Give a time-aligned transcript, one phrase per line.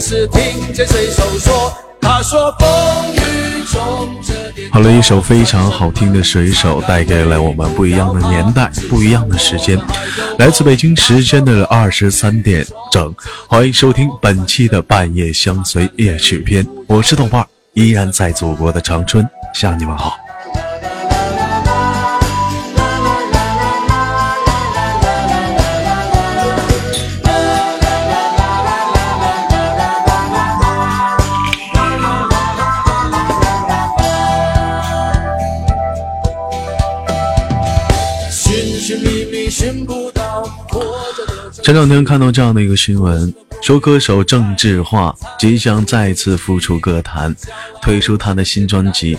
[0.00, 2.68] 是听见水手说：“他说风
[3.14, 9.78] 雨中这点。”好了，一首非常好听的《水手》带给了我们不一样的年代，不一样的时间。
[10.38, 13.14] 来自北京时间的二十三点整，
[13.48, 20.16] 欢迎收听本期的半夜相随夜曲篇，我是豆瓣，依然在祖国的长春向你们好。
[41.68, 43.30] 前两天看到这样的一个新闻，
[43.60, 47.36] 说歌手郑智化即将再次复出歌坛，
[47.82, 49.18] 推出他的新专辑。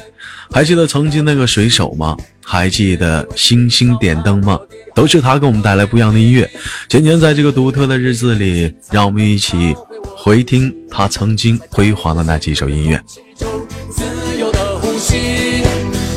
[0.49, 2.17] 还记得曾经那个水手吗？
[2.43, 4.59] 还记得星星点灯吗？
[4.95, 6.49] 都是他给我们带来不一样的音乐。
[6.87, 9.75] 今天在这个独特的日子里，让我们一起
[10.17, 12.99] 回听他曾经辉煌的那几首音乐。
[13.91, 14.03] 自
[14.39, 15.61] 由的呼吸，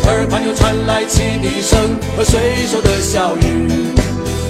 [0.06, 1.78] 耳畔又传来汽笛声
[2.16, 3.69] 和水手的笑语，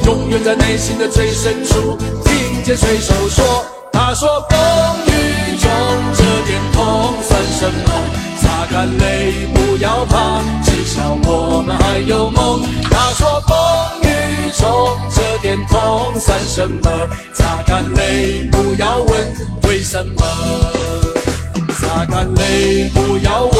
[0.04, 4.58] 永远在内心的最深处听见水手说：“他说风
[5.06, 5.70] 雨中
[6.14, 7.92] 这点痛算什么？
[8.40, 13.56] 擦干泪，不要怕，至少我们还有梦。”他说风
[14.02, 16.90] 雨中这点痛算什么？
[17.34, 20.24] 擦干泪，不要问为什么。
[21.80, 23.52] 擦干泪，不要问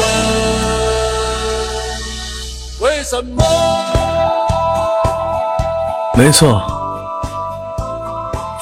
[2.79, 4.02] 为什么。
[6.15, 6.61] 没错，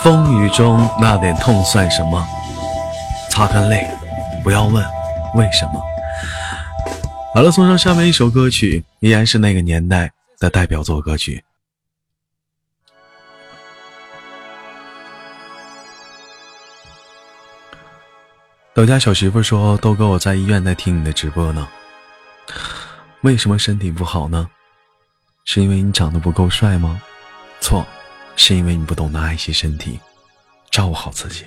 [0.01, 2.25] 风雨中那点痛算什么？
[3.29, 3.85] 擦干泪，
[4.41, 4.84] 不要问
[5.35, 5.81] 为什么。
[7.35, 11.44] 好了，送上下面一首歌曲，依然是那个年代的代表作歌曲。
[18.73, 21.67] 豆家小媳妇说：“豆哥，我在医院在听你的直播呢。
[23.22, 24.50] 为什么身体不好呢？
[25.44, 27.01] 是因为你长得不够帅吗？
[27.61, 27.85] 错，
[28.35, 29.99] 是因为你不懂得爱惜身体，
[30.72, 31.45] 照顾好自己。”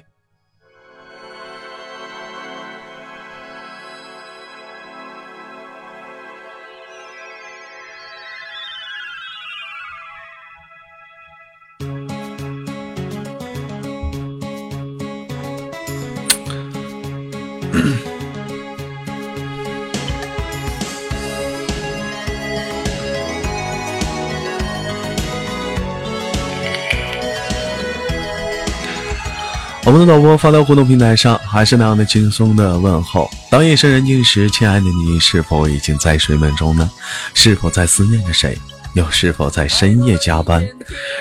[29.87, 33.31] 我们的导播发到互动平台上，还是那样的轻松的问候。
[33.51, 36.91] 当夜深人静时，亲爱的你是否已经在睡梦中呢？
[37.35, 38.59] 是否在思念着谁？
[38.95, 40.67] 又是否在深夜加班？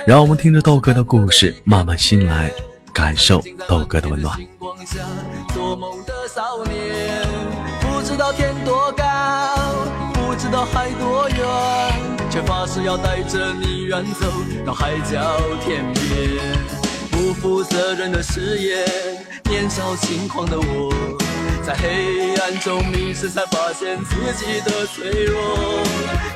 [0.07, 2.49] 让我们听着豆哥的故事，慢慢醒来，
[2.93, 4.39] 感受豆哥的温暖。
[12.29, 14.25] 却发誓要带着你远走
[14.65, 16.82] 到海角天边。
[17.23, 18.85] 不负责任的誓言，
[19.45, 20.93] 年少轻狂的我，
[21.65, 25.41] 在黑暗中迷失，才发现自己的脆弱。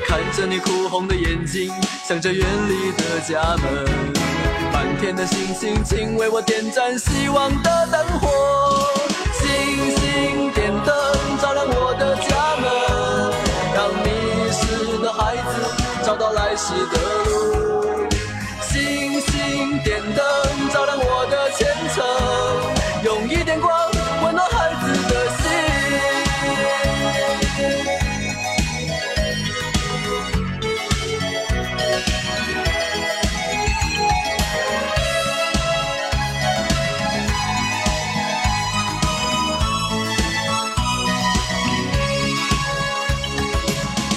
[0.06, 1.70] 看着你哭红的眼睛，
[2.06, 3.84] 想着远离的家门，
[4.72, 8.88] 满天的星星，请为我点燃希望的灯火。
[9.34, 9.46] 星
[9.94, 10.96] 星点灯，
[11.42, 12.66] 照亮我的家门，
[13.74, 14.08] 让迷
[14.50, 15.52] 失的孩子
[16.02, 18.08] 找到来时的路。
[18.62, 20.24] 星星点灯，
[21.28, 22.04] 的前程
[23.04, 23.70] 用一点光
[24.24, 25.48] 温暖孩子的心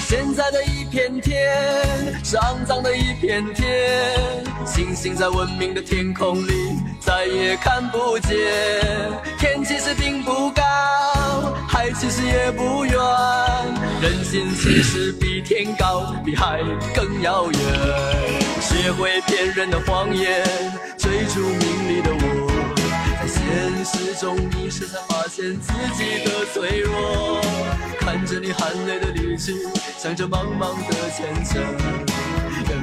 [0.08, 1.52] 现在的一片天
[2.24, 6.91] 是肮脏的一片天星星在文明的天空里。
[7.02, 8.38] 再也看不见。
[9.38, 10.62] 天其实并不高，
[11.68, 12.94] 海其实也不远，
[14.02, 16.62] 人心其实比天高，比海
[16.96, 17.60] 更遥远。
[18.62, 20.44] 学会骗人的谎言，
[20.98, 22.52] 追逐名利的我。
[23.20, 27.42] 在现实中迷失，才发现自己的脆弱。
[28.00, 29.54] 看着你含泪的离去，
[29.98, 31.62] 想着茫茫的前程。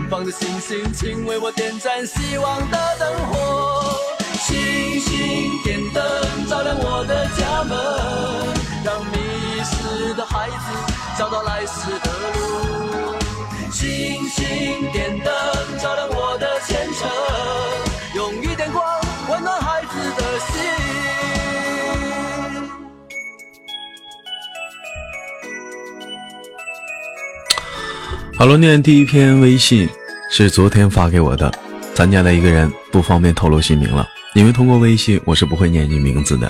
[0.09, 3.95] 远方的星星，请为我点赞希望的灯火。
[4.41, 6.03] 星星点灯，
[6.49, 7.77] 照亮我的家门，
[8.83, 9.19] 让迷
[9.63, 13.19] 失的孩子找到来时的路。
[13.71, 17.07] 星星点灯，照亮我的前程，
[28.39, 29.89] 好了，念第一篇微信
[30.31, 31.53] 是昨天发给我的，
[31.93, 36.49] 咱家的一个人不方便透露姓名了，因为通过微信我是不会念你名字的。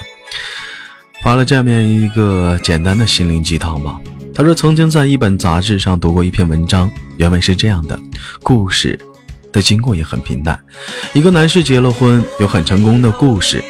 [1.22, 3.98] 发了这样一个简单的心灵鸡汤吧。
[4.34, 7.98] 他说曾经在一本杂志上读过一篇文章，原文是这样的：
[8.42, 9.00] 故事
[9.50, 10.60] 的经过也很平淡。
[11.14, 13.64] 一个男士结了婚，有很成功的故事，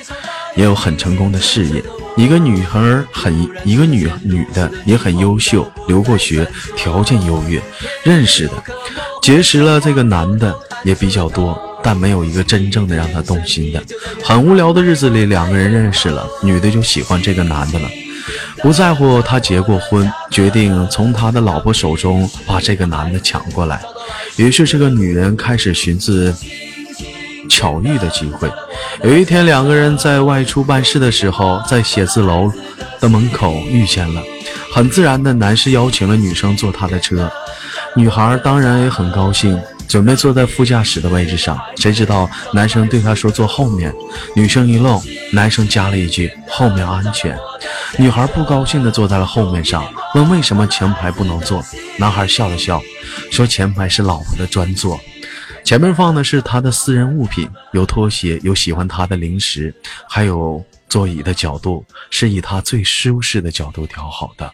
[0.56, 1.82] 也有很成功的事业。
[2.16, 2.80] 一个女孩
[3.12, 6.44] 很，一个女女的也很优秀，留过学，
[6.76, 7.62] 条件优越，
[8.02, 8.54] 认识的，
[9.22, 10.52] 结识了这个男的
[10.82, 13.80] 也比较多，但没有一个真正的让他动心的。
[14.24, 17.88] 很无聊的日子里，两个人认识了，女的就喜欢这个男的了。
[18.60, 23.80] 不在乎他结过婚，决定从他的老婆手中把这个男的抢过来。
[24.36, 26.34] 于是，这个女人开始寻思
[27.48, 28.50] 巧遇的机会。
[29.02, 32.52] 有一天，两个人在外出办事的时候，在写字楼
[33.00, 34.22] 的门口遇见了。
[34.72, 37.30] 很自然的，男士邀请了女生坐他的车，
[37.96, 39.60] 女孩当然也很高兴。
[39.88, 43.90] 准备坐在副驾驶的位置上，谁知道男生对她说坐后面，
[44.36, 45.00] 女生一愣，
[45.32, 47.34] 男生加了一句后面安全。
[47.96, 49.82] 女孩不高兴地坐在了后面上，
[50.14, 51.64] 问为什么前排不能坐。
[51.96, 52.82] 男孩笑了笑，
[53.30, 55.00] 说前排是老婆的专座，
[55.68, 59.70] 前面放的是他的私人物品，有拖鞋，有喜欢他的零食，
[60.08, 64.50] 还有座椅的角度是以他最舒适的角度调好的。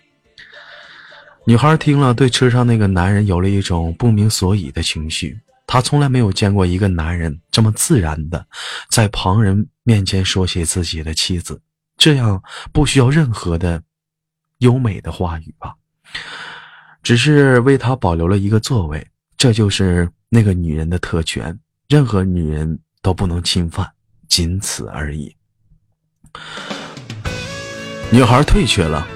[1.47, 5.39] 女孩听了，对车上那个男人有了一种不明所以的情绪。
[5.69, 8.45] 她从来没有见过一个男人这么自然的，
[8.91, 11.63] 在旁人面前说起自己的妻子，
[11.97, 13.81] 这样不需要任何的
[14.59, 15.77] 优美的话语吧，
[17.05, 19.07] 只是为他保留了一个座位。
[19.37, 21.57] 这就是那个女人的特权，
[21.89, 23.89] 任何女人都不能侵犯，
[24.29, 25.33] 仅此而已。
[28.11, 29.07] 女孩退却了。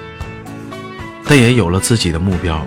[1.25, 2.65] 但也有了自己的目标，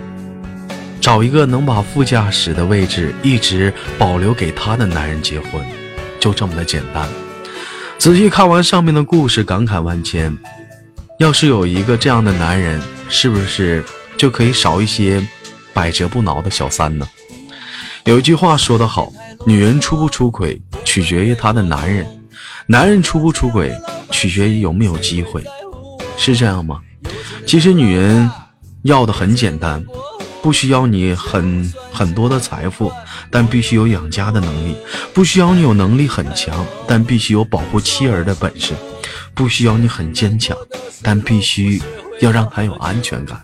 [1.01, 5.59] 找一个能把副驾驶的位置一直保留给她的男人结婚，
[6.19, 7.09] 就这么的简单。
[7.97, 10.37] 仔细看完上面的故事，感慨万千。
[11.17, 12.79] 要是有一个这样的男人，
[13.09, 13.83] 是不是
[14.15, 15.27] 就可以少一些
[15.73, 17.07] 百折不挠的小三呢？
[18.05, 19.11] 有一句话说得好，
[19.45, 22.05] 女人出不出轨取决于她的男人，
[22.67, 23.73] 男人出不出轨
[24.11, 25.43] 取决于有没有机会，
[26.17, 26.79] 是这样吗？
[27.45, 28.29] 其实女人。
[28.83, 29.81] 要的很简单，
[30.41, 32.91] 不需要你很很多的财富，
[33.31, 34.73] 但必须有养家的能力；
[35.13, 38.73] 不需要你有能力很强，但必须有保护妻儿的本事；
[39.33, 40.57] 不需要你很坚强，
[41.01, 41.81] 但必须
[42.19, 43.41] 要让她有安全感。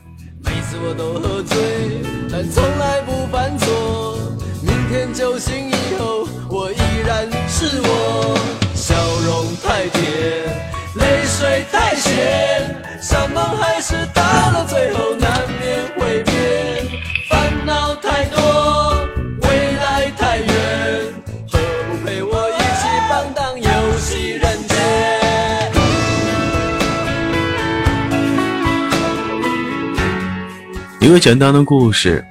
[31.10, 32.24] 一个简单的故事，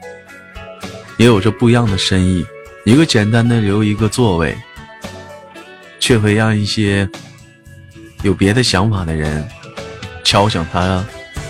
[1.17, 2.47] 也有着不一样的深意。
[2.85, 4.57] 一个简单的留一个座位，
[5.99, 7.09] 却会让一些
[8.23, 9.45] 有别的想法的人
[10.23, 11.05] 敲响他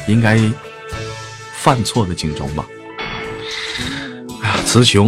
[0.06, 0.40] 应该
[1.52, 2.64] 犯错的警钟吧。
[4.40, 5.06] 哎呀，词穷。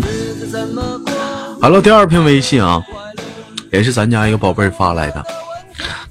[1.59, 2.83] 好了，第二篇微信啊，
[3.73, 5.25] 也是咱家一个宝贝发来的。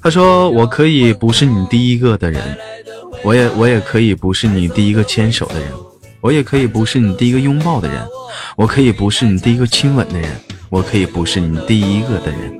[0.01, 2.57] 他说：“我可以不是你第一个的人，
[3.23, 5.69] 我也我也可以不是你第一个牵手的人。”
[6.21, 8.05] 我也可以不是你第一个拥抱的人，
[8.57, 10.29] 我可以不是你第一个亲吻的人，
[10.69, 12.59] 我可以不是你第一个的人，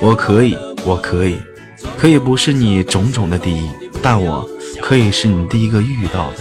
[0.00, 1.38] 我可以，我可以，
[1.98, 3.68] 可以不是你种种的第一，
[4.02, 4.48] 但我
[4.80, 6.38] 可以是你第一个遇到的，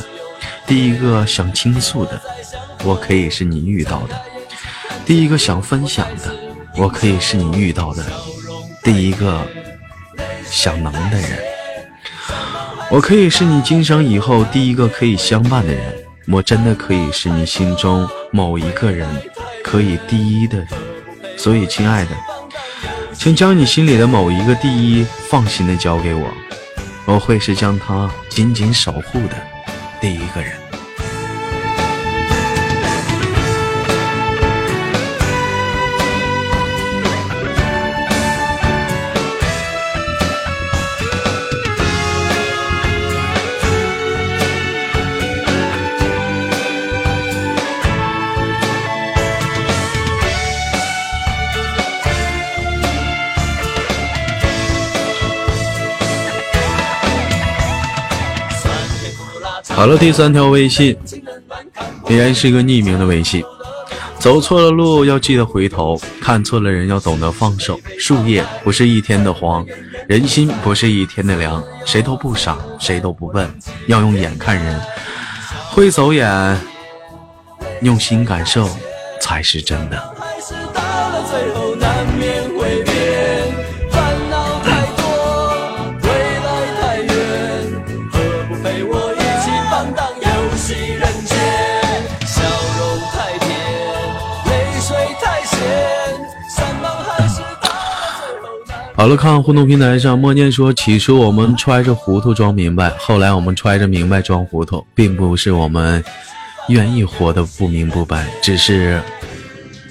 [0.65, 2.21] 第一个想倾诉的，
[2.85, 4.15] 我可以是你遇到的
[5.05, 6.33] 第一个想分享的，
[6.77, 8.03] 我可以是你遇到的
[8.83, 9.45] 第一个
[10.45, 11.39] 想能的人，
[12.89, 19.07] 我可以是你今生以后第一个可以相伴的人，我真的可以是你心中某一个人
[19.63, 20.67] 可以第一的人，
[21.37, 22.11] 所以亲爱的，
[23.13, 26.27] 请将你心里的某一个第一放心的交给我，
[27.05, 29.35] 我会是将它紧紧守护的
[29.99, 30.62] 第一个人。
[59.69, 60.97] 好了，第三条微信
[62.07, 63.43] 依然是一个匿名的微信。
[64.19, 67.77] 走错了路要记得回头，看错了人要懂得放手。
[67.99, 69.65] 树叶不是一天的黄，
[70.07, 71.61] 人心不是一天的凉。
[71.85, 73.53] 谁都不傻，谁都不笨，
[73.87, 74.79] 要用眼看人，
[75.69, 76.57] 会走眼，
[77.81, 78.69] 用心感受
[79.19, 80.15] 才是真的。
[99.03, 106.01] 好了，看互动平台上，默念说：“起初我们揣着糊涂装明白，后来我们揣着明白装糊涂，并不是我们
[106.69, 109.01] 愿意活得不明不白，只是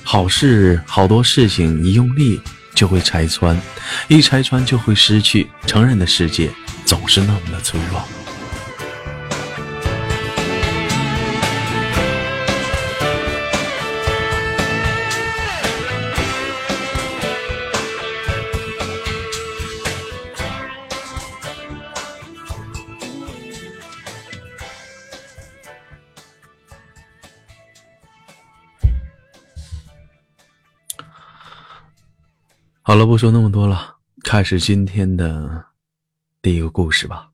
[0.03, 2.41] 好事好多事情一用力
[2.75, 3.61] 就会拆穿，
[4.09, 5.47] 一拆穿就会失去。
[5.67, 6.49] 成人的世界
[6.87, 8.01] 总是那么的脆弱。”
[32.85, 35.67] 好了，不说那么多了，开始今天的
[36.43, 37.31] 第一个故事吧。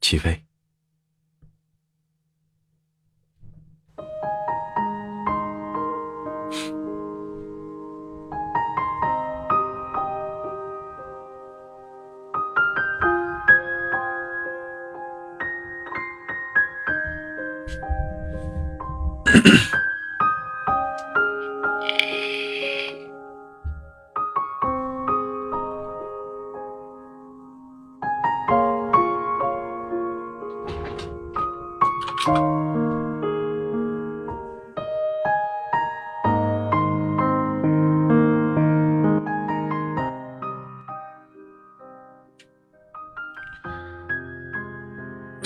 [0.00, 0.42] 起飞。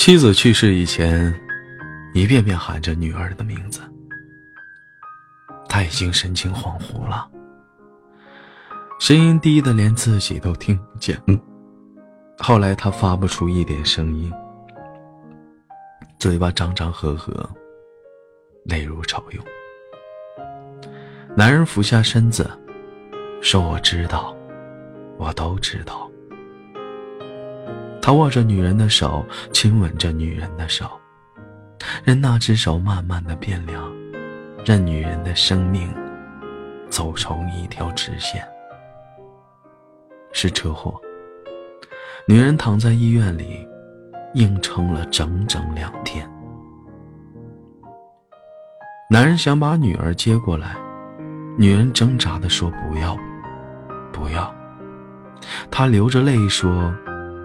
[0.05, 1.33] 妻子去世以前，
[2.13, 3.81] 一遍遍喊着女儿的名字，
[5.69, 7.31] 他已经神情恍惚了，
[8.99, 11.17] 声音低的连自己都听不见。
[12.39, 14.33] 后来他发不出一点声音，
[16.19, 17.49] 嘴巴张张合合，
[18.65, 19.45] 泪如潮涌。
[21.37, 22.51] 男人俯下身子，
[23.41, 24.37] 说：“我知道，
[25.17, 26.11] 我都知道。”
[28.03, 30.91] 他握着女人的手，亲吻着女人的手，
[32.03, 33.91] 任那只手慢慢的变凉，
[34.65, 35.89] 任女人的生命
[36.91, 38.45] 走成一条直线。
[40.33, 41.01] 是车祸，
[42.27, 43.65] 女人躺在医院里，
[44.35, 46.29] 硬撑了整整两天。
[49.09, 50.75] 男人想把女儿接过来，
[51.57, 53.17] 女人挣扎的说：“不要，
[54.13, 54.53] 不要。”
[55.71, 56.93] 他流着泪说。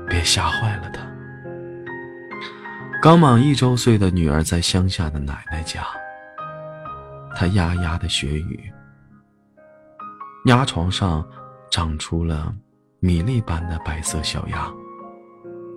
[0.07, 1.01] 别吓坏了他。
[3.01, 5.83] 刚满一周岁的女儿在乡下的奶奶家，
[7.35, 8.71] 她牙牙的学语，
[10.45, 11.23] 牙床上
[11.69, 12.53] 长出了
[12.99, 14.67] 米粒般的白色小牙。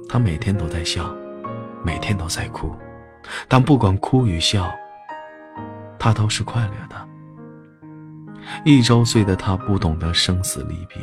[0.09, 1.15] 她每天都在笑，
[1.85, 2.75] 每天都在哭，
[3.49, 4.73] 但不管哭与笑，
[5.99, 7.09] 她都是快乐的。
[8.65, 10.99] 一周岁的她不懂得生死离别，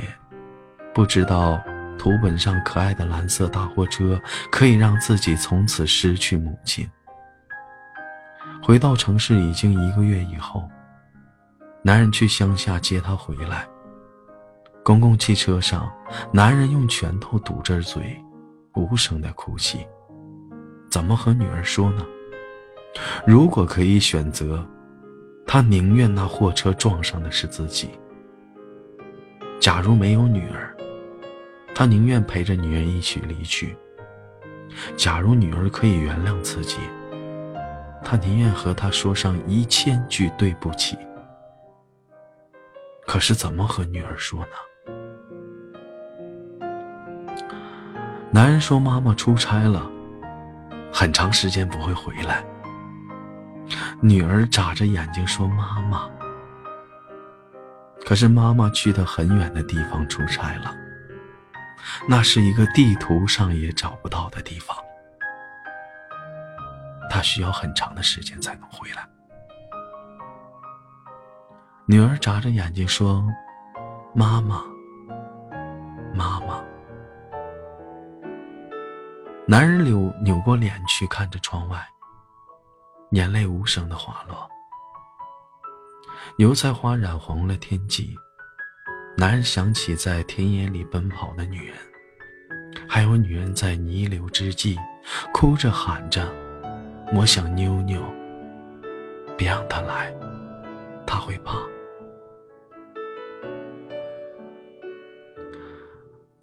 [0.96, 1.62] 不知道。
[1.98, 4.20] 图本上可爱的蓝色大货车
[4.52, 6.90] 可以让自己从此失去母亲。
[8.64, 10.70] 回到城市已经一个月以后，
[11.82, 13.68] 男人去乡下接她回来。
[14.84, 15.92] 公共汽车上，
[16.32, 18.18] 男人用拳头堵着嘴，
[18.76, 19.86] 无声的哭泣。
[20.90, 22.06] 怎么和女儿说呢？
[23.26, 24.66] 如果可以选择，
[25.46, 27.90] 他宁愿那货车撞上的是自己。
[29.60, 30.67] 假如没有女儿，
[31.78, 33.78] 他宁愿陪着女儿一起离去。
[34.96, 36.80] 假如女儿可以原谅自己，
[38.04, 40.98] 他宁愿和她说上一千句对不起。
[43.06, 44.48] 可是怎么和女儿说呢？
[48.32, 49.88] 男人说：“妈妈出差了，
[50.92, 52.44] 很长时间不会回来。”
[54.02, 56.10] 女儿眨着眼睛说：“妈妈。”
[58.04, 60.76] 可是妈妈去的很远的地方出差了，
[62.08, 64.76] 那是一个地图上也找不到的地方，
[67.10, 69.08] 她需要很长的时间才能回来。
[71.86, 73.26] 女儿眨着眼睛说
[74.14, 74.64] ：“妈妈，
[76.14, 76.64] 妈妈。”
[79.48, 81.88] 男人扭扭过脸去看着窗外，
[83.12, 84.50] 眼泪无声的滑落。
[86.38, 88.14] 油菜花染红了天际，
[89.20, 91.76] 男人想起在田野里奔跑的女人，
[92.88, 94.78] 还有女人在弥留之际
[95.34, 96.32] 哭着喊着
[97.16, 98.00] ：“我想妞妞，
[99.36, 100.14] 别让她来，
[101.04, 101.58] 她会怕。”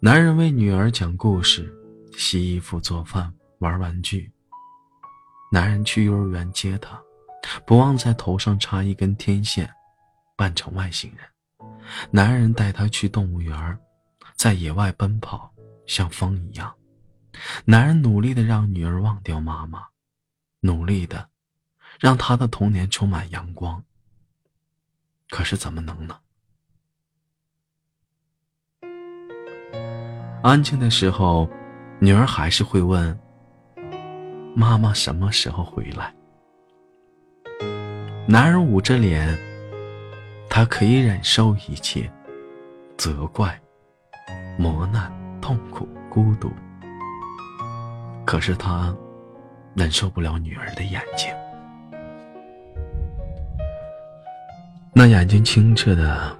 [0.01, 1.73] 男人为女儿讲故事。
[2.17, 3.29] 洗衣服、做饭、
[3.59, 4.31] 玩玩具。
[5.51, 6.97] 男人去幼儿园接她，
[7.65, 9.69] 不忘在头上插一根天线，
[10.37, 11.34] 扮成外星人。
[12.11, 13.77] 男人带她去动物园，
[14.35, 15.51] 在野外奔跑，
[15.85, 16.73] 像风一样。
[17.65, 19.85] 男人努力的让女儿忘掉妈妈，
[20.59, 21.29] 努力的
[21.99, 23.83] 让她的童年充满阳光。
[25.29, 26.17] 可是怎么能呢？
[30.43, 31.49] 安静的时候。
[31.97, 33.17] 女儿还是会问
[34.53, 36.13] ：“妈妈什么时候回来？”
[38.27, 39.33] 男人捂着脸，
[40.55, 42.09] 他可以忍受一切，
[42.95, 43.59] 责怪、
[44.57, 46.49] 磨难、痛苦、孤独，
[48.25, 48.95] 可是他
[49.73, 51.29] 忍受不了女儿的眼睛，
[54.93, 56.33] 那眼睛清澈的，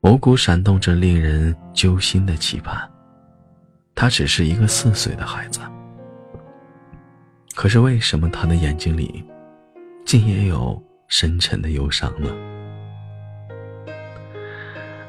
[0.00, 2.76] 眸骨闪动着令人揪心的期盼。
[3.94, 5.60] 他只是一个四岁的孩子，
[7.54, 9.24] 可是为什么他的眼睛里，
[10.04, 12.28] 竟也有深沉的忧伤呢？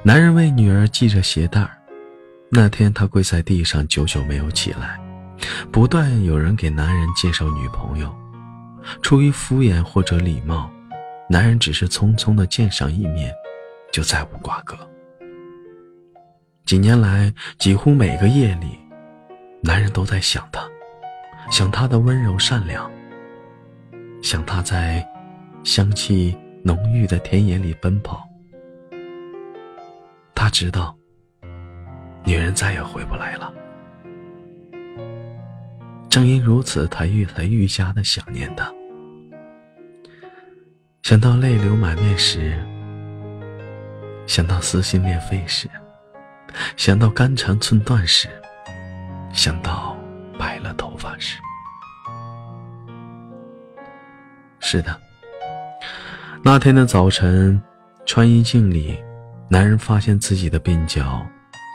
[0.04, 1.78] 男人为女儿系着鞋带儿
[2.50, 5.00] 那天他跪在地上，久久没有起来。
[5.72, 8.12] 不断有人给男人介绍女朋友，
[9.04, 10.70] 出于敷衍或者礼貌，
[11.30, 13.32] 男人只是匆匆的见上一面，
[13.92, 14.76] 就再无瓜葛。
[16.66, 18.80] 几年来，几乎每个夜里。
[19.62, 20.68] 男人都在想她，
[21.52, 22.90] 想她的温柔善良，
[24.24, 25.08] 想她在
[25.64, 28.28] 香气浓郁的田野里奔跑。
[30.34, 30.96] 他知道，
[32.24, 33.54] 女人再也回不来了。
[36.10, 38.72] 正因如此，他愈来愈加的想念她。
[41.04, 42.58] 想到泪流满面时，
[44.28, 45.70] 想到撕心裂肺时，
[46.76, 48.28] 想到肝肠寸断时。
[49.34, 49.96] 想到
[50.38, 51.40] 白了头发时，
[54.60, 55.00] 是的，
[56.44, 57.62] 那天的早晨，
[58.06, 59.02] 穿衣镜里，
[59.52, 61.28] 男人发现自己的鬓角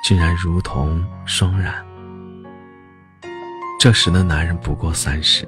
[0.03, 1.85] 竟然如同霜染。
[3.79, 5.47] 这时的男人不过三十，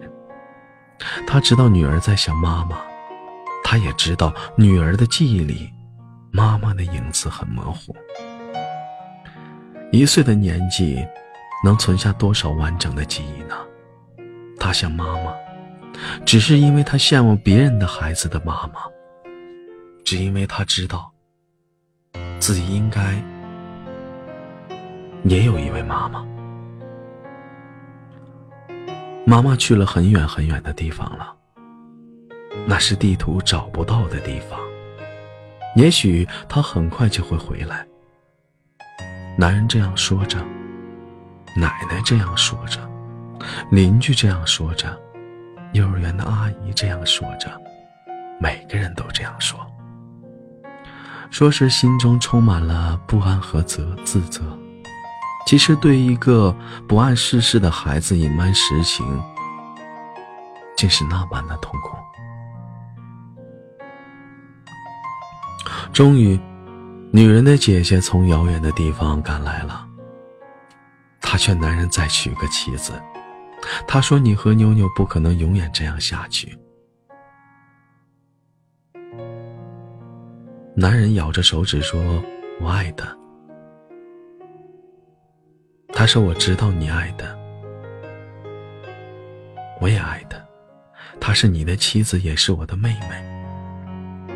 [1.27, 2.77] 他知道女儿在想妈妈，
[3.65, 5.73] 他也知道女儿的记忆里，
[6.31, 7.97] 妈妈的影子很模糊。
[9.91, 11.03] 一岁的年纪。
[11.65, 13.57] 能存下多少完整的记忆呢？
[14.61, 15.35] 他想妈妈，
[16.25, 18.75] 只是因为他羡慕别人的孩子的妈妈，
[20.05, 21.13] 只因为他知道
[22.39, 23.15] 自己应该
[25.25, 26.25] 也有一位妈妈。
[29.27, 31.35] 妈妈去了很远很远的地方了，
[32.67, 34.59] 那是地图找不到的地方。
[35.77, 37.87] 也许她很快就会回来。
[39.37, 40.39] 男人这样说着。
[41.57, 42.79] 奶奶这样说着，
[43.71, 44.97] 邻居这样说着，
[45.73, 47.51] 幼儿园的阿姨这样说着，
[48.39, 49.59] 每个人都这样说。
[51.31, 54.43] 说是心中充满了不安和责自责。
[55.47, 56.55] 其实，对一个
[56.87, 59.07] 不谙世事的孩子隐瞒实情，
[60.77, 61.97] 竟是那般的痛苦。
[65.93, 66.39] 终于，
[67.11, 69.87] 女人的姐姐从遥远的地方赶来了。
[71.21, 72.93] 他劝男人再娶个妻子，
[73.87, 76.59] 他说：“你和妞妞不可能永远这样下去，
[80.81, 82.23] 男人咬着手指说
[82.63, 83.05] ：“我爱的。”
[85.93, 87.37] 他说：“我知道你爱的，
[89.81, 90.41] 我也爱的。
[91.21, 94.31] 她是你的妻子，也是我的妹妹。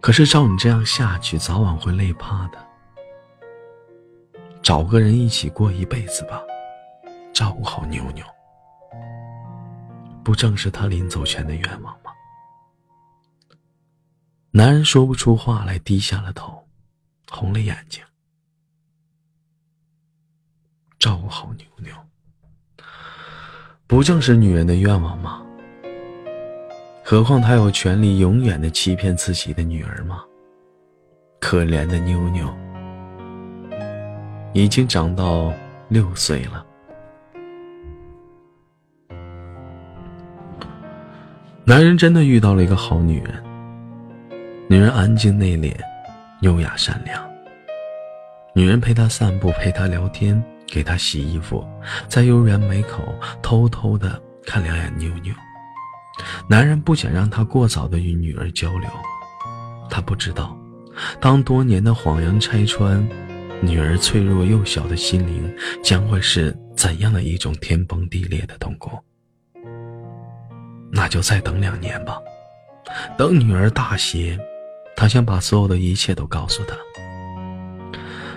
[0.00, 2.58] 可是照你这样下去，早晚会累趴的。
[4.62, 6.42] 找个人一起过一辈子吧，
[7.32, 8.24] 照顾好妞妞。
[10.24, 12.09] 不正是他临走前的愿望吗？”
[14.52, 16.66] 男人说不出话来，低下了头，
[17.30, 18.02] 红了眼睛。
[20.98, 21.94] 照顾好妞妞，
[23.86, 25.40] 不正是女人的愿望吗？
[27.04, 30.24] 何况他有权利永远的欺骗自己的女儿吗？
[31.38, 32.52] 可怜的妞妞，
[34.52, 35.52] 已经长到
[35.88, 36.66] 六岁了。
[41.64, 43.49] 男人真的遇到了一个好女人。
[44.70, 45.74] 女人安静内敛，
[46.42, 47.28] 优雅善良。
[48.54, 51.66] 女人陪他散步，陪他聊天，给他洗衣服，
[52.06, 55.34] 在幼儿园门口偷偷的看两眼妞妞。
[56.48, 58.88] 男人不想让她过早的与女儿交流，
[59.90, 60.56] 他不知道，
[61.20, 63.04] 当多年的谎言拆穿，
[63.60, 65.52] 女儿脆弱幼小的心灵
[65.82, 68.96] 将会是怎样的一种天崩地裂的痛苦。
[70.92, 72.20] 那就再等两年吧，
[73.18, 74.38] 等女儿大些。
[75.00, 76.76] 他想把所有的一切都告诉她，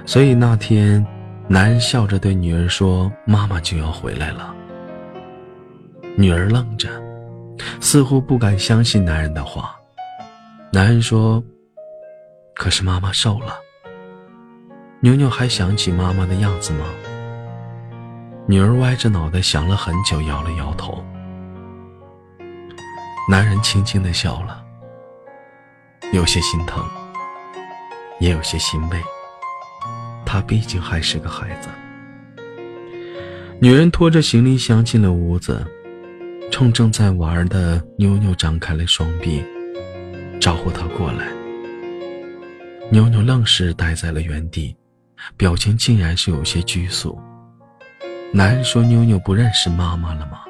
[0.06, 1.06] 所以那天，
[1.46, 4.56] 男人笑着对女儿说：“妈妈就要回来了。”
[6.16, 6.88] 女儿愣着，
[7.82, 9.76] 似乎不敢相信男人的话。
[10.72, 11.44] 男人说
[12.56, 13.56] ：“可是妈妈瘦了。”
[15.04, 16.86] 牛牛还想起妈妈的样子吗？
[18.48, 21.04] 女儿歪着脑袋想了很久，摇了摇头。
[23.30, 24.63] 男人轻轻的笑了。
[26.14, 26.86] 有些心疼，
[28.20, 29.02] 也有些欣慰。
[30.24, 31.70] 他毕竟还是个孩子。
[33.60, 35.66] 女人拖着行李箱进了屋子，
[36.52, 39.44] 冲正在玩的妞妞张开了双臂，
[40.40, 41.30] 招呼她过来。
[42.92, 44.76] 妞妞愣是呆在了原地，
[45.36, 47.20] 表情竟然是有些拘束。
[48.32, 50.42] 男人说：“妞妞不认识妈妈了吗？”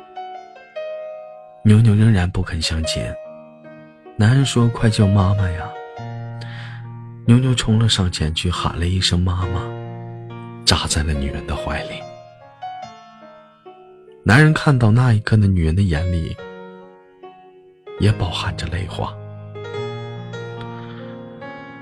[1.63, 3.15] 妞妞仍然不肯向前。
[4.15, 5.67] 男人说：“快叫妈妈呀！”
[7.25, 9.61] 妞妞冲了上前去，喊了一声“妈妈”，
[10.63, 11.95] 扎在了女人的怀里。
[14.23, 16.37] 男人看到那一刻的女人的眼里，
[17.99, 19.11] 也饱含着泪花。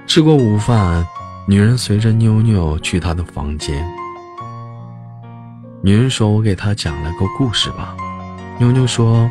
[0.08, 1.06] 吃过午饭，
[1.46, 3.86] 女人随着妞妞去她的房间。
[5.84, 7.94] 女人说：“我给她讲了个故事吧。”
[8.58, 9.30] 妞妞说。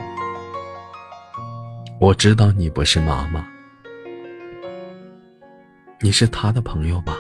[2.00, 3.46] 我知道你不是妈妈，
[6.00, 7.14] 你是他的朋友吧？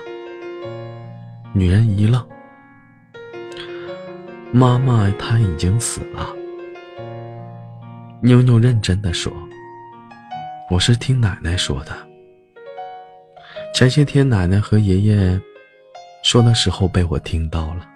[1.52, 2.26] 女人一愣。
[4.50, 6.34] 妈妈她已经死了。
[8.22, 9.30] 妞妞认真的说
[10.72, 11.92] ：“我是听奶奶说的。
[13.74, 15.38] 前些天奶奶和爷爷
[16.22, 17.86] 说的时候被我听到了。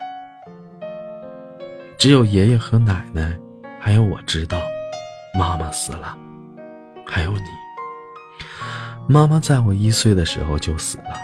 [1.96, 3.34] 只有爷爷和奶奶
[3.80, 4.60] 还有我知道，
[5.32, 6.18] 妈妈死了。”
[7.14, 7.44] 还有你，
[9.06, 11.16] 妈妈在我一岁的时候就死了，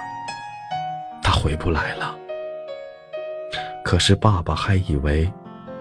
[1.21, 2.17] 她回不来了。
[3.85, 5.29] 可是爸爸还以为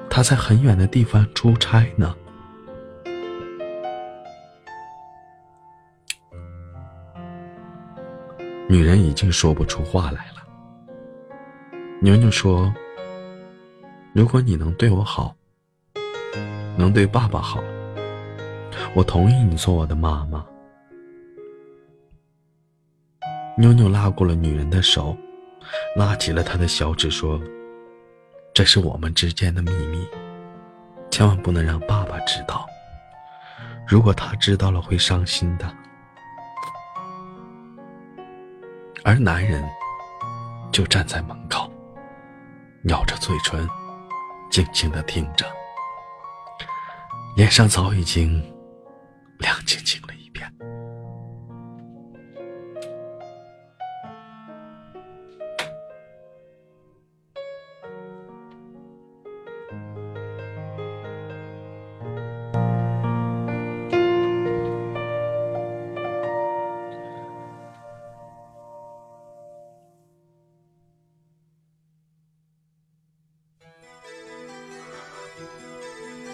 [0.09, 2.15] 他在很远的地方出差呢。
[8.67, 10.41] 女人已经说不出话来了。
[12.01, 12.73] 牛牛说
[14.11, 15.35] ：“如果你能对我好，
[16.75, 17.63] 能对爸爸好。”
[18.95, 20.45] 我同意你做我的妈妈。
[23.57, 25.15] 妞妞拉过了女人的手，
[25.95, 27.39] 拉起了她的小指，说
[28.53, 30.07] ：“这是我们之间的秘密，
[31.11, 32.65] 千万不能让爸爸知道。
[33.87, 35.69] 如果他知道了，会伤心的。”
[39.03, 39.63] 而男人
[40.71, 41.69] 就站在门口，
[42.85, 43.67] 咬着嘴唇，
[44.49, 45.45] 静静的听着，
[47.35, 48.48] 脸上早已经。
[49.39, 50.51] 亮晶晶了一片。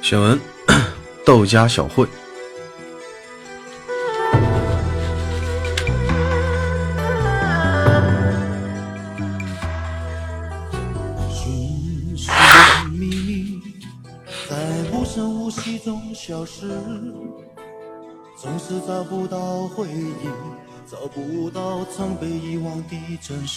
[0.02, 0.40] 选文：
[1.26, 2.08] 豆家小慧。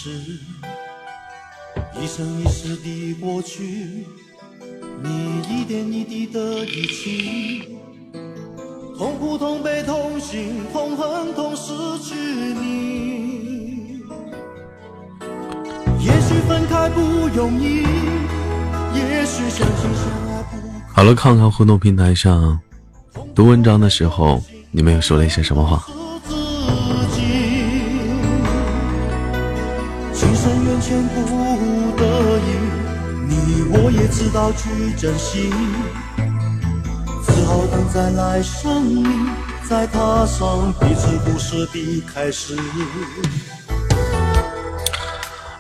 [0.04, 0.38] 真实。
[2.00, 4.06] 一生一世的过去，
[5.02, 7.76] 你一点一滴的遗弃，
[8.96, 14.02] 痛苦、痛悲、痛心、痛恨、痛失去你。
[16.00, 17.82] 也许分开不容易，
[18.94, 20.56] 也许相亲相爱不。
[20.94, 22.58] 好了，看看互动平台上
[23.34, 25.84] 读文章的时候，你们又说了一些什么话？
[34.11, 35.51] 知道去珍惜，
[37.25, 39.05] 只好等在来生，
[39.68, 42.57] 再踏上彼此故事的开始。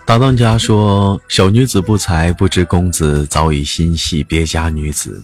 [0.04, 5.22] 大当家说：“小女子不才，不知公子早已心系别家女子，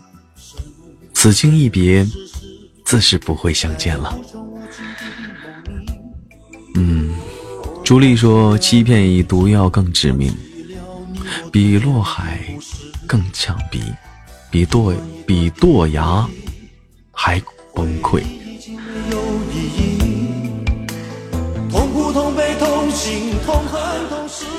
[1.15, 2.07] 此情一别，
[2.85, 4.15] 自是不会相见了。”
[6.77, 7.15] 嗯，
[7.83, 10.37] 朱莉说：“欺骗比毒药更致命，
[11.51, 12.39] 比落海
[13.07, 13.81] 更呛鼻，
[14.51, 14.95] 比剁
[15.27, 16.29] 比剁牙
[17.12, 17.40] 还
[17.75, 18.23] 崩溃。”，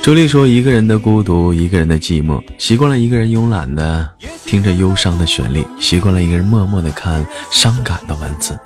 [0.01, 4.07] 朱莉说：“一个人的孤独，一个人的寂寞，习惯了一个人慵懒的
[4.45, 8.59] 听着忧伤的旋律，习惯了一个人默默的看伤感的文字，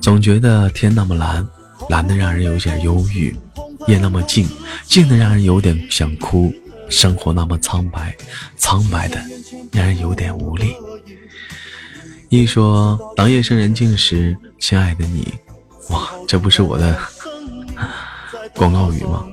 [0.00, 1.44] 总觉得天那么蓝，
[1.88, 3.34] 蓝的让人有点忧郁；
[3.88, 4.48] 夜那么静，
[4.86, 6.52] 静的让人有点想哭；
[6.88, 8.16] 生活那么苍白，
[8.56, 9.22] 苍白的
[9.72, 10.74] 让人有点无力。”
[12.30, 15.32] 一说：“当夜深人静时，亲爱的你，
[15.90, 16.98] 哇，这不是我的
[18.54, 19.24] 广告语吗？”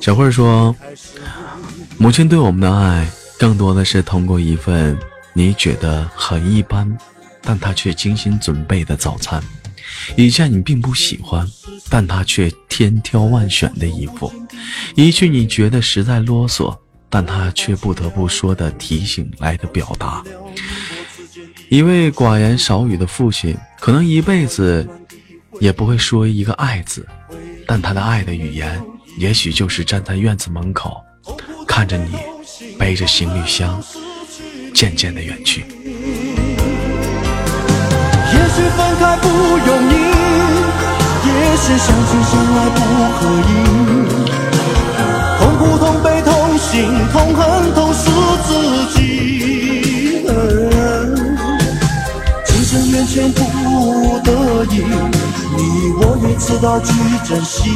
[0.00, 0.74] 小慧说
[1.98, 4.96] ：“母亲对我们的爱，更多的是通过一份
[5.32, 6.96] 你觉得很一般，
[7.42, 9.40] 但她却精心准备的早餐；
[10.16, 11.46] 一件你并不喜欢，
[11.88, 14.30] 但他却千挑万选的衣服；
[14.94, 16.76] 一句你觉得实在啰嗦，
[17.08, 20.22] 但他却不得不说的提醒来的表达。
[21.68, 24.88] 一位寡言少语的父亲，可能一辈子
[25.60, 27.06] 也不会说一个爱字，
[27.66, 28.82] 但他的爱的语言。”
[29.18, 30.96] 也许就是站在院子门口，
[31.66, 32.16] 看着你
[32.78, 33.82] 背着行李箱
[34.72, 35.64] 渐渐的远去。
[38.58, 39.94] 也许分开不容易，
[41.28, 42.76] 也许相亲相爱不
[43.14, 43.50] 可以。
[45.38, 46.66] 痛苦、痛悲、痛心、
[47.12, 48.10] 痛恨、痛失
[48.48, 48.48] 自
[48.98, 48.98] 己。
[52.46, 53.38] 情深缘浅不
[54.24, 54.74] 得已，
[55.56, 55.58] 你
[56.00, 56.92] 我也知道去
[57.28, 57.70] 珍惜。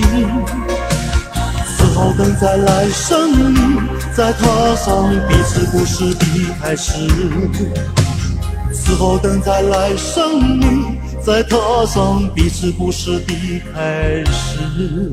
[1.79, 3.57] 只好等在来生里，
[4.16, 6.27] 再踏上彼此故事的
[6.61, 6.92] 开始。
[8.85, 15.12] 只好等在来生里，再踏上彼此故事的开始。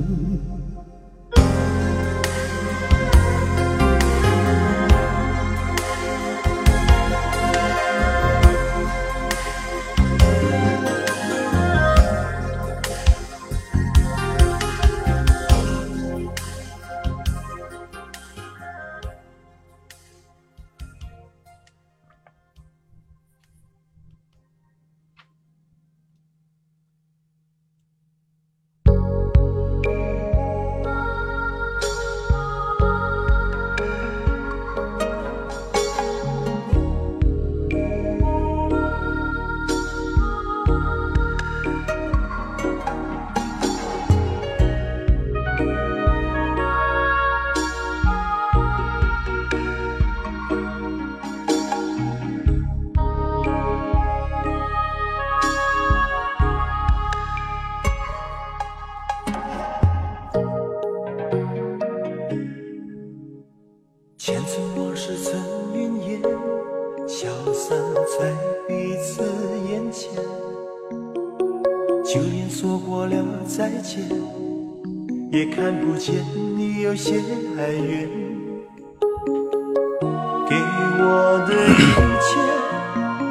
[81.22, 81.84] 我的一
[82.24, 82.40] 切，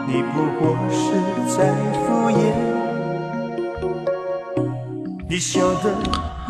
[0.06, 1.00] 你不过是
[1.56, 2.38] 在敷衍。
[5.26, 5.88] 你笑得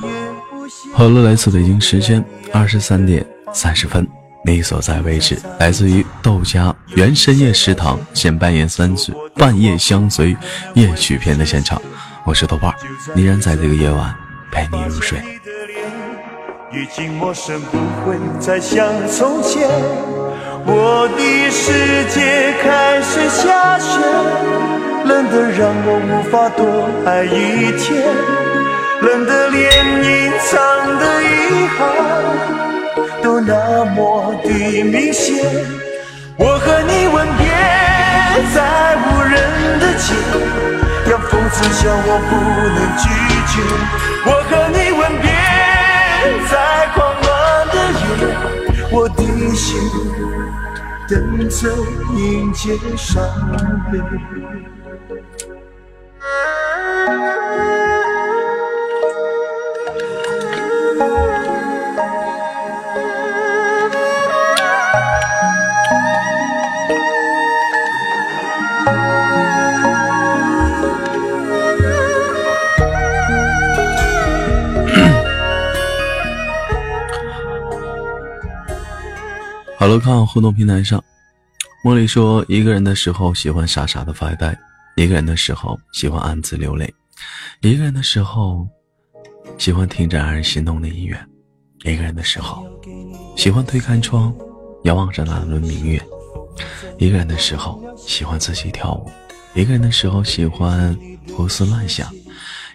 [0.02, 0.08] 越
[0.50, 0.92] 不像。
[0.94, 4.04] 好了，来自北京时间二十三点三十分，
[4.44, 10.36] 你所在位置来自于豆家原深夜食堂现扮演三子半夜相随
[10.74, 11.80] 夜曲篇的现场，
[12.24, 12.74] 我是豆瓣，
[13.14, 14.12] 依然在这个夜晚
[14.50, 15.20] 陪你入睡。
[16.72, 19.68] 已经陌生，不会再像从前。
[20.70, 23.98] 我的世界开始下雪，
[25.06, 26.60] 冷得让我无法多
[27.06, 28.04] 爱一天，
[29.00, 29.64] 冷得连
[30.04, 30.52] 隐藏
[30.98, 31.26] 的遗
[31.72, 31.80] 憾
[33.22, 34.48] 都那么的
[34.84, 35.42] 明显。
[36.36, 37.48] 我和你吻别
[38.54, 40.12] 在无人的街，
[41.10, 42.36] 让风痴笑我不
[42.76, 43.08] 能拒
[43.48, 43.56] 绝。
[44.26, 45.26] 我和你吻别
[46.50, 46.52] 在
[46.94, 47.26] 狂乱
[47.72, 48.04] 的夜，
[48.92, 49.24] 我的
[49.56, 49.66] 心。
[51.08, 51.74] 等着
[52.18, 53.24] 迎接伤
[53.90, 53.98] 悲。
[79.80, 81.02] 好了，看互动平台上，
[81.84, 84.58] 茉莉说：“一个人的时候喜欢傻傻的发呆，
[84.96, 86.92] 一个人的时候喜欢暗自流泪，
[87.60, 88.66] 一个人的时候
[89.56, 91.16] 喜欢听着让人心动的音乐，
[91.84, 92.66] 一个人的时候
[93.36, 94.34] 喜欢推开窗，
[94.82, 96.02] 遥望着那轮明月，
[96.98, 99.08] 一个人的时候喜欢自己跳舞，
[99.54, 100.98] 一个人的时候喜欢
[101.32, 102.12] 胡思乱想，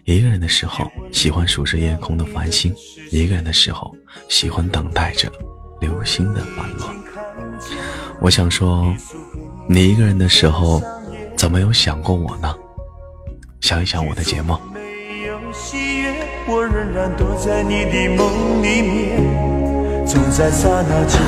[0.06, 2.74] 一个人的时候喜欢数着夜空的繁星，
[3.12, 3.94] 一个人的时候
[4.30, 5.30] 喜欢等待着。”
[5.84, 6.89] 流星的繁落，
[8.22, 8.88] 我想说，
[9.67, 10.82] 你一个人的时候，
[11.36, 12.56] 怎么有想过我呢？
[13.60, 14.58] 想一想我的节目。
[14.74, 16.15] 没有喜悦，
[16.48, 21.19] 我仍然躲在你的梦里面，总在刹那间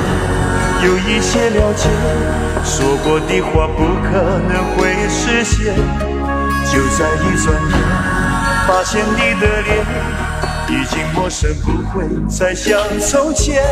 [0.84, 1.90] 有一些了解，
[2.64, 5.76] 说过的话不可能会实现，
[6.72, 7.76] 就在一转眼，
[8.66, 9.84] 发现你的脸
[10.68, 13.62] 已经陌生，不会再像从前。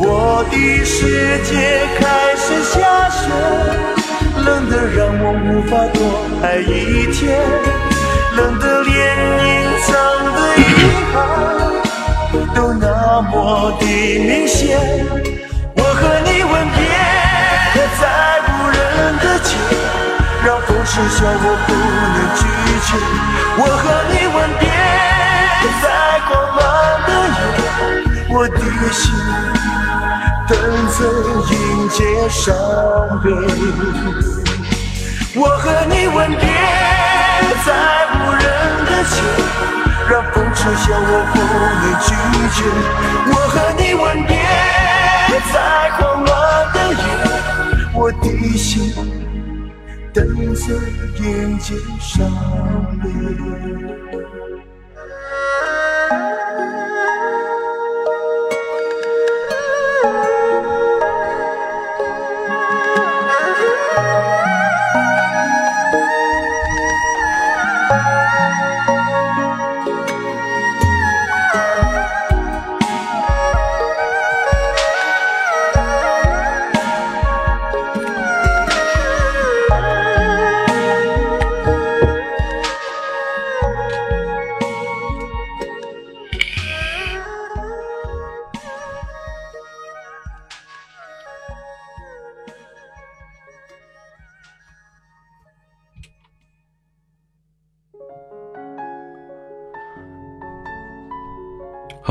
[0.00, 3.28] 我的世界开始下雪，
[4.44, 5.98] 冷得让我无法多
[6.42, 7.38] 爱一天，
[8.36, 8.94] 冷得连
[9.44, 9.48] 隐
[9.86, 9.92] 藏
[10.34, 10.62] 的遗
[11.12, 11.14] 憾
[12.54, 14.78] 都那么的明显。
[15.74, 16.80] 我和你吻别
[18.00, 18.02] 在
[18.48, 18.78] 无人
[19.18, 19.50] 的街，
[20.46, 21.68] 让风痴笑我不
[22.14, 22.40] 能拒
[22.86, 22.88] 绝。
[23.58, 24.62] 我和你吻别
[25.82, 25.84] 在
[26.26, 26.58] 狂乱
[27.06, 27.40] 的夜，
[28.30, 28.58] 我的
[28.92, 29.02] 心。
[30.48, 30.56] 等
[30.96, 30.98] 着
[31.52, 31.54] 迎
[31.90, 31.98] 接
[32.30, 32.46] 伤
[33.22, 33.28] 悲，
[35.34, 36.40] 我和你吻别
[37.66, 37.68] 在
[38.14, 38.42] 无人
[38.86, 39.14] 的街，
[40.08, 41.36] 让风痴笑我不
[41.82, 42.08] 能拒
[42.56, 42.58] 绝。
[43.30, 44.32] 我和你吻别
[45.52, 45.54] 在
[45.98, 46.32] 狂乱
[46.72, 46.98] 的夜，
[47.92, 48.24] 我的
[48.56, 48.66] 心
[50.14, 50.16] 等
[50.54, 50.64] 着
[51.18, 52.16] 迎接伤
[53.02, 53.04] 悲。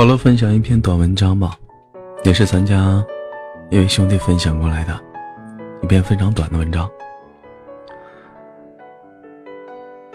[0.08, 1.58] 了，分享一篇短文章吧，
[2.23, 3.04] 也是咱家
[3.69, 4.98] 一位兄弟分享过来的
[5.84, 6.90] 一篇非常短的文章，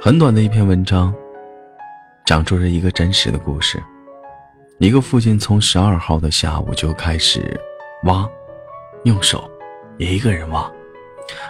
[0.00, 1.14] 很短的一篇文章，
[2.24, 3.82] 讲述着一个真实的故事。
[4.78, 7.60] 一个父亲从十二号的下午就开始
[8.04, 8.26] 挖，
[9.04, 9.48] 用手
[9.98, 10.72] 一个人挖，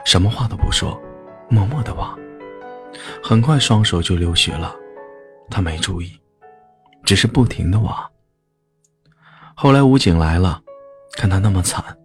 [0.05, 1.01] 什么话都不说，
[1.49, 2.13] 默默的挖，
[3.23, 4.75] 很快双手就流血了，
[5.49, 6.11] 他没注意，
[7.05, 8.12] 只是不停的挖。
[9.63, 10.61] 后来武警来了，
[11.13, 11.97] 看他那么惨，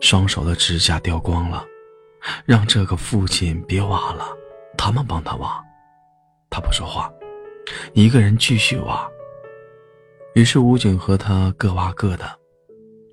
[0.00, 1.64] 双手的指甲掉光了，
[2.44, 4.24] 让这个父亲别挖了，
[4.78, 5.60] 他们帮他挖。
[6.48, 7.12] 他不说话，
[7.92, 9.04] 一个人继续挖。
[10.36, 12.24] 于是武警和他各挖各的，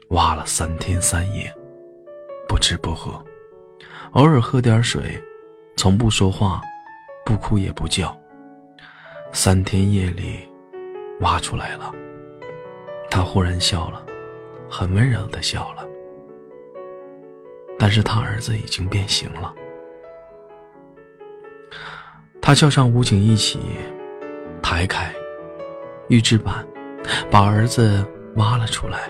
[0.10, 1.52] 挖了三天三夜，
[2.48, 3.20] 不吃不喝，
[4.12, 5.20] 偶尔喝点水，
[5.76, 6.62] 从不说话，
[7.26, 8.16] 不哭也不叫。
[9.32, 10.48] 三天夜里，
[11.22, 11.92] 挖出来了。
[13.14, 14.04] 他忽然笑了，
[14.68, 15.88] 很温柔的笑了。
[17.78, 19.54] 但是他儿子已经变形了。
[22.42, 23.60] 他叫上武警一起
[24.64, 25.14] 抬开
[26.10, 26.66] 预制板，
[27.30, 28.04] 把儿子
[28.38, 29.02] 挖了出来，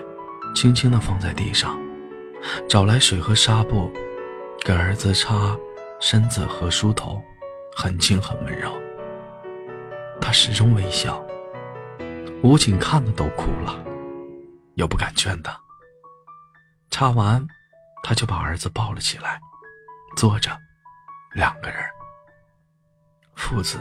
[0.54, 1.74] 轻轻的放在地上，
[2.68, 3.90] 找来水和纱布，
[4.66, 5.56] 给儿子擦
[5.98, 7.22] 身子和梳头，
[7.74, 8.70] 很轻很温柔。
[10.20, 11.24] 他始终微笑。
[12.42, 13.82] 武警看的都哭了，
[14.74, 15.58] 又不敢劝他。
[16.90, 17.44] 插完，
[18.02, 19.40] 他就把儿子抱了起来，
[20.16, 20.50] 坐着，
[21.32, 21.78] 两个人，
[23.34, 23.78] 父子，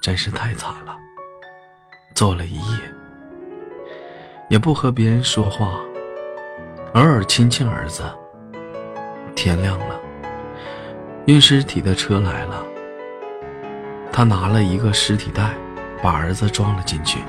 [0.00, 0.96] 真是太惨了。
[2.14, 2.94] 坐了一夜，
[4.48, 5.78] 也不和别人说话，
[6.94, 8.02] 偶尔亲亲儿子。
[9.34, 10.00] 天亮了，
[11.26, 12.64] 运尸体的车来了，
[14.10, 15.54] 他拿了一个尸体袋。
[16.02, 17.20] 把儿子装了进去，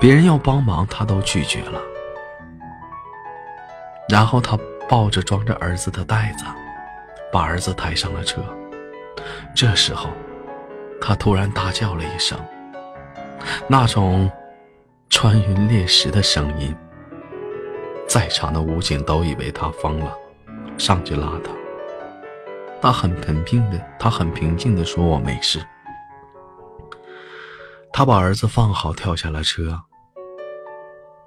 [0.00, 1.80] 别人要帮忙，他都拒绝了。
[4.08, 4.58] 然后他
[4.88, 6.44] 抱着装着儿子的袋子，
[7.32, 8.42] 把儿子抬上了车。
[9.54, 10.10] 这时候，
[11.00, 12.38] 他突然大叫了一声，
[13.66, 14.30] 那种
[15.10, 16.74] 穿云裂石的声音，
[18.06, 20.16] 在场的武警都以为他疯了，
[20.78, 21.50] 上去拉他。
[22.80, 25.60] 他很平静的，他很平静的说：“我没事。”
[27.96, 29.82] 他把儿子放好，跳下了车，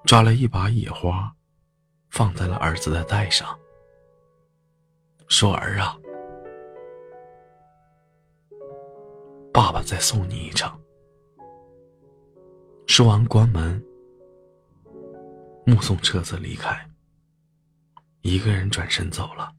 [0.05, 1.35] 抓了一把野花，
[2.11, 3.57] 放在了儿子的袋上，
[5.27, 5.97] 说：“儿啊，
[9.51, 10.71] 爸爸再送你一程。”
[12.85, 13.83] 说完，关门，
[15.65, 16.87] 目送车子离开，
[18.21, 19.51] 一个人转身走了。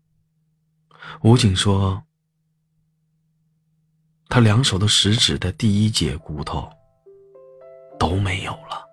[1.23, 2.05] 武警说
[4.31, 6.71] ：“他两手的食指的第一节骨头。”
[8.01, 8.90] 都没有了。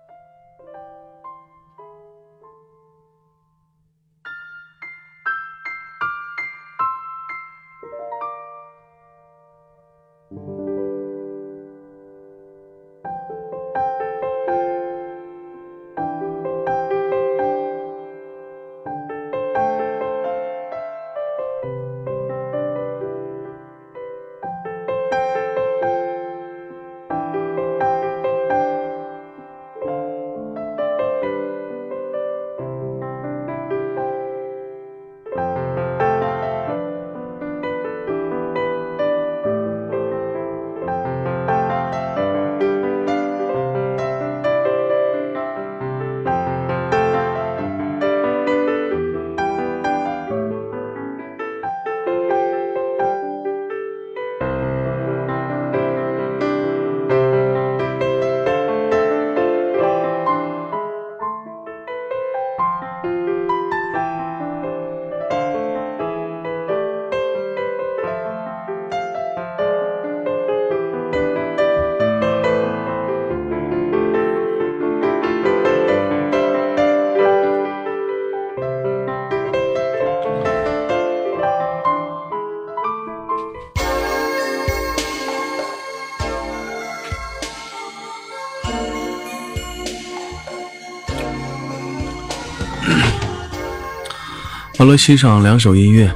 [94.78, 96.08] 好了，欣赏两首音乐。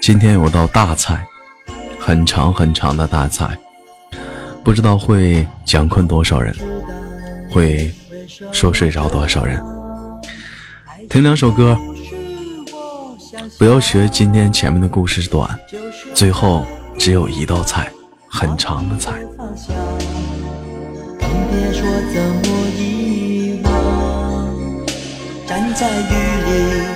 [0.00, 1.26] 今天有道大菜，
[1.98, 3.58] 很长很长的大菜，
[4.62, 6.54] 不知道会讲困多少人，
[7.50, 7.92] 会
[8.52, 9.60] 说睡着多少人。
[11.10, 11.76] 听两首歌，
[13.58, 15.58] 不要学今天前面的故事短，
[16.14, 16.64] 最后
[16.96, 17.90] 只有一道菜，
[18.28, 19.14] 很长的菜。
[25.44, 26.95] 站在雨里。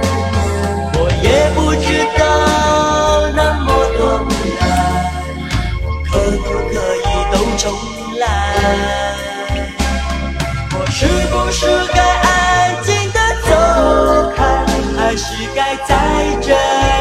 [10.73, 12.29] 我是不是该安
[12.83, 13.49] 静的走
[14.35, 14.41] 开，
[14.97, 15.89] 还是该在
[16.41, 16.47] 这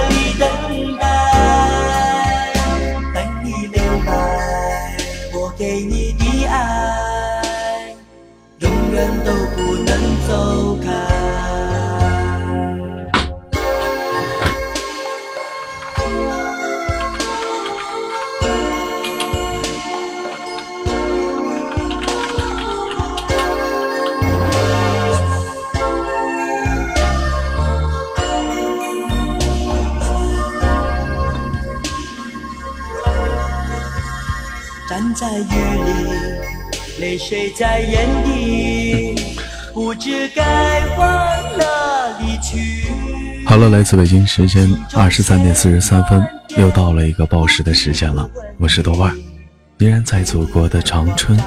[0.08, 0.09] 里？
[35.20, 39.14] 在雨里，泪水在眼底，
[39.74, 41.06] 不知该往
[41.58, 42.88] 哪里去。
[43.44, 48.26] 好了，来自北京时间二十三点四十三分，又到了一个报时的时间了。
[48.56, 49.14] 我是豆瓣，
[49.76, 51.38] 依然在祖国的长春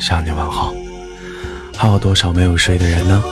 [0.00, 0.72] 向你问好。
[1.76, 3.22] 还有多少没有睡的人呢？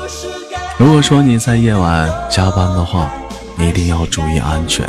[0.77, 3.11] 如果说你在夜晚加班的话，
[3.57, 4.87] 你一定要注意安全。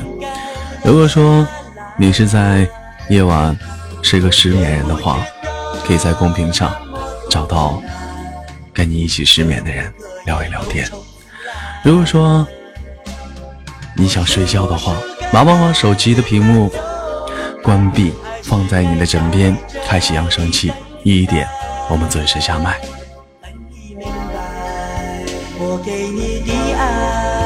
[0.84, 1.48] 如果说
[1.96, 2.68] 你是在
[3.10, 3.58] 夜晚
[4.02, 5.20] 是个失眠人的话，
[5.86, 6.74] 可以在公屏上
[7.30, 7.82] 找到
[8.74, 9.94] 跟你一起失眠的人
[10.26, 10.90] 聊一聊天。
[11.84, 12.46] 如果说
[13.96, 14.96] 你想睡觉的话，
[15.32, 16.72] 麻烦把手机的屏幕
[17.64, 19.56] 关闭，放在你的枕边，
[19.88, 20.72] 开启扬声器，
[21.04, 21.48] 一点
[21.90, 22.80] 我们准时下麦。
[25.64, 27.41] 我给你的爱，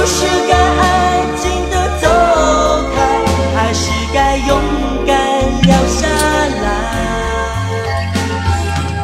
[0.00, 2.08] 是不是该安静的走
[2.94, 2.98] 开，
[3.54, 4.58] 还是该勇
[5.06, 5.14] 敢
[5.62, 6.66] 留下来？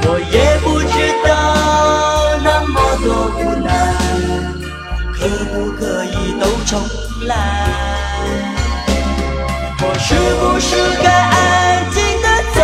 [0.04, 1.28] 我也不知道
[2.42, 3.68] 那么多无奈，
[5.12, 6.80] 可不可以都重
[7.26, 7.34] 来？
[9.82, 12.26] 我是不是该安静的？
[12.54, 12.58] 走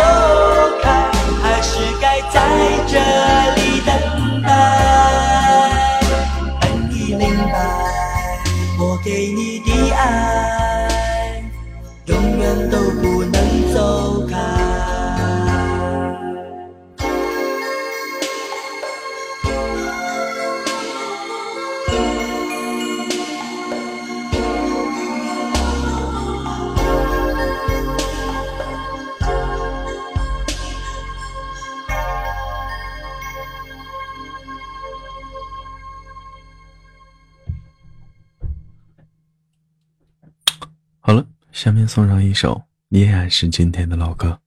[0.81, 0.85] 开，
[1.43, 2.35] 还是该在
[2.87, 2.93] 这
[3.61, 3.91] 里等
[9.03, 11.43] 给你的爱，
[12.05, 14.72] 永远都不能走开。
[41.63, 44.37] 下面送上一首，依然是今天的老歌。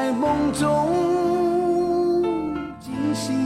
[0.00, 0.88] 在梦中
[2.80, 3.36] 惊醒。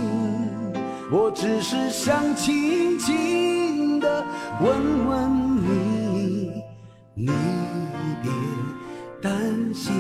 [1.11, 4.25] 我只是想轻轻地
[4.61, 6.63] 问问你，
[7.15, 7.33] 你
[8.23, 8.31] 别
[9.21, 9.33] 担
[9.75, 9.93] 心。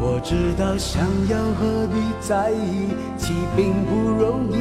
[0.00, 2.86] 我知道想要和你在一
[3.18, 4.54] 起并不容易，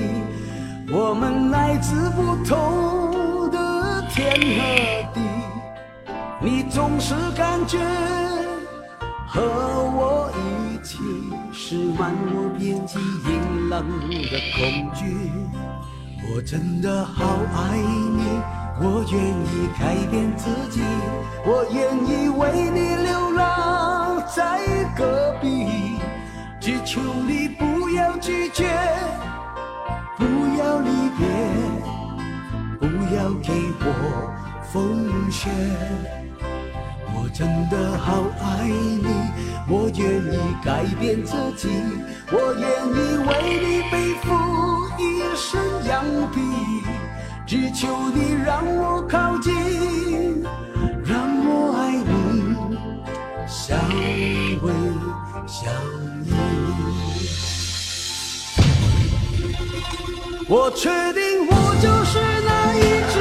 [0.92, 5.22] 我们来自不同的天和地。
[6.40, 7.78] 你总是感觉
[9.34, 11.00] 和我一起
[11.54, 13.82] 是万我遍及阴冷
[14.30, 15.32] 的恐惧。
[16.28, 17.24] 我真的好
[17.56, 18.42] 爱你，
[18.82, 19.16] 我愿
[19.48, 20.82] 意改变自己，
[21.46, 24.60] 我愿意为你流浪在
[24.98, 25.96] 戈壁，
[26.60, 28.68] 只求你不要拒绝，
[30.18, 30.26] 不
[30.60, 31.26] 要离别，
[32.82, 34.30] 不要给我
[34.74, 35.50] 风雪。
[37.34, 39.06] 真的好爱你，
[39.68, 40.00] 我愿
[40.34, 41.70] 意改变自己，
[42.32, 43.30] 我愿意为
[43.60, 44.28] 你背负
[45.00, 45.02] 一
[45.36, 45.50] 身
[45.88, 46.40] 羊皮，
[47.48, 50.44] 只求你让我靠近，
[51.06, 52.10] 让我爱你，
[53.48, 53.80] 相
[54.62, 54.70] 偎
[55.48, 55.74] 相
[56.26, 56.28] 依。
[60.50, 61.52] 我确定我
[61.82, 62.80] 就是那一
[63.10, 63.16] 只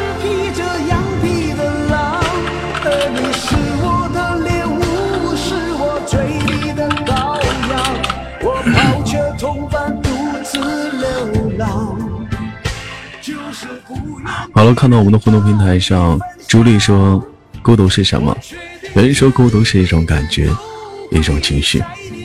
[14.53, 17.25] 好了，看到我们的互动平台上，朱莉说
[17.63, 18.37] ：“孤独是什么？”
[18.95, 20.51] 有人说孤独是一种感觉，
[21.11, 21.81] 一种情绪；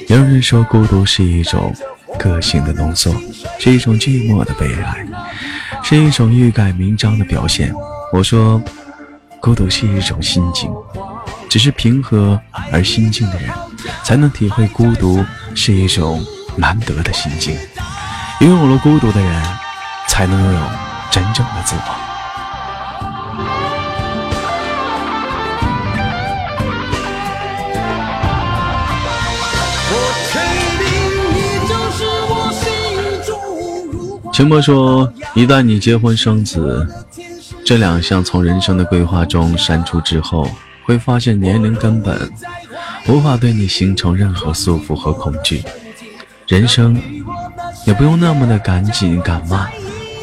[0.07, 1.73] 也有人说孤独是一种
[2.17, 3.15] 个性的浓缩，
[3.59, 5.05] 是一种寂寞的悲哀，
[5.83, 7.73] 是一种欲盖弥彰的表现。
[8.11, 8.61] 我说，
[9.39, 10.71] 孤独是一种心境，
[11.47, 12.39] 只是平和
[12.71, 13.49] 而心静的人，
[14.03, 15.23] 才能体会孤独
[15.53, 16.25] 是一种
[16.57, 17.55] 难得的心境。
[18.41, 19.43] 拥有了孤独的人，
[20.09, 20.59] 才能拥有
[21.09, 21.81] 真正的自我。
[29.89, 29.93] 我
[30.27, 30.39] 确
[30.83, 30.85] 定
[31.31, 32.63] 你就是我心
[33.25, 34.33] 中。
[34.33, 36.85] 秦博说：“一旦你结婚生子，
[37.65, 40.45] 这两项从人生的规划中删除之后，
[40.83, 42.29] 会发现年龄根本
[43.07, 45.63] 无法对你形成任何束缚和恐惧，
[46.47, 47.01] 人生。”
[47.85, 49.69] 也不用那么的赶紧赶慢，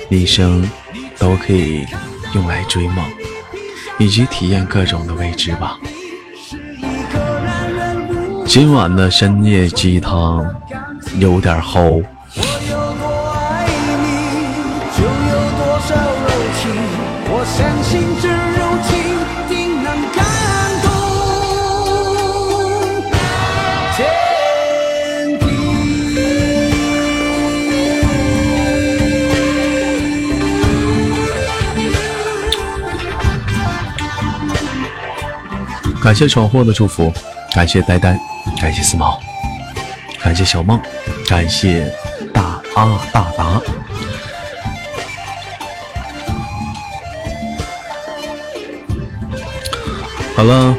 [0.08, 0.68] 一生
[1.18, 1.86] 都可以
[2.34, 3.04] 用来追梦，
[3.98, 5.78] 以及体验各种的未知吧。”
[8.46, 10.46] 今晚的深夜鸡汤
[11.18, 12.04] 有点齁。
[36.02, 37.12] 感谢闯祸的祝福，
[37.54, 38.18] 感谢呆呆，
[38.60, 39.20] 感谢四毛，
[40.20, 40.80] 感谢小梦，
[41.28, 41.88] 感谢
[42.34, 43.62] 大阿大达。
[50.34, 50.76] 好了，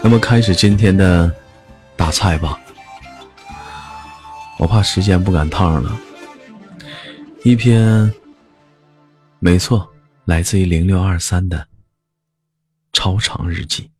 [0.00, 1.28] 那么开始今天的
[1.96, 2.56] 大菜吧。
[4.58, 5.98] 我怕时间不赶趟了。
[7.42, 8.12] 一篇，
[9.40, 9.88] 没错，
[10.26, 11.71] 来自于零六二三的。
[12.92, 13.91] 超长日记。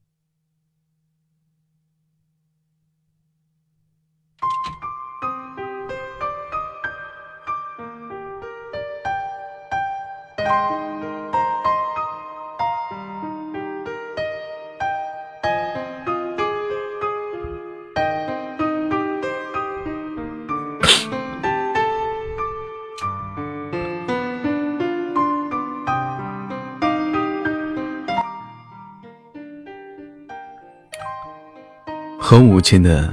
[32.33, 33.13] 和母亲的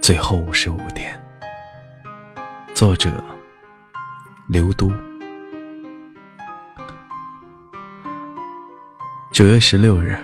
[0.00, 1.14] 最后五十五天，
[2.72, 3.22] 作者
[4.48, 4.90] 刘都。
[9.30, 10.18] 九月十六日，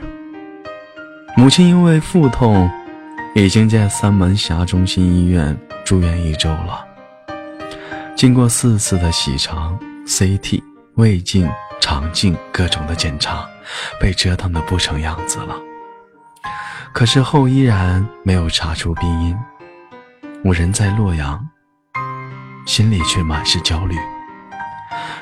[1.36, 2.70] 母亲因为腹痛，
[3.34, 6.82] 已经在三门峡中心医院住院一周了。
[8.16, 10.62] 经过四次的洗肠、CT、
[10.94, 11.46] 胃镜、
[11.82, 13.46] 肠镜各种的检查，
[14.00, 15.54] 被折腾的不成样子了。
[16.92, 19.36] 可是后依然没有查出病因，
[20.44, 21.48] 我人在洛阳，
[22.66, 23.96] 心里却满是焦虑，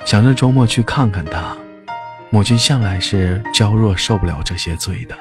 [0.05, 1.57] 想着周末去看看他。
[2.29, 5.17] 母亲向来是娇弱，受不了这些罪的。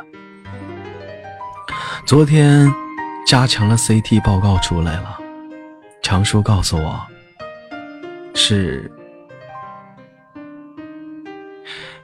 [2.06, 2.72] 昨天
[3.26, 5.18] 加强了 CT 报告出来了，
[6.02, 7.02] 强叔告诉我，
[8.34, 8.92] 是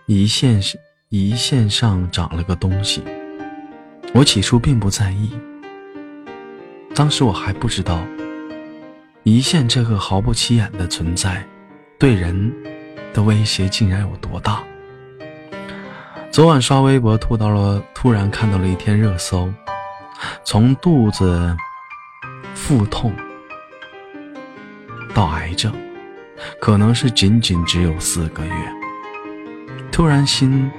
[0.08, 0.62] 胰腺
[1.10, 3.04] 胰腺上长了个东西。
[4.16, 5.30] 我起初并不在意，
[6.96, 8.00] 当时我还不知道，
[9.26, 11.46] 胰腺这个毫不起眼的存在，
[12.00, 12.50] 对人
[13.14, 14.64] 的威胁竟然有多大。
[16.32, 19.54] 昨晚刷微博，吐到了，突然看到了一天热搜，
[20.46, 21.54] 从肚子
[22.54, 23.14] 腹痛
[25.14, 25.74] 到癌症，
[26.62, 28.54] 可能是仅仅只有四个月。
[29.92, 30.72] 突然心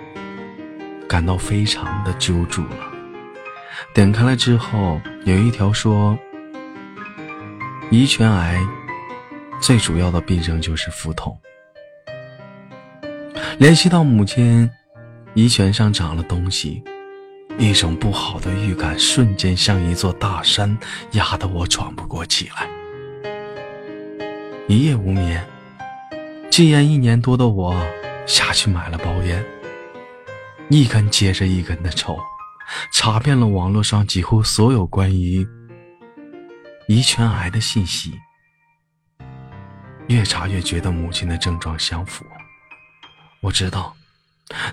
[1.07, 2.86] 感到非常的揪住了。
[3.95, 6.19] 点开了之后，有一条说，
[7.91, 8.61] 遗传癌
[9.61, 11.39] 最主要的病症就是腹痛。
[13.59, 14.71] 联系到母亲
[15.35, 16.83] 遗泉上长了东西，
[17.59, 20.77] 一种不好的预感瞬间像一座大山
[21.13, 22.69] 压得我喘不过气来。
[24.69, 25.43] 一夜无眠，
[26.51, 27.75] 戒烟一年多的我
[28.27, 29.45] 下去买了包烟，
[30.69, 32.19] 一根接着一根的抽。
[32.93, 35.47] 查遍了网络上几乎所有关于
[36.89, 38.19] 遗传癌的信息，
[40.09, 42.25] 越查越觉得母亲的症状相符。
[43.43, 43.97] 我知道，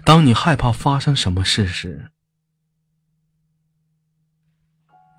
[0.03, 2.11] 当你害怕发生什么事时，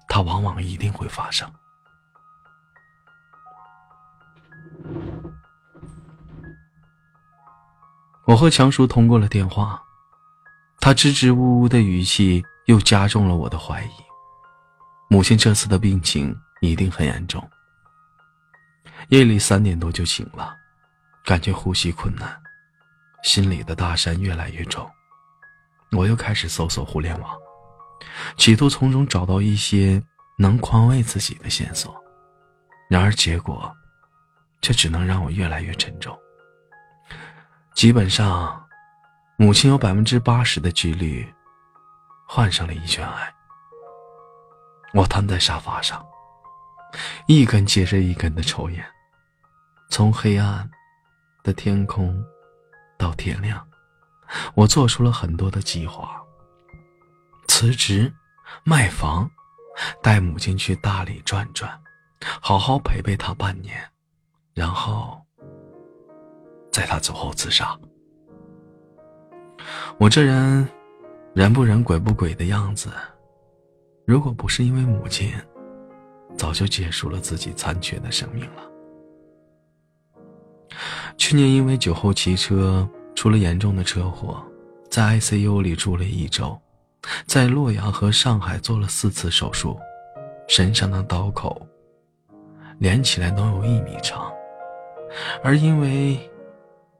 [0.09, 1.53] 它往往一定会发生。
[8.27, 9.83] 我和强叔通过了电话，
[10.81, 12.43] 他支支吾吾的语气。
[12.67, 13.91] 又加重了我的怀疑，
[15.11, 17.47] 母亲这次的病情一定很严重。
[19.09, 20.57] 夜里三点多就醒了，
[21.27, 22.41] 感觉呼吸困难，
[23.23, 24.91] 心里的大山越来越重。
[25.93, 27.37] 我又开始搜索互联网，
[28.39, 30.03] 企图从中找到一些
[30.39, 31.95] 能宽慰自己的线索，
[32.89, 33.71] 然而结果
[34.63, 36.19] 却只能让我越来越沉重。
[37.75, 38.65] 基本上，
[39.37, 41.31] 母亲有百分之八十的几率。
[42.35, 43.33] 患上了遗传癌，
[44.93, 46.05] 我瘫在沙发上，
[47.29, 48.85] 一根接着一根的抽烟，
[49.89, 50.69] 从黑暗
[51.45, 52.21] 的天空
[52.99, 53.65] 到天亮，
[54.57, 56.21] 我做出了很多的计划：
[57.47, 58.13] 辞职、
[58.65, 59.31] 卖房、
[60.03, 61.81] 带母亲去大理转转，
[62.43, 63.81] 好好陪陪她半年，
[64.55, 65.25] 然后
[66.73, 67.79] 在她走后自杀。
[69.99, 70.69] 我这人
[71.35, 72.91] 人不人鬼不鬼的样子，
[74.07, 75.33] 如果不是因为母亲，
[76.37, 78.63] 早就结束了自己残缺的生命了。
[81.17, 84.41] 去年因为酒后骑车出了严重的车祸，
[84.89, 86.57] 在 ICU 里住了一周，
[87.27, 89.77] 在洛阳和上海做了四次手术，
[90.47, 91.67] 身上的刀口
[92.79, 94.33] 连起来能有一米长，
[95.43, 96.17] 而因为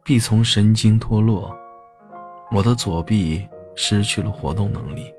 [0.03, 1.57] 臂丛神经脱落。
[2.51, 5.13] 我的左臂失去了活动能力。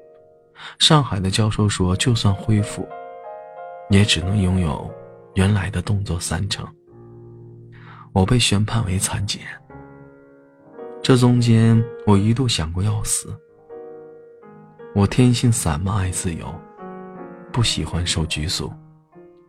[0.79, 2.87] 上海的教授说，就算恢复，
[3.89, 4.89] 也只能拥有
[5.33, 6.65] 原来的动作三成。
[8.13, 9.47] 我被宣判为残疾人。
[11.01, 13.35] 这中间，我一度想过要死。
[14.93, 16.47] 我天性散漫，爱自由，
[17.51, 18.71] 不喜欢受拘束，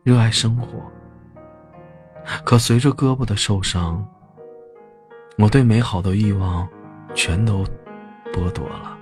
[0.03, 0.83] 热爱生活。
[2.45, 4.05] 可随着胳膊的受伤，
[5.39, 6.69] 我对美好的欲望。
[7.15, 7.65] 全都
[8.31, 8.96] 剥夺了。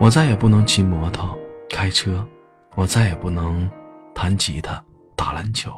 [0.00, 1.38] 我再也不能骑摩托、
[1.68, 2.26] 开车，
[2.74, 3.70] 我再也不能
[4.14, 4.82] 弹吉他、
[5.14, 5.70] 打篮球，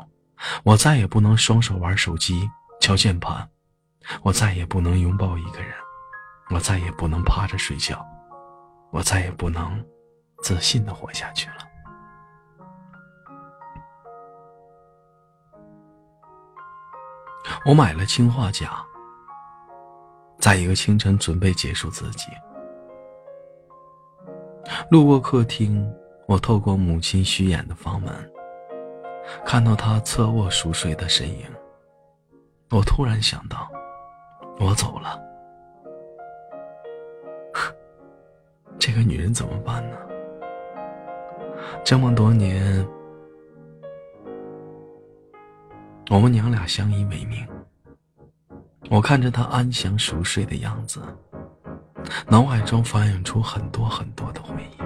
[0.62, 2.48] 我再也不能双手玩手机、
[2.80, 3.46] 敲键盘，
[4.22, 5.74] 我再也不能拥抱一个人，
[6.50, 8.06] 我再也不能趴着睡觉，
[8.92, 9.84] 我再也不能
[10.40, 11.56] 自信的活下去了。
[17.66, 18.86] 我买了氰化钾。
[20.38, 22.28] 在一个清晨，准备结束自己。
[24.92, 25.90] 路过客厅，
[26.26, 28.12] 我透过母亲虚掩的房门，
[29.42, 31.46] 看到她侧卧熟睡的身影。
[32.70, 33.66] 我突然想到，
[34.60, 35.18] 我走了，
[38.78, 39.96] 这个女人怎么办呢？
[41.82, 42.86] 这么多年，
[46.10, 47.48] 我们娘俩相依为命。
[48.90, 51.00] 我看着她安详熟睡的样子，
[52.28, 54.82] 脑海中反映出很多很多的回忆。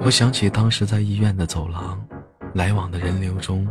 [0.00, 2.00] 我想起当时在医院的走廊，
[2.54, 3.66] 来往的人流中，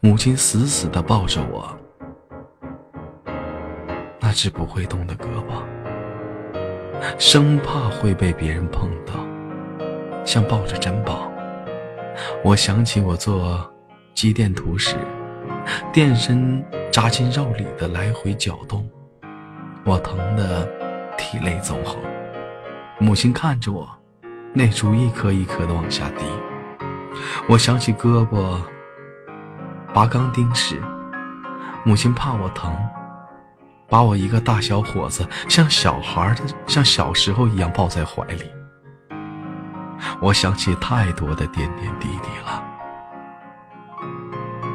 [0.00, 1.76] 母亲死死地抱着我，
[4.20, 5.62] 那只不会动的胳膊，
[7.18, 9.14] 生怕会被别人碰到，
[10.24, 11.30] 像抱着珍宝。
[12.42, 13.70] 我想起我做
[14.14, 14.96] 肌电图时，
[15.92, 16.64] 电身。
[16.94, 18.88] 扎进肉里的来回搅动，
[19.84, 20.66] 我疼得
[21.18, 21.98] 涕泪纵横。
[22.98, 23.88] 母亲看着我，
[24.54, 26.24] 泪珠一颗一颗的往下滴。
[27.48, 28.58] 我想起胳膊
[29.92, 30.80] 拔钢钉时，
[31.84, 32.74] 母亲怕我疼，
[33.88, 38.50] 把我一个大小伙子像小孩的像小时候一样抱在怀里。
[40.20, 42.64] 我想起太多的点点滴滴了。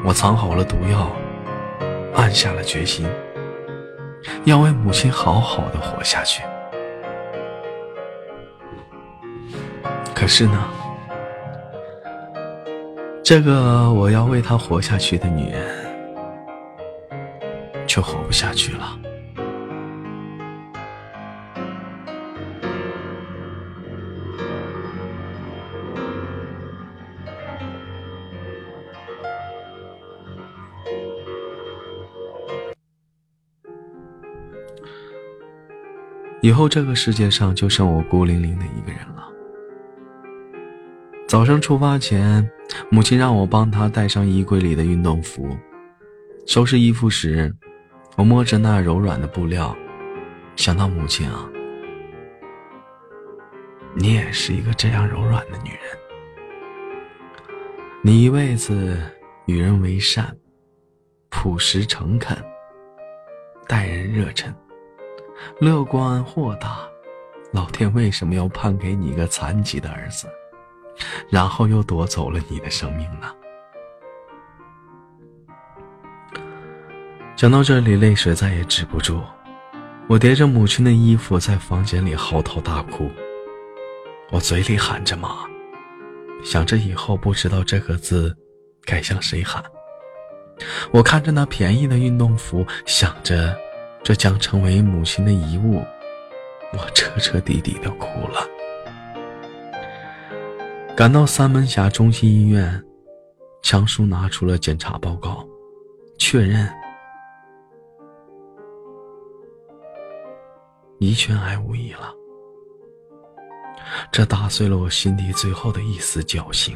[0.06, 1.10] 我藏好了毒药。
[2.16, 3.08] 暗下了决心，
[4.46, 6.44] 要为母亲好好的活下去。
[10.14, 10.64] 可是呢，
[13.24, 15.86] 这个我要为她活下去的女人，
[17.88, 19.00] 却活不下去了。
[36.50, 39.30] 以后这个世界上就剩我孤零零的一个人了。
[41.28, 42.50] 早上出发前，
[42.90, 45.56] 母亲让我帮她带上衣柜里的运动服。
[46.48, 47.56] 收拾衣服时，
[48.18, 49.78] 我摸着那柔软的布料，
[50.56, 51.48] 想到母亲啊，
[53.94, 55.82] 你也是一个这样柔软的女人。
[58.02, 58.98] 你一辈子
[59.46, 60.36] 与人为善，
[61.30, 62.36] 朴实诚恳，
[63.68, 64.52] 待人热忱。
[65.60, 66.80] 乐观豁达，
[67.52, 70.28] 老天为什么要判给你一个残疾的儿子，
[71.30, 73.34] 然后又夺走了你的生命呢？
[77.36, 79.22] 讲到这里，泪水再也止不住，
[80.08, 83.10] 我叠着母亲的衣服在房间里嚎啕大哭，
[84.32, 85.30] 我嘴里喊着妈，
[86.44, 88.36] 想着以后不知道这个字
[88.84, 89.64] 该向谁喊。
[90.92, 93.58] 我看着那便宜的运动服，想着。
[94.04, 95.84] 这将成为母亲的遗物，
[96.74, 98.48] 我彻彻底底的哭了。
[100.96, 102.84] 赶到三门峡中心医院，
[103.62, 105.48] 强叔拿出了检查报告，
[106.18, 106.68] 确认
[110.98, 112.14] 遗传癌无疑了。
[114.12, 116.76] 这打碎了我心底最后的一丝侥幸。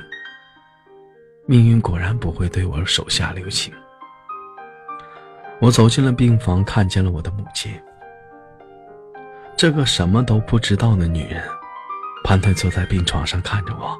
[1.46, 3.74] 命运果然不会对我手下留情。
[5.60, 7.72] 我走进了病房，看见了我的母亲。
[9.56, 11.42] 这个什么都不知道的女人，
[12.24, 13.98] 盘腿坐在病床上看着我，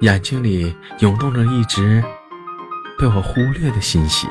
[0.00, 2.02] 眼睛里涌动着一直
[2.98, 4.26] 被我忽略的欣喜。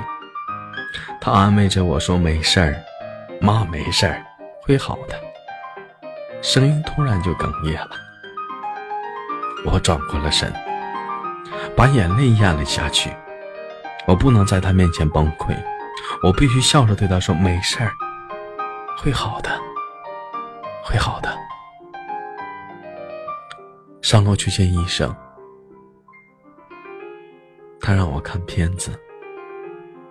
[1.21, 2.75] 她安慰着我说：“没事儿，
[3.39, 4.21] 妈，没事儿，
[4.63, 5.15] 会好的。”
[6.41, 7.91] 声音突然就哽咽了。
[9.65, 10.51] 我转过了身，
[11.73, 13.09] 把眼泪咽了下去。
[14.05, 15.55] 我不能在她面前崩溃，
[16.23, 17.91] 我必须笑着对他说：“没事儿，
[18.97, 19.49] 会好的，
[20.83, 21.37] 会好的。”
[24.01, 25.15] 上楼去见医生，
[27.79, 28.91] 他让我看片子，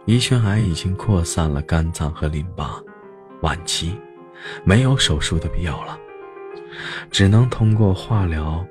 [0.07, 2.80] 胰腺癌已经扩散了肝脏和淋巴，
[3.43, 3.99] 晚期，
[4.64, 5.99] 没有手术的必要了。
[7.11, 8.64] 只能通过化疗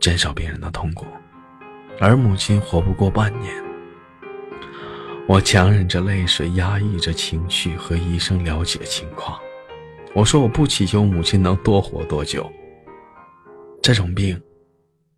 [0.00, 1.06] 减少病人的痛苦，
[2.00, 3.67] 而母亲活不过半年。
[5.28, 9.38] 我强忍着泪水，压抑着情绪，和医生了解情况。
[10.14, 12.50] 我说：“我不祈求母亲能多活多久，
[13.82, 14.40] 这种病，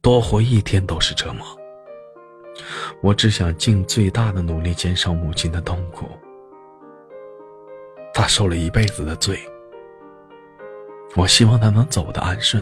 [0.03, 1.47] 多活一天都是折磨。
[3.01, 6.09] 我只想尽最大的努力减少母亲的痛苦。
[8.13, 9.39] 她受了一辈子的罪。”
[11.15, 12.61] 我希望他能走得安顺。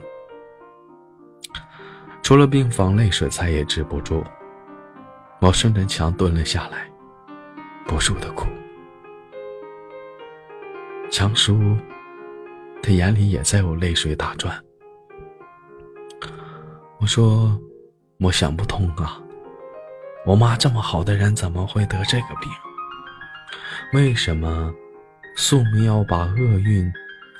[2.22, 4.22] 出了病房，泪水再也止不住，
[5.40, 6.90] 我顺着墙蹲了下来，
[7.88, 8.46] 不住的哭。
[11.10, 11.74] 强叔，
[12.82, 14.62] 他眼里也在有泪水打转。
[17.00, 17.58] 我说，
[18.20, 19.18] 我想不通啊，
[20.26, 22.52] 我妈这么好的人，怎么会得这个病？
[23.94, 24.70] 为什么
[25.34, 26.92] 宿命要把厄运？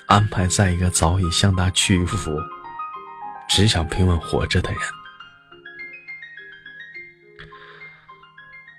[0.07, 2.31] 安排在一个早已向他屈服、
[3.47, 4.81] 只想平稳活着的人。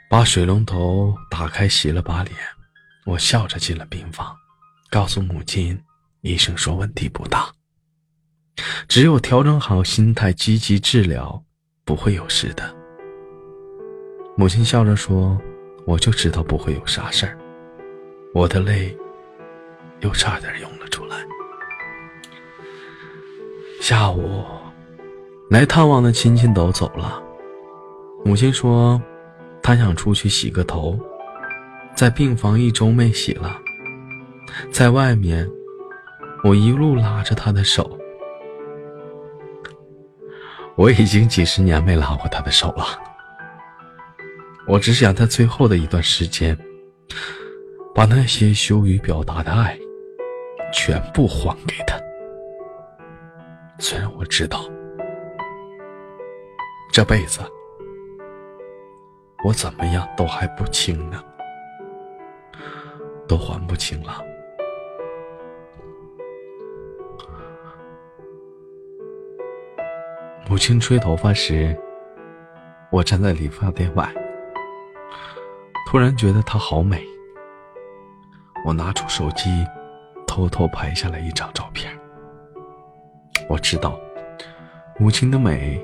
[0.09, 2.35] 把水龙头打开，洗了把脸，
[3.05, 4.35] 我笑着进了病房，
[4.89, 5.79] 告诉母亲
[6.21, 7.47] ：“医生说问题不大，
[8.87, 11.43] 只有调整好心态，积极治疗，
[11.85, 12.75] 不会有事的。”
[14.35, 15.39] 母亲笑着说
[15.85, 17.37] ：“我就知道不会有啥事儿。”
[18.33, 18.97] 我的泪
[19.99, 21.17] 又差点涌了出来。
[23.79, 24.43] 下午，
[25.51, 27.21] 来探望的亲戚都走了。
[28.25, 28.99] 母亲说，
[29.61, 30.99] 他想出去洗个头，
[31.95, 33.59] 在病房一周没洗了。
[34.71, 35.47] 在外面，
[36.43, 37.97] 我一路拉着他的手。
[40.75, 42.85] 我已经几十年没拉过他的手了。
[44.65, 46.57] 我只想在最后的一段时间，
[47.93, 49.77] 把那些羞于表达的爱，
[50.71, 51.99] 全部还给他。
[53.77, 54.63] 虽然我知道，
[56.91, 57.39] 这辈子
[59.43, 61.23] 我怎么样都还不清呢，
[63.27, 64.21] 都还不清了。
[70.49, 71.77] 母亲吹头发时，
[72.91, 74.11] 我站在理发店外，
[75.87, 77.01] 突然觉得她好美。
[78.65, 79.65] 我拿出手机，
[80.27, 81.97] 偷偷拍下来一张照片。
[83.47, 83.97] 我知道，
[84.97, 85.79] 母亲的美，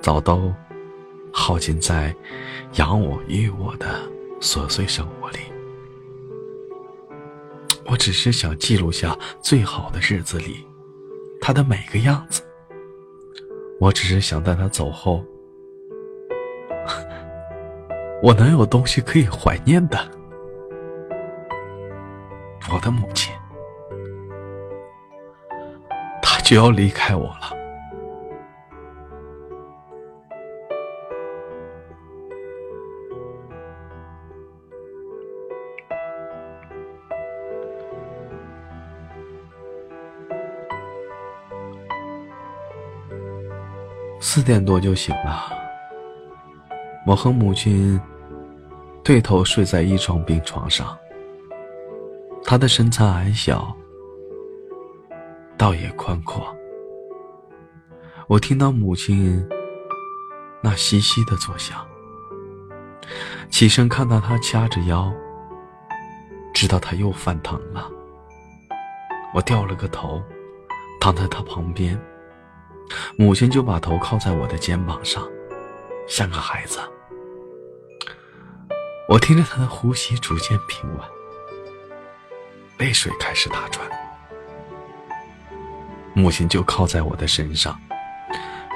[0.00, 0.52] 早都
[1.36, 2.14] 耗尽在
[2.74, 4.08] 养我育我的
[4.40, 5.38] 琐碎生活里。
[7.86, 10.64] 我只是想记录下最好的日子里，
[11.40, 12.40] 她的每个样子。
[13.80, 15.24] 我只是想在她走后，
[18.22, 19.98] 我能有东西可以怀念的。
[22.72, 23.34] 我的母亲。
[26.22, 27.63] 她就要离开我了。
[44.34, 45.44] 四点多就醒了，
[47.06, 48.00] 我和母亲
[49.04, 50.98] 对头睡在一床病床上，
[52.42, 53.72] 她的身材矮小。
[55.56, 56.44] 倒也宽阔。
[58.26, 59.40] 我听到母亲
[60.60, 61.86] 那细细的作响，
[63.50, 65.12] 起身看到她掐着腰，
[66.52, 67.88] 知道她又犯疼了。
[69.32, 70.20] 我掉了个头，
[71.00, 71.96] 躺在她旁边，
[73.16, 75.26] 母亲就把头靠在我的肩膀上，
[76.08, 76.80] 像个孩子。
[79.08, 81.00] 我听着她的呼吸逐渐平稳，
[82.78, 83.88] 泪水开始打转。
[86.12, 87.80] 母亲就靠在我的身上，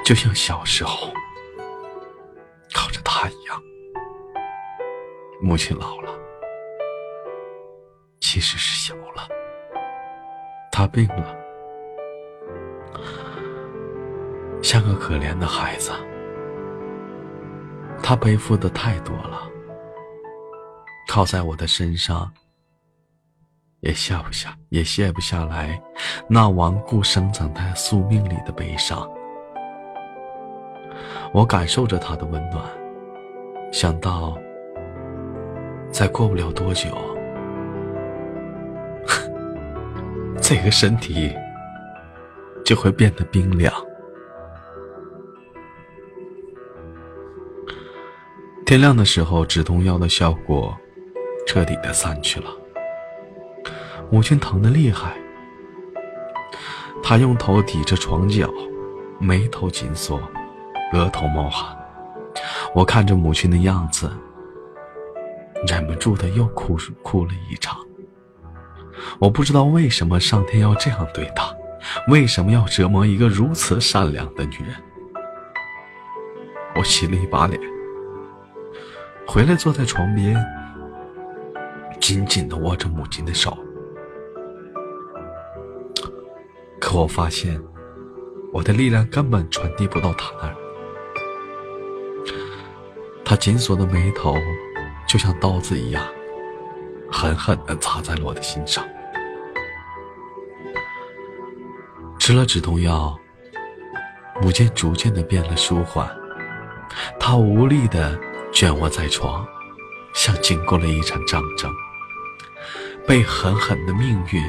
[0.05, 1.11] 就像小时候
[2.73, 3.61] 靠着她一样。
[5.41, 6.11] 母亲老了，
[8.19, 9.27] 其实是小了，
[10.71, 11.38] 她病了。
[14.71, 15.89] 像个可怜的孩子，
[18.03, 19.49] 他背负的太多了，
[21.07, 22.31] 靠在我的身上，
[23.79, 25.81] 也下不下，也卸不下来
[26.27, 29.09] 那顽固生长在宿命里的悲伤。
[31.33, 32.63] 我感受着他的温暖，
[33.71, 34.37] 想到
[35.89, 36.95] 再过不了多久，
[40.39, 41.35] 这个身体
[42.63, 43.73] 就会变得冰凉。
[48.69, 50.77] 天亮的时候，止痛药的效果
[51.47, 52.51] 彻底的散去了。
[54.11, 55.17] 母亲疼得厉害，
[57.01, 58.47] 她用头抵着床角，
[59.19, 60.21] 眉头紧锁，
[60.93, 61.75] 额头冒汗。
[62.75, 64.07] 我看着母亲的样子，
[65.67, 67.75] 忍不住的又哭哭了一场。
[69.17, 71.51] 我不知道为什么上天要这样对她，
[72.07, 74.75] 为什么要折磨一个如此善良的女人。
[76.75, 77.59] 我洗了一把脸。
[79.31, 80.35] 回来，坐在床边，
[82.01, 83.55] 紧紧的握着母亲的手。
[86.81, 87.61] 可我发现，
[88.51, 90.55] 我的力量根本传递不到她那儿。
[93.23, 94.33] 她紧锁的眉头，
[95.07, 96.03] 就像刀子一样，
[97.11, 98.83] 狠狠的插在了我的心上。
[102.17, 103.15] 吃了止痛药，
[104.41, 106.09] 母亲逐渐的变了舒缓，
[107.19, 108.19] 她无力的。
[108.51, 109.47] 卷卧在床，
[110.13, 111.71] 像经过了一场战争，
[113.07, 114.43] 被狠狠的命运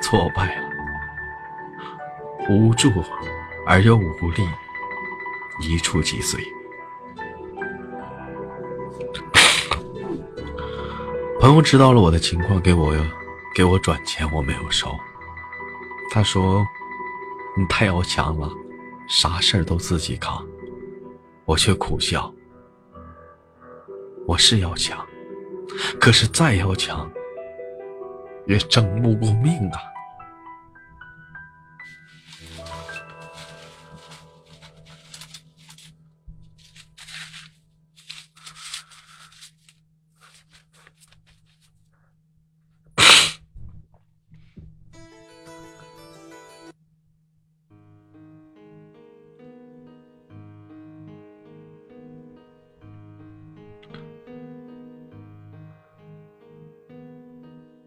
[0.00, 0.70] 挫败了，
[2.48, 2.90] 无助
[3.66, 4.46] 而又无力，
[5.60, 6.40] 一触即碎。
[11.40, 12.94] 朋友知道了我的情况，给我
[13.52, 14.96] 给我转钱，我没有收。
[16.12, 16.64] 他说
[17.58, 18.48] ：“你太要强了，
[19.08, 20.46] 啥事儿都自己扛。”
[21.44, 22.32] 我却苦笑。
[24.26, 25.04] 我是要强，
[26.00, 27.10] 可是再要强，
[28.46, 29.91] 也争不过命啊。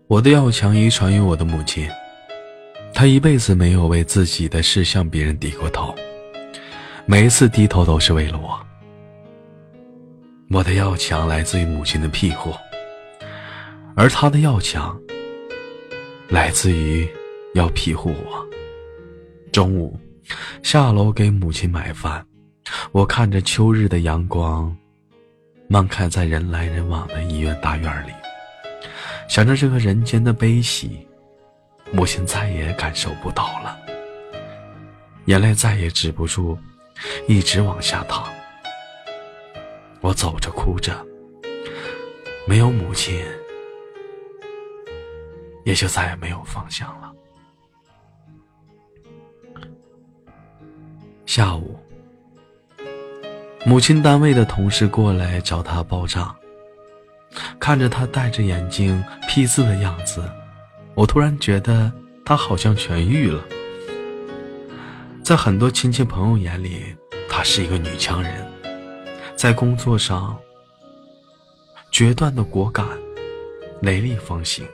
[0.08, 1.89] 我的要强遗传于我的母亲，
[2.93, 5.95] 她一辈子没有为自己的事向别人低过头，
[7.08, 8.60] 每一次低头都是为了我。
[10.51, 12.53] 我的要强来自于母亲的庇护，
[13.95, 14.95] 而她的要强
[16.30, 17.10] 来自于
[17.56, 18.47] 要庇护我。
[19.51, 19.99] 中午
[20.62, 22.24] 下楼给母亲买饭，
[22.91, 24.76] 我看着秋日的阳光，
[25.68, 28.12] 漫开在人来人往的医院大院里。
[29.28, 31.05] 想着这个人间的悲喜，
[31.91, 33.78] 母亲再也感受不到了，
[35.26, 36.57] 眼泪再也止不住，
[37.28, 38.32] 一直往下淌。
[40.01, 40.93] 我走着哭着，
[42.47, 43.26] 没有母亲，
[45.63, 47.11] 也就再也没有方向了。
[51.26, 51.78] 下午，
[53.65, 56.34] 母亲单位的同事过来找他报账。
[57.59, 60.23] 看着他戴着眼镜批字的样子，
[60.93, 61.91] 我突然觉得
[62.23, 63.43] 他好像痊愈了。
[65.23, 66.95] 在很多亲戚朋友眼里，
[67.27, 68.45] 她是一个女强人，
[69.36, 70.38] 在工作上
[71.91, 72.86] 决断的果敢，
[73.81, 74.65] 雷厉风行。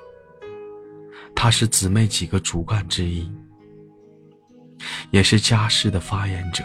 [1.33, 3.31] 她是姊妹几个主干之一，
[5.09, 6.63] 也是家事的发言者，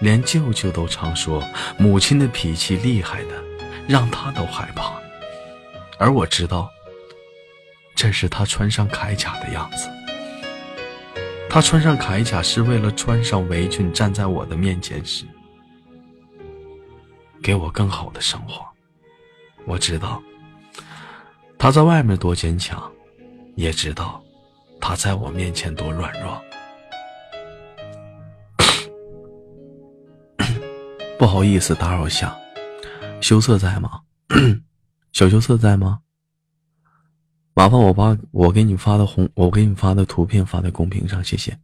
[0.00, 1.42] 连舅舅都常说
[1.78, 3.47] 母亲的脾气厉害的。
[3.88, 4.92] 让他都害怕，
[5.98, 6.70] 而我知道，
[7.96, 9.88] 这是他穿上铠甲的样子。
[11.48, 15.24] 他穿上铠甲是为了穿上围裙，站在我的面前时，
[17.42, 18.62] 给我更好的生活。
[19.64, 20.22] 我知道，
[21.56, 22.92] 他在外面多坚强，
[23.54, 24.22] 也知道，
[24.78, 26.38] 他在我面前多软弱。
[31.18, 32.38] 不好意思打扰下，
[33.20, 34.02] 羞涩在吗？
[35.12, 36.00] 小羞涩在吗？
[37.54, 41.58] 麻烦我把我给你发的红，我给你发的图片发在公屏上，谢谢。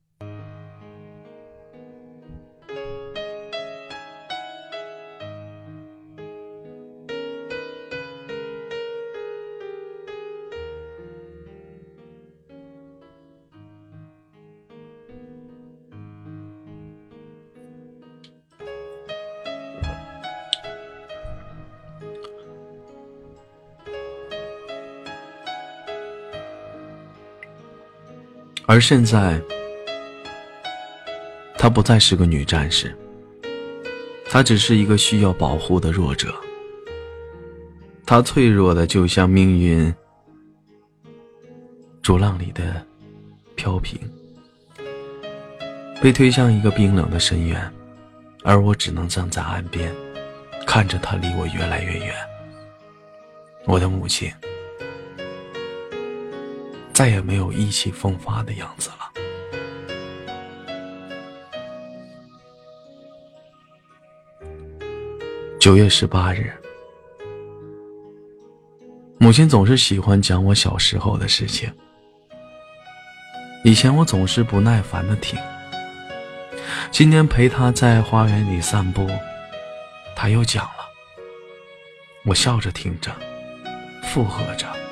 [28.75, 29.41] 而现在，
[31.57, 32.93] 她不再是个女战士，
[34.27, 36.35] 她只是一个需要保护的弱者。
[38.05, 39.95] 她脆弱的就像命运
[42.03, 42.85] 逐浪里的
[43.55, 43.97] 飘萍，
[46.03, 47.72] 被推向一个冰冷的深渊，
[48.43, 49.95] 而我只能站在岸边，
[50.66, 52.12] 看着她离我越来越远。
[53.66, 54.29] 我的母亲。
[56.95, 59.11] 再也没有意气风发的样子了。
[65.59, 66.53] 九月十八日，
[69.18, 71.68] 母亲总是喜欢讲我小时候的事情。
[73.64, 75.36] 以前我总是不耐烦的听，
[76.92, 79.09] 今天陪她在花园里散步，
[80.14, 80.84] 她又讲了，
[82.24, 83.11] 我笑着听着，
[84.05, 84.84] 附和着。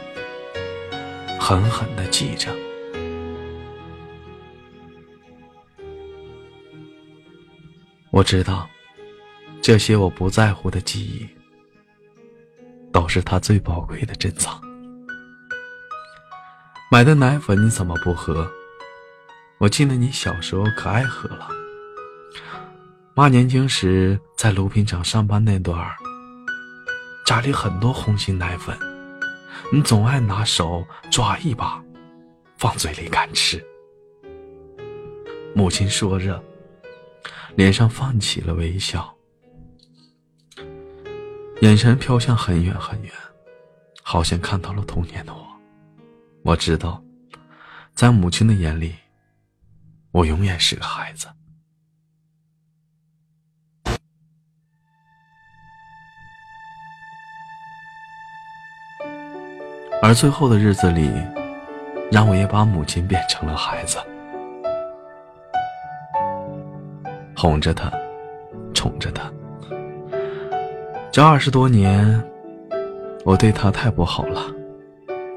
[1.45, 2.55] 狠狠的记着，
[8.13, 8.71] 我知道，
[9.61, 11.29] 这些我不在乎的记忆，
[12.93, 14.63] 都是他最宝贵的珍藏。
[16.89, 18.49] 买的奶粉你怎么不喝？
[19.59, 21.49] 我记得你小时候可爱喝了。
[23.15, 25.97] 妈年轻时在卢品厂上班那段儿，
[27.27, 28.92] 家里很多红心奶粉。
[29.75, 31.83] 你总爱拿手抓一把，
[32.59, 33.65] 放嘴里干吃。
[35.55, 36.45] 母亲说着，
[37.57, 39.17] 脸上泛起了微笑，
[41.63, 43.11] 眼神飘向很远很远，
[44.03, 45.43] 好像看到了童年的我。
[46.43, 47.03] 我知道，
[47.95, 48.95] 在母亲的眼里，
[50.11, 51.29] 我永远是个孩子。
[60.05, 61.09] 而最后的日子里，
[62.11, 63.99] 让我也把母亲变成了孩子，
[67.37, 67.89] 哄着她，
[68.75, 69.31] 宠着她。
[71.13, 72.21] 这二十多年，
[73.25, 74.43] 我对她太不好了，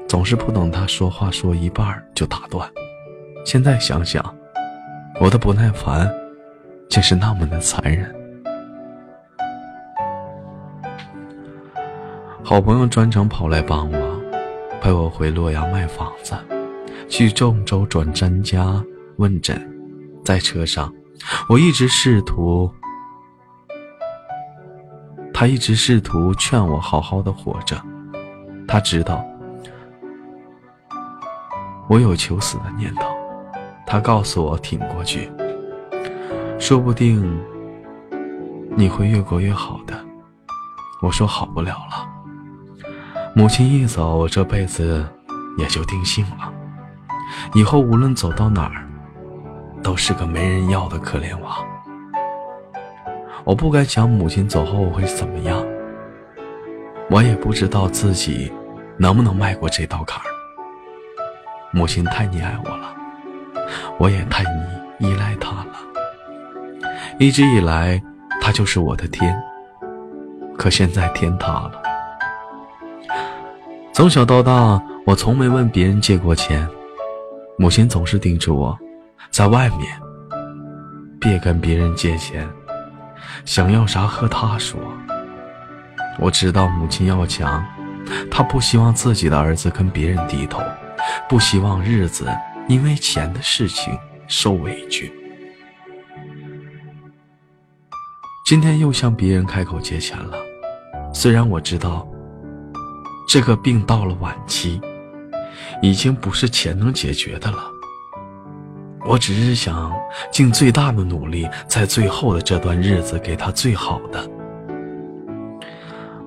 [0.08, 2.68] 总是不等她说话说一半就打断。
[3.44, 4.34] 现在想想，
[5.20, 6.12] 我的不耐烦，
[6.88, 8.12] 竟是那么的残忍。
[12.42, 14.05] 好朋友专程跑来帮我。
[14.86, 16.32] 陪我回洛阳卖房子，
[17.08, 18.80] 去郑州转专家
[19.16, 19.60] 问诊。
[20.24, 20.94] 在车上，
[21.48, 22.70] 我一直试图，
[25.34, 27.76] 他一直试图劝我好好的活着。
[28.68, 29.26] 他知道
[31.88, 33.08] 我有求死的念头，
[33.88, 35.28] 他告诉我挺过去，
[36.60, 37.36] 说不定
[38.76, 39.98] 你会越过越好的。
[41.02, 42.15] 我说好不了了。
[43.38, 45.04] 母亲一走，我这辈子
[45.58, 46.50] 也就定性了。
[47.52, 48.88] 以后无论走到哪儿，
[49.82, 51.58] 都是个没人要的可怜娃。
[53.44, 55.62] 我不敢想母亲走后我会怎么样，
[57.10, 58.50] 我也不知道自己
[58.96, 60.24] 能不能迈过这道坎儿。
[61.72, 62.96] 母亲太溺爱我了，
[63.98, 65.66] 我也太依依赖她了。
[67.18, 68.02] 一直以来，
[68.40, 69.38] 她就是我的天。
[70.56, 71.82] 可现在天塌了。
[73.96, 76.68] 从小到大，我从没问别人借过钱，
[77.56, 78.78] 母亲总是叮嘱我，
[79.30, 79.98] 在外面
[81.18, 82.46] 别跟别人借钱，
[83.46, 84.78] 想要啥和他说。
[86.20, 87.64] 我知道母亲要强，
[88.30, 90.60] 她不希望自己的儿子跟别人低头，
[91.26, 92.28] 不希望日子
[92.68, 93.98] 因为钱的事情
[94.28, 95.10] 受委屈。
[98.44, 100.36] 今天又向别人开口借钱了，
[101.14, 102.06] 虽然我知道。
[103.26, 104.80] 这个病到了晚期，
[105.82, 107.58] 已经不是钱能解决的了。
[109.04, 109.92] 我只是想
[110.32, 114.28] 尽最大的努力，在最后的这段日子给他最好的。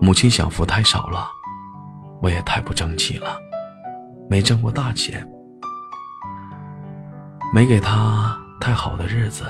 [0.01, 1.27] 母亲享福太少了，
[2.21, 3.37] 我也太不争气了，
[4.29, 5.27] 没挣过大钱，
[7.53, 9.43] 没给他太好的日子，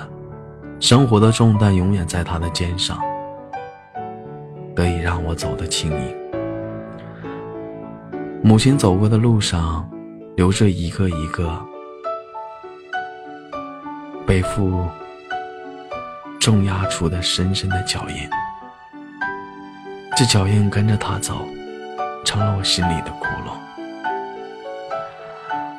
[0.80, 3.00] 生活的重担永远在他的肩上，
[4.76, 6.19] 得以让我走得轻盈。
[8.42, 9.90] 母亲走过的路上，
[10.36, 11.60] 留着一个一个
[14.26, 14.88] 背负
[16.40, 18.30] 重压出的深深的脚印，
[20.16, 21.46] 这脚印跟着她走，
[22.26, 23.52] 成了我心里的窟窿。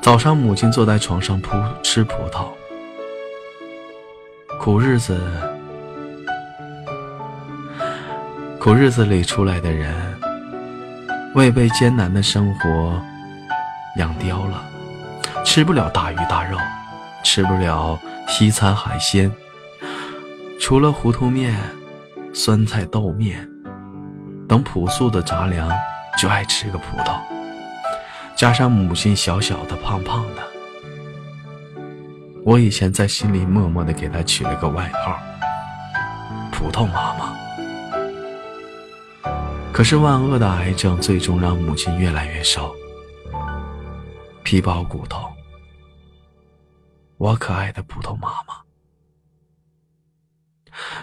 [0.00, 2.46] 早上，母亲坐在床上铺吃葡萄，
[4.58, 5.18] 苦日子。
[8.58, 10.19] 苦日子里出来的人，
[11.34, 13.00] 未被艰难的生活
[13.96, 14.64] 养刁了，
[15.44, 16.58] 吃不了大鱼大肉，
[17.22, 17.96] 吃不了
[18.26, 19.30] 西餐海鲜，
[20.58, 21.56] 除了糊涂面、
[22.34, 23.48] 酸菜豆面
[24.48, 25.70] 等朴素的杂粮，
[26.18, 27.14] 就爱吃个葡萄。
[28.34, 30.42] 加上母亲小小的、胖胖的，
[32.44, 35.16] 我以前在心里默默的给她取了个外号——
[36.50, 37.36] 葡萄妈妈。
[39.80, 42.70] 可是万恶的癌症最终让母亲越来越瘦，
[44.44, 45.26] 皮包骨头。
[47.16, 48.60] 我可爱的葡萄妈妈，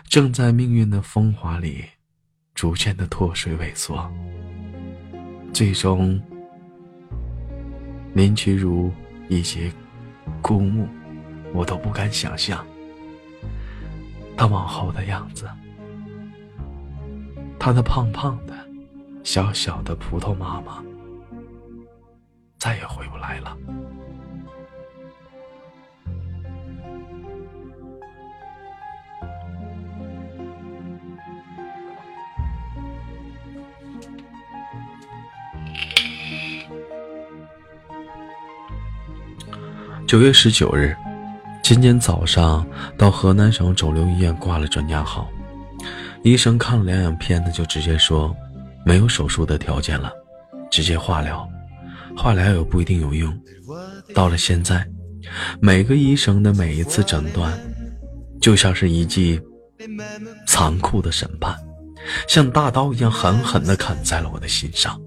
[0.07, 1.85] 正在命运的风华里，
[2.53, 4.07] 逐渐的脱水萎缩，
[5.51, 6.21] 最终
[8.13, 8.93] 林去如
[9.27, 9.71] 一截
[10.43, 10.87] 枯木，
[11.51, 12.63] 我都不敢想象
[14.37, 15.49] 她往后的样子。
[17.57, 18.55] 她的胖胖的。
[19.27, 20.81] 小小的葡萄妈妈，
[22.57, 23.57] 再也回不来了。
[40.07, 40.95] 九月十九日，
[41.61, 42.65] 今天早上
[42.97, 45.27] 到河南省肿瘤医院挂了专家号，
[46.23, 48.33] 医生看了两眼片子，就直接说。
[48.87, 50.09] 没有手术的条件了，
[50.71, 51.45] 直接化疗。
[52.15, 53.37] 化疗也不一定有用。
[54.15, 54.87] 到了现在，
[55.59, 57.51] 每个医生的每一次诊断，
[58.39, 59.41] 就像是一记
[60.47, 61.53] 残酷的审判，
[62.29, 64.97] 像大刀一样狠狠地砍在了我的心上。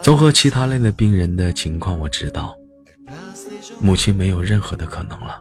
[0.00, 2.56] 综合其他类的病人的情况，我知道，
[3.80, 5.40] 母亲没有任何的可能了。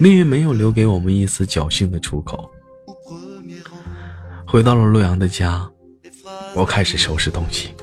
[0.00, 2.48] 命运没有留给我们一丝侥幸的出口。
[4.46, 5.68] 回到了洛阳的家。
[6.54, 7.74] 我开始收拾东西。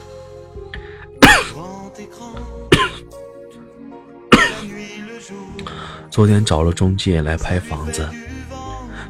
[6.09, 8.09] 昨天找了中介来拍房子，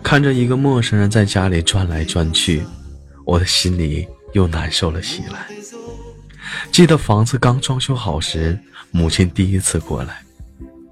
[0.03, 2.63] 看着一个陌生人在家里转来转去，
[3.26, 5.47] 我的心里又难受了起来。
[6.72, 8.59] 记得房子刚装修好时，
[8.91, 10.22] 母亲第一次过来，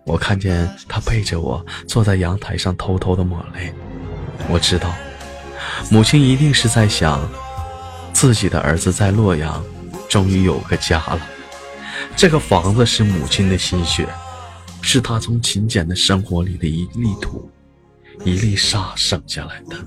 [0.06, 3.72] 我看见她背着我坐在阳台上偷偷的抹泪。
[4.50, 4.94] 我知道，
[5.92, 7.30] 母亲一定是在想。
[8.14, 9.64] 自己的儿子在洛阳，
[10.10, 11.22] 终于有个家了。
[12.16, 14.08] 这个房子是母亲的心血，
[14.82, 17.50] 是他从勤俭的生活里的一粒土、
[18.26, 19.78] 一粒沙省下来的，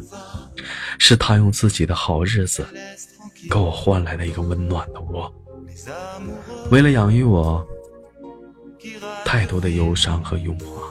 [0.99, 2.67] 是他用自己的好日子
[3.51, 5.33] 给我换来的一个温暖的窝。
[6.71, 7.67] 为了养育我，
[9.25, 10.83] 太多的忧伤和拥华，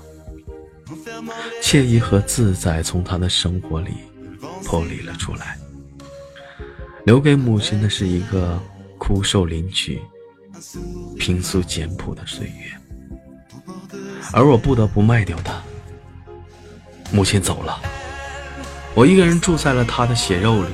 [1.61, 3.91] 惬意和自在从他的生活里
[4.63, 5.57] 脱离了出来。
[7.03, 8.59] 留给母亲的是一个
[8.97, 9.99] 枯瘦嶙峋、
[11.17, 12.71] 平素简朴的岁月，
[14.31, 15.59] 而我不得不卖掉它。
[17.11, 17.81] 母亲走了，
[18.93, 20.69] 我一个人住在了她的血肉里，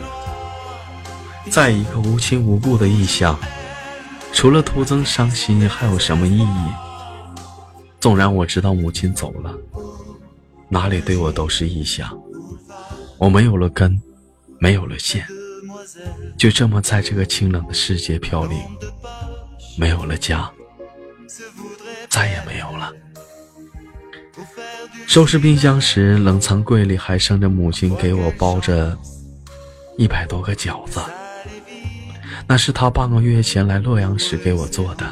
[1.50, 3.40] 在一个无亲无故的异乡，
[4.34, 6.72] 除了徒增伤心，还有什么意义？
[8.00, 9.58] 纵然我知道母亲走了，
[10.70, 12.08] 哪里对我都是异乡，
[13.18, 14.00] 我没有了根，
[14.60, 15.26] 没有了线。
[16.38, 18.58] 就这么在这个清冷的世界飘零，
[19.78, 20.50] 没有了家，
[22.10, 22.92] 再也没有了。
[25.08, 28.96] 收拾冰箱时，冷藏柜里还剩着母亲给我包着
[29.98, 31.00] 一百多个饺子，
[32.46, 35.06] 那是她半个月前来洛阳时给我做的，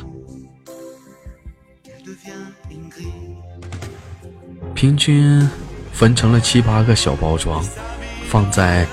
[4.76, 5.50] 平均
[5.92, 7.64] 分成了七八个小包装，
[8.28, 8.86] 放在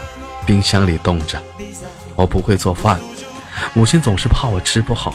[0.46, 1.42] 冰箱里冻着。
[2.14, 3.00] 我不会做饭，
[3.74, 5.14] 母亲总是怕我吃不好，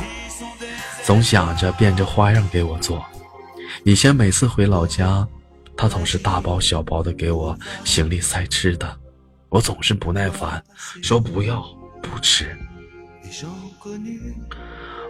[1.03, 3.05] 总想着变着花样给我做。
[3.83, 5.27] 以前每次回老家，
[5.75, 8.97] 她总是大包小包的给我行李塞吃的，
[9.49, 10.63] 我总是不耐烦，
[11.03, 11.63] 说不要
[12.01, 12.57] 不吃。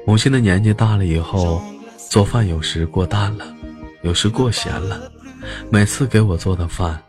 [0.06, 1.62] 母亲的年纪大了以后，
[2.10, 3.46] 做饭有时过淡了，
[4.02, 5.12] 有时过咸了。
[5.72, 7.02] 每次给我做的饭，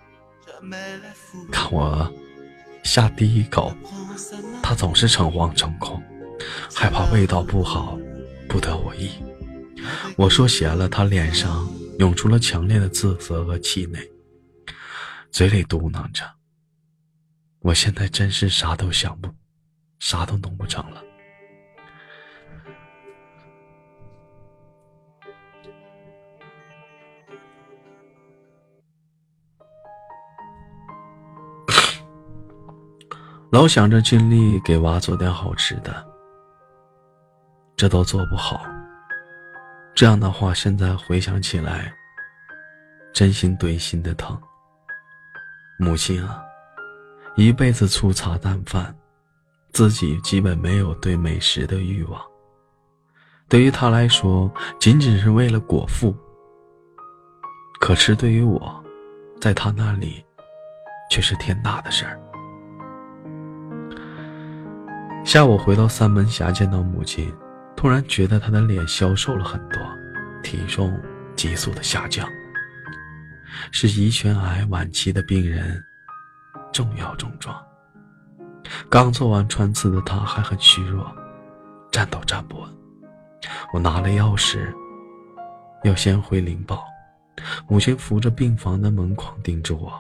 [1.51, 2.09] 看我
[2.89, 3.77] 下第一口。
[4.63, 6.03] 他总是诚惶诚恐，
[6.75, 7.99] 害怕味道不好，
[8.49, 9.11] 不得我意。
[10.17, 14.01] 我说咸了，他脸上涌出了强烈的自责和气馁，
[15.31, 16.25] 嘴里嘟囔着
[17.61, 19.29] ：“我现在真是啥都想不，
[19.99, 21.03] 啥都弄不成了。”
[33.51, 36.07] 老想着尽力给娃做点好吃的，
[37.77, 38.61] 这都做不好。
[39.95, 41.91] 这样的话，现在回想起来，
[43.11, 44.39] 真心对心的疼。
[45.79, 46.45] 母亲啊，
[47.37, 48.95] 一辈子粗茶淡饭，
[49.73, 52.21] 自己基本没有对美食的欲望。
[53.49, 56.15] 对于她来说，仅仅是为了果腹。
[57.81, 58.85] 可是对于我，
[59.41, 60.23] 在她那里，
[61.11, 62.21] 却是天大的事儿。
[65.29, 67.31] 下午回到三门峡，见到母亲，
[67.77, 69.79] 突然觉得她的脸消瘦了很多，
[70.43, 70.99] 体重
[71.37, 72.27] 急速的下降。
[73.71, 75.85] 是胰腺癌晚期的病人，
[76.73, 77.55] 重要症状。
[78.89, 81.15] 刚做完穿刺的她还很虚弱，
[81.91, 82.71] 站都站不稳。
[83.75, 84.75] 我拿了钥匙，
[85.85, 86.87] 要先回灵宝。
[87.69, 89.93] 母亲扶着病房的门框盯着我，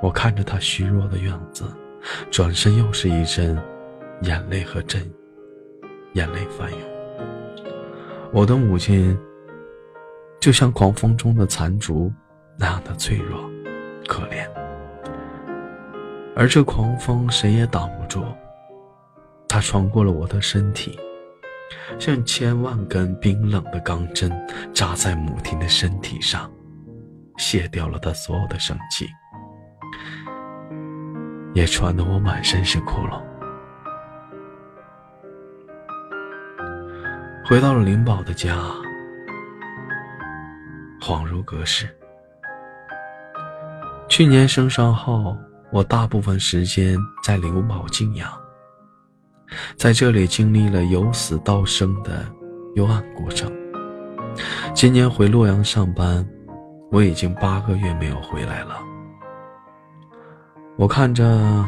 [0.00, 1.68] 我看着她虚弱的样子。
[2.30, 3.60] 转身又是一阵
[4.22, 5.02] 眼泪和阵
[6.12, 6.80] 眼泪翻涌。
[8.32, 9.16] 我的母亲
[10.40, 12.12] 就像狂风中的残烛
[12.58, 13.50] 那样的脆弱、
[14.06, 14.48] 可怜，
[16.36, 18.24] 而这狂风谁也挡不住。
[19.48, 20.98] 它穿过了我的身体，
[21.98, 24.30] 像千万根冰冷的钢针
[24.72, 26.50] 扎在母亲的身体上，
[27.36, 29.06] 卸掉了她所有的生气。
[31.54, 33.22] 也穿得我满身是窟窿。
[37.46, 38.56] 回到了灵宝的家，
[41.00, 41.88] 恍如隔世。
[44.08, 45.36] 去年生伤后，
[45.70, 48.28] 我大部分时间在灵宝静养，
[49.76, 52.26] 在这里经历了由死到生的
[52.74, 53.52] 幽暗过程。
[54.74, 56.26] 今年回洛阳上班，
[56.90, 58.93] 我已经八个月没有回来了。
[60.76, 61.64] 我看着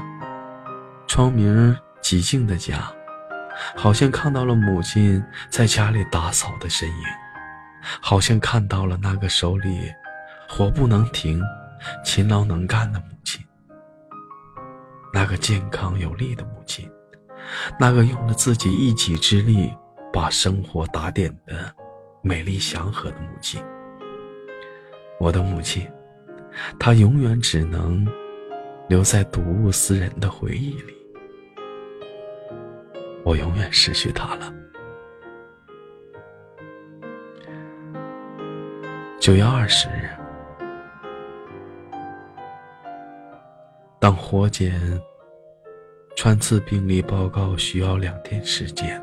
[1.07, 2.93] 窗明几净的家，
[3.77, 7.05] 好像看到了母亲在家里打扫的身影，
[8.01, 9.93] 好像看到了那个手里
[10.49, 11.41] 活不能停、
[12.05, 13.41] 勤劳能干的母亲，
[15.15, 16.91] 那个健康有力的母亲，
[17.79, 19.73] 那个用了自己一己之力
[20.13, 21.73] 把生活打点的
[22.23, 23.63] 美丽祥和的母亲。
[25.21, 25.89] 我的母亲，
[26.77, 28.05] 她永远只能。
[28.89, 30.95] 留在睹物思人的回忆里，
[33.25, 34.53] 我永远失去他了。
[39.19, 40.09] 九月二十日，
[43.99, 44.81] 当活检
[46.15, 49.03] 穿刺病例报告需要两天时间，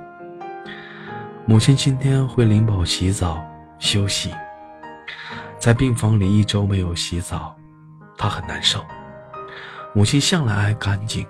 [1.45, 3.45] 母亲今天回灵宝洗澡
[3.79, 4.33] 休息，
[5.59, 7.53] 在病房里一周没有洗澡，
[8.17, 8.79] 她很难受。
[9.93, 11.25] 母亲向来爱干净，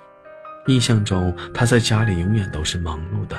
[0.68, 3.38] 印象中她在家里永远都是忙碌的，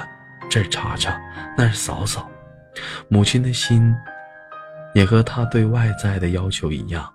[0.50, 1.18] 这儿查查，
[1.56, 2.30] 那儿扫扫。
[3.08, 3.94] 母亲的心，
[4.94, 7.10] 也和她对外在的要求一样，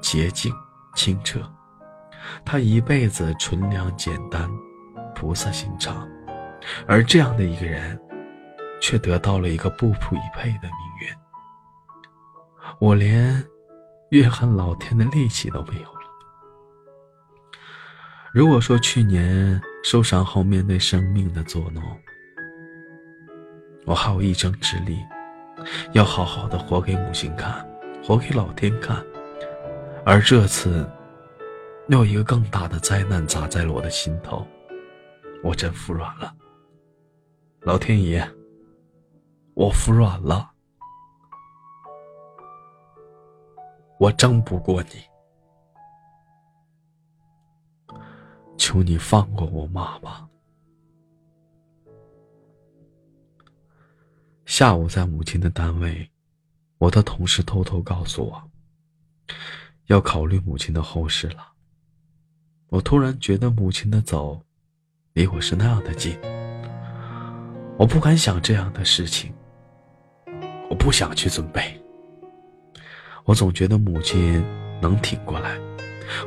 [0.00, 0.54] 洁净
[0.94, 1.40] 清澈。
[2.44, 4.48] 她一辈子纯良简单，
[5.14, 6.08] 菩萨心肠，
[6.86, 7.98] 而这样的一个人，
[8.80, 11.08] 却得到了一个不匹配的命运。
[12.78, 13.44] 我连
[14.10, 15.99] 怨恨老天的力气都没有。
[18.32, 21.82] 如果说去年受伤后面对生命的作弄，
[23.84, 25.00] 我还有一争之力，
[25.94, 27.68] 要好好的活给母亲看，
[28.04, 29.04] 活给老天看，
[30.06, 30.88] 而这次，
[31.88, 34.46] 又一个更大的灾难砸在了我的心头，
[35.42, 36.32] 我真服软了。
[37.62, 38.24] 老天爷，
[39.54, 40.48] 我服软了，
[43.98, 45.09] 我争不过你。
[48.60, 50.28] 求你放过我妈吧。
[54.44, 56.06] 下午在母亲的单位，
[56.76, 58.50] 我的同事偷偷告诉我，
[59.86, 61.52] 要考虑母亲的后事了。
[62.68, 64.38] 我突然觉得母亲的走，
[65.14, 66.14] 离我是那样的近。
[67.78, 69.32] 我不敢想这样的事情，
[70.68, 71.82] 我不想去准备。
[73.24, 74.44] 我总觉得母亲
[74.82, 75.58] 能挺过来，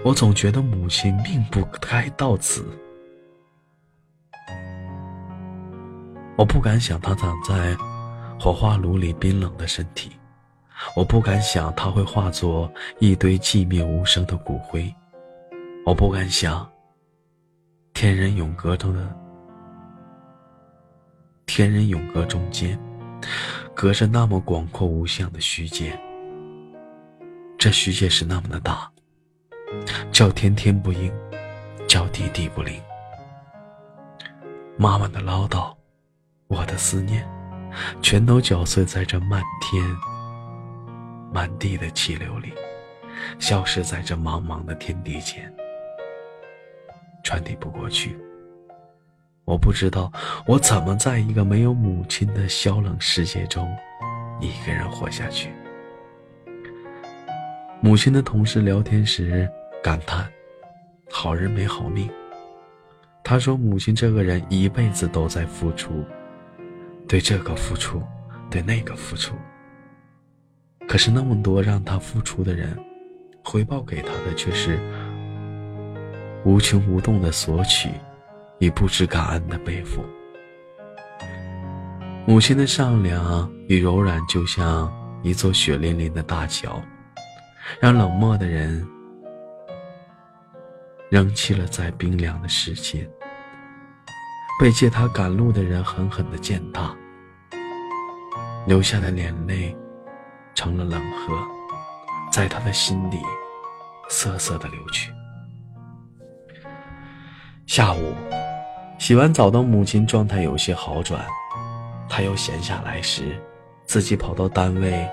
[0.03, 2.65] 我总觉得母亲命不该到此。
[6.35, 7.75] 我不敢想她躺在
[8.39, 10.11] 火化炉里冰冷的身体，
[10.95, 14.93] 我不敢想她会化作一堆寂灭无声的骨灰，
[15.85, 16.69] 我不敢想
[17.93, 19.15] 天人永隔中的
[21.45, 22.79] 天人永隔中间，
[23.75, 25.97] 隔着那么广阔无相的虚界，
[27.59, 28.92] 这虚界是那么的大。
[30.11, 31.11] 叫天天不应，
[31.87, 32.79] 叫地地不灵。
[34.77, 35.75] 妈妈的唠叨，
[36.47, 37.27] 我的思念，
[38.01, 39.83] 全都搅碎在这漫天、
[41.31, 42.53] 满地的气流里，
[43.39, 45.51] 消失在这茫茫的天地间，
[47.23, 48.17] 传递不过去。
[49.45, 50.11] 我不知道
[50.45, 53.67] 我怎么在一个没有母亲的萧冷世界中，
[54.39, 55.51] 一个人活下去。
[57.81, 59.49] 母亲的同事聊天时。
[59.83, 60.25] 感叹
[61.11, 62.09] ：“好人没好命。”
[63.21, 66.05] 他说：“母亲这个人一辈子都在付出，
[67.07, 68.01] 对这个付出，
[68.49, 69.35] 对那个付出。
[70.87, 72.77] 可是那么多让他付出的人，
[73.43, 74.79] 回报给他的却是
[76.45, 77.89] 无穷无动的索取，
[78.59, 80.01] 与不知感恩的背负。
[82.25, 84.89] 母亲的善良与柔软，就像
[85.23, 86.81] 一座血淋淋的大桥，
[87.81, 88.85] 让冷漠的人。”
[91.13, 93.07] 扔弃了在冰凉的世界，
[94.59, 96.91] 被借他赶路的人狠狠的践踏，
[98.65, 99.77] 流下的眼泪
[100.55, 101.37] 成了冷河，
[102.31, 103.19] 在他的心里
[104.09, 105.11] 瑟瑟的流去。
[107.67, 108.15] 下午，
[108.97, 111.23] 洗完澡的母亲状态有些好转，
[112.09, 113.39] 他又闲下来时，
[113.85, 115.07] 自己跑到单位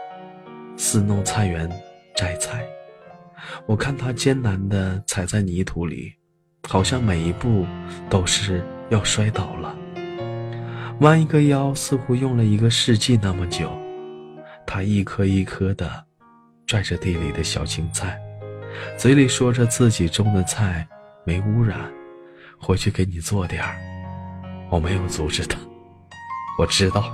[0.78, 1.70] 四弄菜园
[2.16, 2.66] 摘菜。
[3.70, 6.12] 我看他艰难地踩在泥土里，
[6.68, 7.64] 好像每一步
[8.08, 9.72] 都是要摔倒了。
[11.02, 13.70] 弯一个腰，似乎用了一个世纪那么久。
[14.66, 15.88] 他一颗一颗地
[16.66, 18.20] 拽着地里的小青菜，
[18.98, 20.84] 嘴里说着自己种的菜
[21.24, 21.78] 没污染，
[22.58, 23.78] 回去给你做点儿。
[24.68, 25.56] 我没有阻止他，
[26.58, 27.04] 我知道，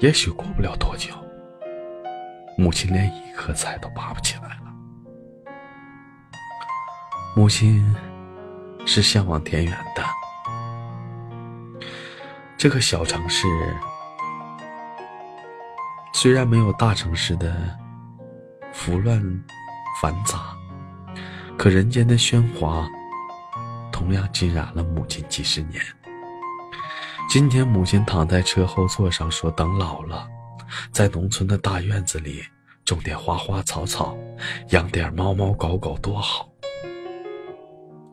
[0.00, 1.14] 也许过不了多久。
[2.60, 4.64] 母亲连一颗菜都拔不起来了。
[7.36, 7.94] 母亲
[8.84, 10.02] 是向往田园的。
[12.56, 13.46] 这个小城市
[16.12, 17.78] 虽然没有大城市的
[18.72, 19.22] 浮乱
[20.02, 20.52] 繁杂，
[21.56, 22.88] 可人间的喧哗
[23.92, 25.80] 同样浸染了母亲几十年。
[27.30, 30.28] 今天，母亲躺在车后座上说：“等老了。”
[30.92, 32.42] 在农村的大院子里
[32.84, 34.16] 种点花花草草，
[34.70, 36.48] 养点猫猫狗狗多好。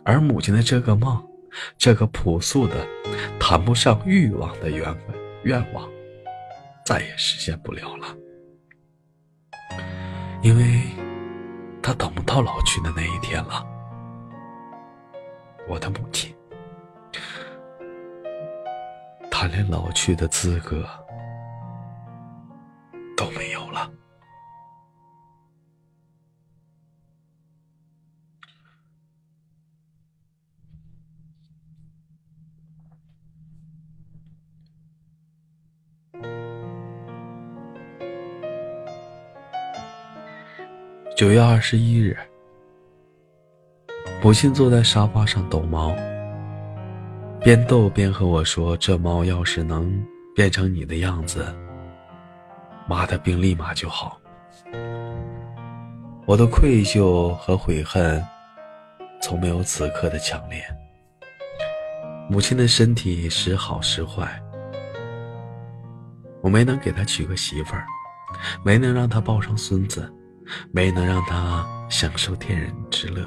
[0.03, 1.21] 而母亲的这个梦，
[1.77, 2.87] 这个朴素的、
[3.39, 4.95] 谈不上欲望的愿
[5.43, 5.89] 愿望，
[6.85, 8.15] 再也实现不了了，
[10.41, 10.81] 因为
[11.81, 13.65] 他等不到老去的那一天了。
[15.67, 16.35] 我的母亲，
[19.31, 20.87] 她连老去的资格。
[23.15, 23.91] 都没有了。
[41.15, 42.17] 九月二十一日，
[44.21, 45.95] 母亲坐在沙发上逗猫，
[47.39, 50.05] 边逗边和我说：“这猫要是能
[50.35, 51.45] 变成你的样子。”
[52.87, 54.19] 妈的病立马就好。
[56.25, 58.23] 我的愧疚和悔恨，
[59.21, 60.63] 从没有此刻的强烈。
[62.27, 64.41] 母亲的身体时好时坏，
[66.41, 67.85] 我没能给她娶个媳妇儿，
[68.63, 70.11] 没能让她抱上孙子，
[70.71, 73.23] 没能让她享受天人之乐，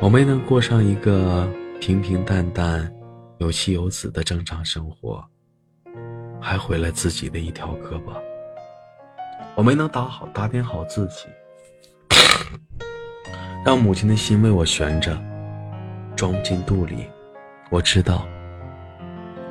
[0.00, 1.48] 我没能过上一个
[1.80, 2.92] 平平淡淡、
[3.38, 5.26] 有妻有子的正常生活。
[6.44, 8.12] 还毁了自己的一条胳膊。
[9.54, 11.24] 我没能打好打点好自己，
[13.64, 15.18] 让母亲的心为我悬着，
[16.14, 17.08] 装不进肚里。
[17.70, 18.26] 我知道，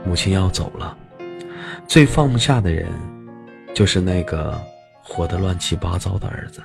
[0.05, 0.95] 母亲要走了，
[1.87, 2.87] 最放不下的人，
[3.73, 4.53] 就是那个
[5.01, 6.61] 活得乱七八糟的儿子。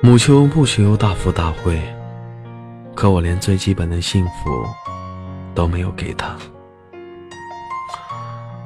[0.00, 1.82] 母亲不求大富大贵，
[2.94, 4.64] 可我连最基本的幸福。
[5.54, 6.36] 都没有给他。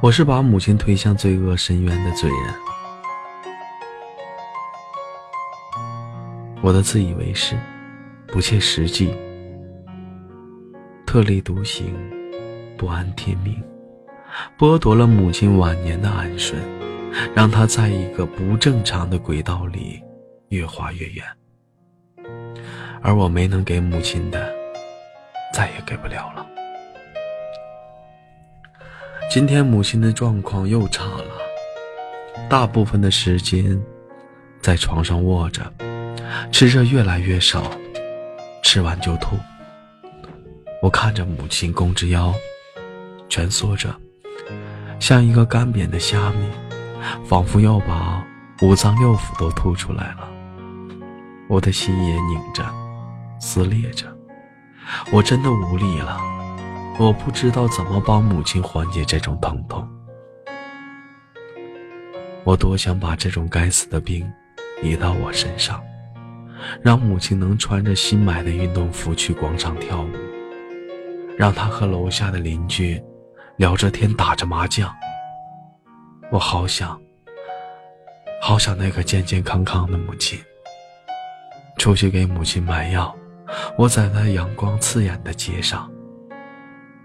[0.01, 2.55] 我是把母亲推向罪恶深渊的罪人。
[6.61, 7.57] 我的自以为是，
[8.27, 9.15] 不切实际，
[11.07, 11.95] 特立独行，
[12.77, 13.63] 不安天命，
[14.59, 16.61] 剥夺了母亲晚年的安顺，
[17.35, 20.03] 让她在一个不正常的轨道里
[20.49, 21.25] 越滑越远。
[23.03, 24.51] 而我没能给母亲的，
[25.53, 26.47] 再也给不了了。
[29.35, 31.25] 今天母亲的状况又差了，
[32.49, 33.83] 大部分的时间
[34.61, 35.61] 在床上卧着，
[36.53, 37.69] 吃着越来越少，
[38.63, 39.37] 吃完就吐。
[40.81, 42.33] 我看着母亲弓着腰，
[43.29, 43.93] 蜷缩着，
[45.01, 46.49] 像一个干瘪的虾米，
[47.25, 48.25] 仿佛要把
[48.63, 50.29] 五脏六腑都吐出来了。
[51.49, 52.65] 我的心也拧着。
[53.41, 54.07] 撕裂着，
[55.11, 56.21] 我真的无力了。
[56.97, 59.87] 我不知道怎么帮母亲缓解这种疼痛。
[62.45, 64.31] 我多想把这种该死的病
[64.83, 65.83] 移到我身上，
[66.83, 70.11] 让母亲能穿着新买的运动服去广场跳舞，
[71.37, 73.03] 让她和楼下的邻居
[73.57, 74.95] 聊着天、打着麻将。
[76.31, 77.01] 我好想，
[78.41, 80.39] 好想那个健健康康的母亲。
[81.77, 83.15] 出去给母亲买药。
[83.77, 85.91] 我在那阳光刺眼的街上，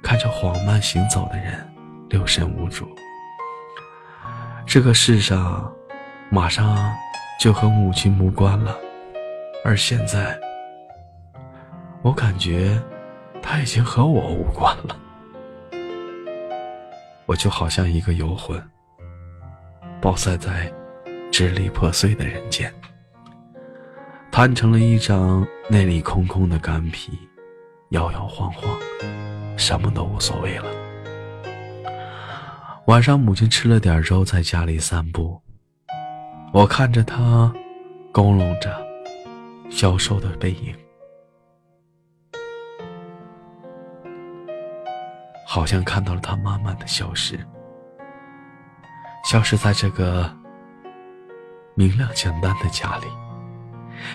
[0.01, 1.67] 看着缓慢行走的人，
[2.09, 2.87] 六神无主。
[4.65, 5.71] 这个世上，
[6.29, 6.95] 马上
[7.39, 8.77] 就和母亲无关了，
[9.63, 10.39] 而现在，
[12.01, 12.79] 我感觉
[13.41, 14.95] 他已经和我无关了。
[17.25, 18.61] 我就好像一个游魂，
[20.01, 20.71] 暴塞在
[21.31, 22.73] 支离破碎的人间。
[24.31, 27.17] 摊成了一张内里空空的干皮，
[27.89, 28.79] 摇摇晃晃，
[29.57, 30.65] 什么都无所谓了。
[32.85, 35.41] 晚上，母亲吃了点粥，在家里散步。
[36.53, 37.51] 我看着她，
[38.13, 38.79] 佝偻着，
[39.71, 40.75] 消瘦的背影，
[45.47, 47.39] 好像看到了她慢慢的消失，
[49.25, 50.31] 消失在这个
[51.73, 53.07] 明亮简单的家里。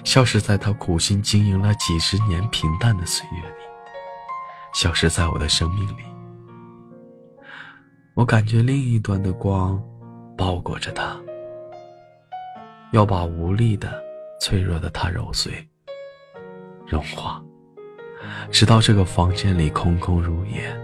[0.02, 3.63] 消失在他苦心经营了几十年平淡的岁月里，
[4.74, 6.02] 消失在我的生命里。
[8.14, 9.82] 我感觉另一端的光
[10.36, 11.16] 包裹着他，
[12.92, 14.02] 要把无力的、
[14.40, 15.52] 脆弱的他揉碎、
[16.86, 17.42] 融化，
[18.50, 20.76] 直到这个房间里空空如也，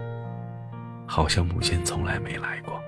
[1.05, 2.80] 好像母亲从来没来过。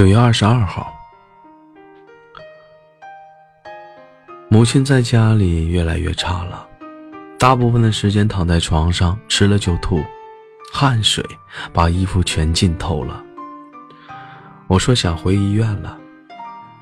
[0.00, 0.90] 九月二十二号，
[4.48, 6.66] 母亲在家里越来越差了，
[7.38, 10.02] 大部分的时间躺在床上，吃了就吐，
[10.72, 11.22] 汗水
[11.70, 13.22] 把衣服全浸透了。
[14.68, 15.98] 我说想回医院了，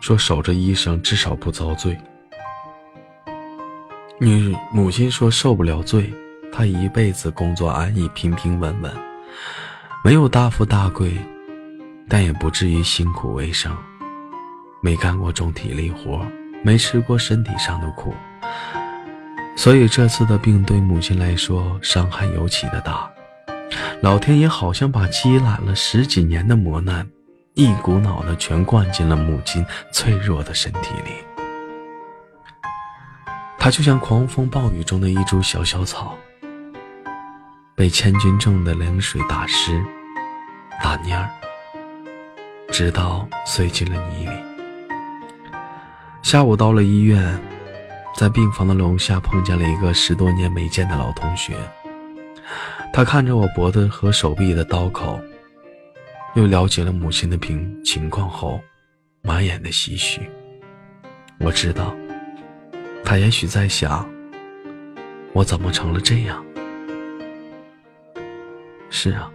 [0.01, 1.99] 说守着医生至少不遭罪。
[4.21, 6.15] 女母亲说受不了罪，
[6.53, 8.97] 她一辈子工作安逸，平平稳稳，
[10.05, 11.19] 没有大富大贵。
[12.09, 13.77] 但也不至于辛苦为生，
[14.81, 16.27] 没干过重体力活，
[16.63, 18.15] 没吃过身体上的苦，
[19.55, 23.09] 所以这次的病对母亲来说伤害尤其的大。
[24.01, 27.07] 老天爷好像把积攒了十几年的磨难，
[27.55, 31.11] 一股脑的全灌进了母亲脆弱的身体里。
[33.59, 36.17] 她就像狂风暴雨中的一株小小草，
[37.75, 39.85] 被千斤重的冷水打湿、
[40.83, 41.29] 打蔫儿。
[42.71, 44.33] 直到碎进了泥里。
[46.23, 47.39] 下午到了医院，
[48.17, 51.55] 在病房的楼下碰见了一个十多年没见的老同学。
[52.93, 55.19] 他看着我脖子和手臂的刀口，
[56.35, 58.61] 又了解了母亲的病情况后，
[59.23, 60.29] 满眼的唏嘘。
[61.39, 61.95] 我知道，
[63.05, 64.09] 他也许在想：
[65.33, 66.45] 我怎么成了这样？
[68.91, 69.31] 是啊。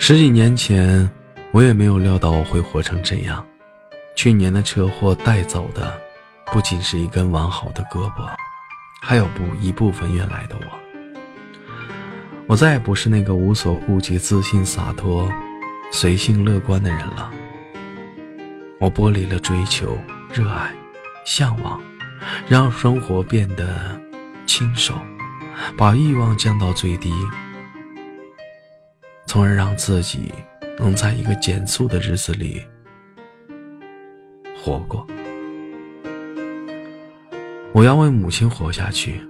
[0.00, 1.10] 十几年前，
[1.50, 3.44] 我也没有料到我会活成这样。
[4.14, 6.00] 去年的车祸带走的，
[6.52, 8.30] 不仅是一根完好的胳膊，
[9.02, 10.78] 还有不一部分原来的我。
[12.46, 15.30] 我再也不是那个无所顾忌、自信洒脱、
[15.90, 17.30] 随性乐观的人了。
[18.80, 19.98] 我剥离了追求、
[20.32, 20.72] 热爱、
[21.26, 21.78] 向往，
[22.48, 24.00] 让生活变得
[24.46, 24.94] 轻手，
[25.76, 27.12] 把欲望降到最低，
[29.28, 30.32] 从而让自己
[30.78, 32.62] 能在一个减速的日子里
[34.56, 35.06] 活过。
[37.74, 39.20] 我要为母亲活下去。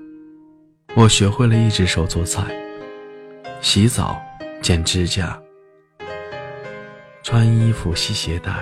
[0.94, 2.44] 我学会了一只手做菜、
[3.60, 4.20] 洗澡、
[4.62, 5.38] 剪指甲、
[7.22, 8.54] 穿衣服、系鞋带。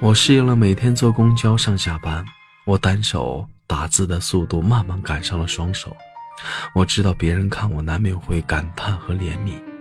[0.00, 2.24] 我适应了每天坐公交上下班。
[2.64, 5.94] 我单手打字的速度慢慢赶上了双手。
[6.74, 9.71] 我知道别人看我难免会感叹和怜悯。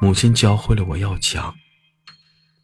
[0.00, 1.54] 母亲教会了我要强，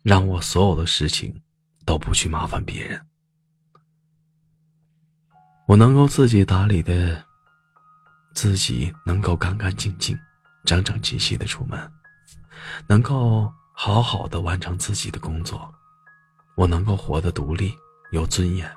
[0.02, 1.42] 让我所有的事情
[1.84, 3.06] 都不去麻烦别人。
[5.66, 7.24] 我能够自己打理的，
[8.34, 10.18] 自己能够干干净净、
[10.64, 11.92] 整整齐齐的出门，
[12.86, 15.74] 能够好好的完成自己的工作。
[16.54, 17.76] 我能够活得独立、
[18.12, 18.72] 有尊严。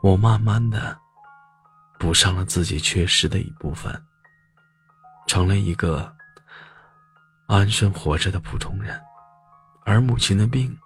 [0.00, 0.98] 我慢慢的
[1.98, 4.02] 补上了自己缺失的一部分，
[5.26, 6.15] 成了一个
[7.46, 9.00] 安生活着的普通人。
[9.84, 10.76] 而母亲的病，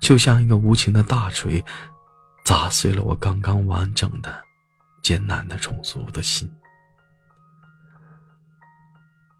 [0.00, 1.64] 就像一个无情的大锤。
[2.44, 4.42] 砸碎了我刚刚完整的、
[5.02, 6.50] 艰难的重组的心。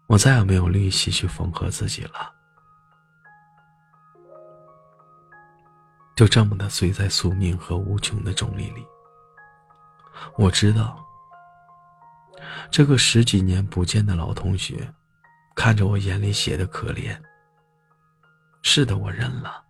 [0.05, 2.31] 我再也没有力气去缝合自己了，
[6.15, 8.85] 就这么的随在宿命和无穷的重力里。
[10.37, 11.03] 我知道，
[12.69, 14.93] 这个十几年不见的老同学，
[15.59, 17.19] 看着我眼里写的可怜。
[18.61, 19.61] 是的，我认了，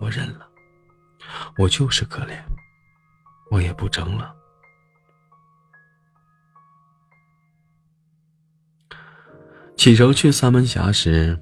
[0.00, 0.48] 我认了。
[1.58, 2.42] 我就是可怜，
[3.50, 4.34] 我也不争了。
[9.76, 11.38] 启程去三门峡时，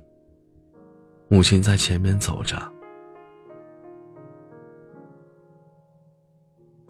[1.28, 2.56] 母亲在前面走着，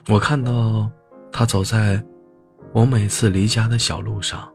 [0.08, 0.90] 我看到
[1.30, 2.02] 她走在
[2.72, 4.50] 我每次离家的小路上，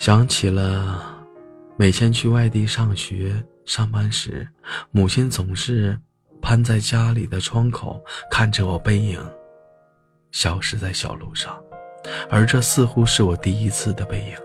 [0.00, 0.98] 想起了
[1.76, 3.32] 每天去外地上学。
[3.66, 4.48] 上班时，
[4.90, 5.96] 母亲总是
[6.40, 9.22] 攀在家里的窗口，看着我背影
[10.32, 11.62] 消失在小路上，
[12.30, 14.36] 而这似乎是我第一次的背影，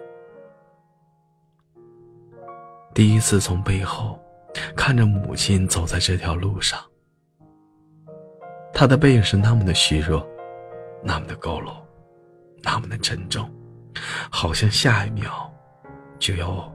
[2.94, 4.20] 第一次从背后
[4.76, 6.78] 看着母亲走在这条路上。
[8.74, 10.28] 她的背影是那么的虚弱，
[11.02, 11.78] 那么的佝偻，
[12.62, 13.50] 那么的沉重，
[14.30, 15.50] 好像下一秒
[16.20, 16.72] 就要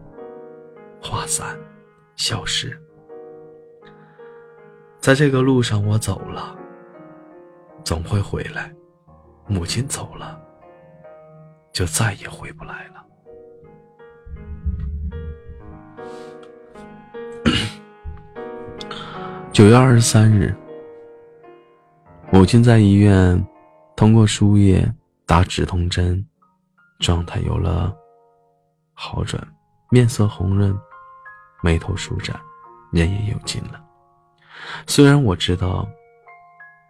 [1.01, 1.57] 化散。
[2.17, 2.77] 消失，
[4.99, 6.55] 在这个路上，我走了，
[7.83, 8.71] 总会回来。
[9.47, 10.39] 母亲走了，
[11.73, 13.07] 就再也回不来了。
[19.51, 20.55] 九月二十三日，
[22.31, 23.43] 母亲在医院
[23.97, 24.87] 通过输液
[25.25, 26.23] 打止痛针，
[27.01, 27.93] 状态有了
[28.95, 29.43] 好转，
[29.89, 30.79] 面色红润。
[31.63, 32.41] 眉头舒展，
[32.91, 33.79] 人也有劲了。
[34.87, 35.87] 虽然我知道，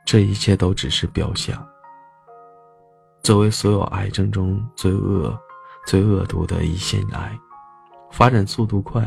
[0.07, 1.61] 这一切都只是表象。
[3.21, 5.37] 作为所有癌症中最恶、
[5.87, 7.37] 最恶毒的胰腺癌，
[8.13, 9.03] 发展速度快，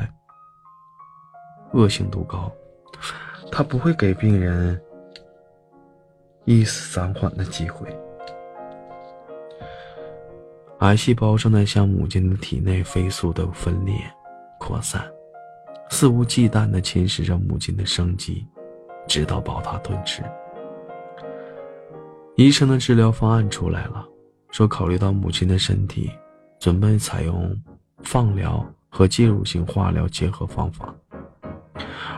[1.71, 2.51] 恶性度高，
[3.49, 4.77] 它不会给病人
[6.43, 7.87] 一丝暂缓的机会。
[10.83, 13.95] 癌细胞正在向母亲的体内飞速的分裂、
[14.59, 15.01] 扩散。
[15.89, 18.45] 肆无忌惮地侵蚀着母亲的生机，
[19.07, 20.21] 直到抱她吞吃。
[22.35, 24.05] 医生的治疗方案出来了，
[24.51, 26.11] 说考虑到母亲的身体，
[26.59, 27.57] 准备采用
[28.01, 30.93] 放疗和介入性化疗结合方法。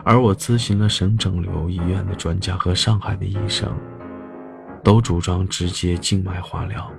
[0.02, 3.72] 而我咨询了省肿瘤医院的专家和上海的医生，
[4.82, 6.90] 都主张直接静脉化疗。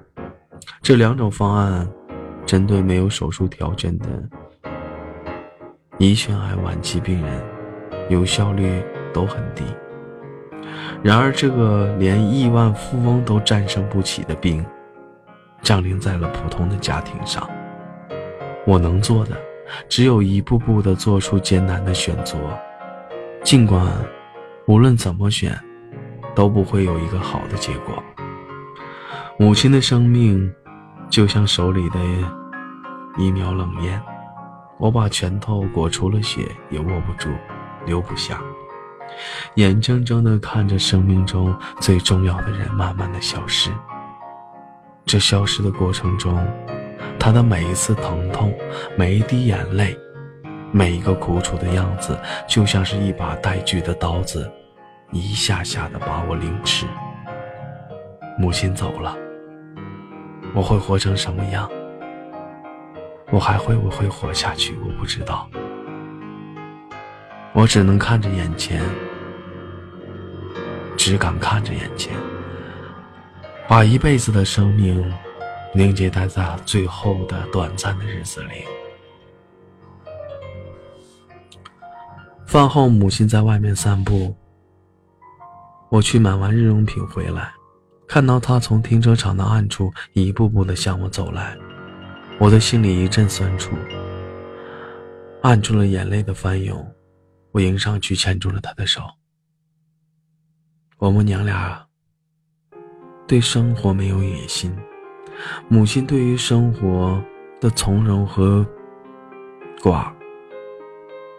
[0.82, 1.88] 这两种方案，
[2.46, 4.06] 针对没有手术条件的。
[6.00, 7.44] 胰腺癌晚期病人，
[8.10, 9.64] 有效率都很低。
[11.04, 14.66] 然而，这个连亿万富翁都战胜不起的病，
[15.62, 17.48] 降临在了普通的家庭上。
[18.66, 19.36] 我能做的，
[19.90, 22.38] 只有一步步的做出艰难的选择。
[23.44, 23.86] 尽管，
[24.68, 25.58] 无论怎么选，
[26.36, 28.04] 都不会有一个好的结果。
[29.40, 30.52] 母亲的生命，
[31.12, 32.00] 就像手里的
[33.20, 34.02] 一秒冷烟。
[34.80, 36.42] 我把拳头裹出了血，
[36.72, 37.30] 也握不住，
[37.86, 38.42] 留不下，
[39.54, 43.70] 眼睁睁地看着生命中最重要的人慢慢的消失。
[45.06, 46.44] 这消失的过程中，
[47.20, 48.52] 他的每一次疼痛，
[48.98, 49.96] 每一滴眼泪，
[50.72, 54.52] 每一个苦楚的样子，就像是一把带锯的刀子，
[55.12, 56.88] 一下下的把我凌迟。
[58.40, 59.18] 母亲走了，
[60.58, 61.70] 我会活成什么样？
[63.30, 64.76] 我还会不会活下去？
[64.80, 65.48] 我不知道。
[67.54, 68.82] 我只能看着眼前，
[70.98, 72.12] 只敢看着眼前，
[73.68, 75.14] 把一辈子的生命
[75.76, 78.66] 凝结待在最后的短暂的日子里。
[82.48, 84.36] 饭后，母亲在外面散步。
[85.90, 87.54] 我去买完日用品回来，
[88.08, 91.58] 看到他从停车场的暗处一步步的向我走来，
[92.40, 93.76] 我的心里一阵酸楚，
[95.42, 96.86] 按住了眼泪的翻涌。
[97.52, 99.02] 我迎上去牵住了他的手。
[101.00, 101.84] 我们娘俩
[103.26, 104.72] 对生活没有野心，
[105.68, 107.22] 母亲对于生活
[107.60, 108.66] 的从容和
[109.80, 110.12] 寡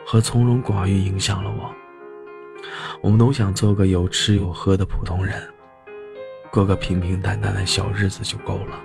[0.04, 1.72] 和从容寡欲影响了我。
[3.00, 5.40] 我们都想做个有吃有喝的普通人，
[6.50, 8.78] 过个平平淡淡的小日子就够了。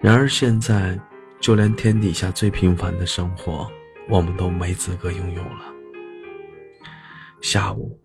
[0.00, 0.98] 然而现在，
[1.40, 3.70] 就连天底下最平凡的生活，
[4.08, 5.64] 我们都没资格拥有了。
[7.40, 8.00] 下午，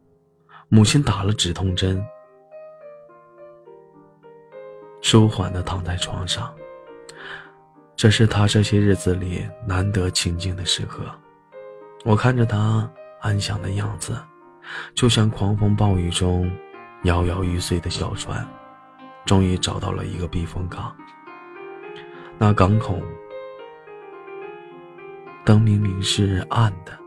[0.69, 2.03] 母亲打了止痛针，
[5.01, 6.53] 舒缓地躺在床上。
[7.95, 11.03] 这是她这些日子里难得清静的时刻。
[12.03, 12.89] 我看着她
[13.21, 14.15] 安详的样子。
[14.95, 16.49] 就像狂风暴雨中
[17.03, 18.45] 摇摇欲坠的小船，
[19.25, 20.95] 终于找到了一个避风港。
[22.37, 22.99] 那港口
[25.45, 26.97] 灯明明是暗的，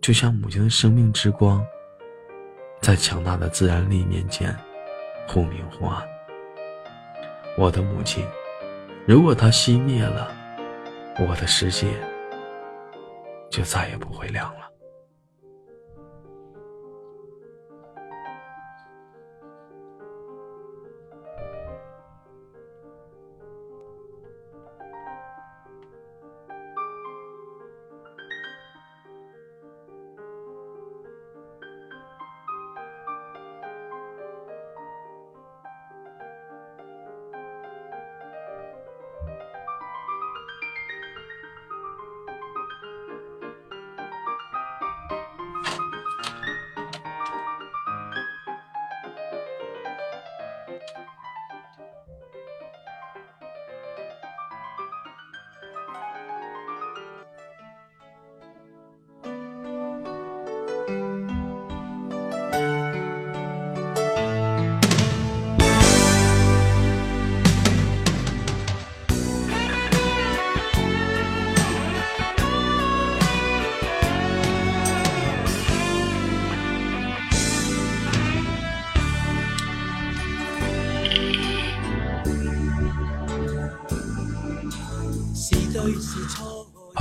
[0.00, 1.64] 就像母亲的生命之光，
[2.80, 4.54] 在强大的自然力面前
[5.26, 6.02] 忽明忽暗。
[7.58, 8.26] 我的母亲，
[9.06, 10.30] 如果她熄灭了，
[11.18, 11.88] 我的世界
[13.50, 14.71] 就再也不会亮了。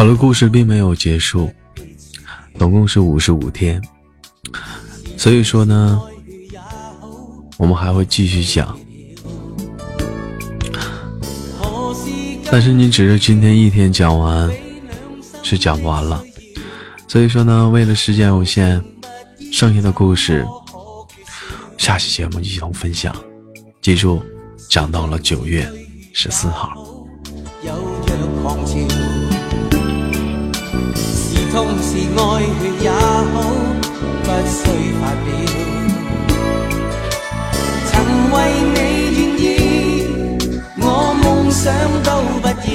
[0.02, 1.54] 好了，故事并没有结束，
[2.58, 3.80] 总共是五十五天，
[5.16, 6.02] 所以说呢，
[7.60, 8.76] 我们还会继续讲。
[12.52, 14.52] 但是你只是今天一天讲完，
[15.44, 16.20] 是讲不完了，
[17.08, 18.84] 所以说呢，为了时间有限，
[19.52, 20.44] 剩下的故事
[21.78, 23.16] 下期节目一同分享。
[23.84, 24.20] 记住，
[24.68, 25.72] 讲到了九月
[26.12, 26.91] 十四号。
[32.18, 33.36] 爱血也好，
[34.24, 34.60] 不需
[35.00, 35.28] 发表。
[37.88, 37.92] 曾
[38.32, 38.36] 为
[38.74, 38.78] 你
[39.14, 39.44] 愿意，
[40.80, 40.84] 我
[41.24, 41.62] 梦想
[42.04, 42.08] 都
[42.42, 42.72] 不要。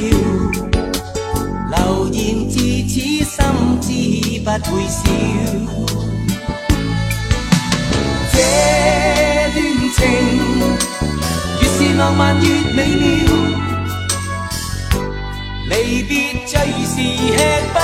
[1.69, 1.75] 流
[2.13, 2.17] 言
[2.49, 2.55] 自
[2.87, 2.95] 此
[3.25, 3.35] 心
[3.81, 3.85] 知
[4.41, 4.95] 不会少。
[8.33, 8.35] 这
[9.53, 9.57] 段
[9.95, 9.99] 情
[11.61, 13.27] 越是浪漫越美妙，
[15.69, 15.73] 离
[16.05, 16.11] 别
[16.47, 16.53] 最
[16.85, 17.37] 是吃
[17.73, 17.77] 不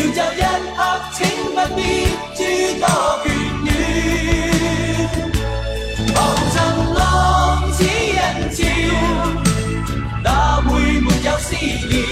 [0.00, 0.80] 要走一刻
[1.12, 1.18] 请
[1.54, 1.78] 不必
[2.34, 2.40] 诸
[2.80, 2.86] 多
[3.22, 3.26] 眷
[3.64, 3.68] 恋
[6.08, 6.08] 浮
[6.52, 6.56] 沉
[6.94, 6.98] 浪
[7.72, 8.18] 似人
[8.50, 8.58] 潮
[10.24, 10.26] 哪
[10.62, 10.70] 会
[11.00, 12.09] 没有思念？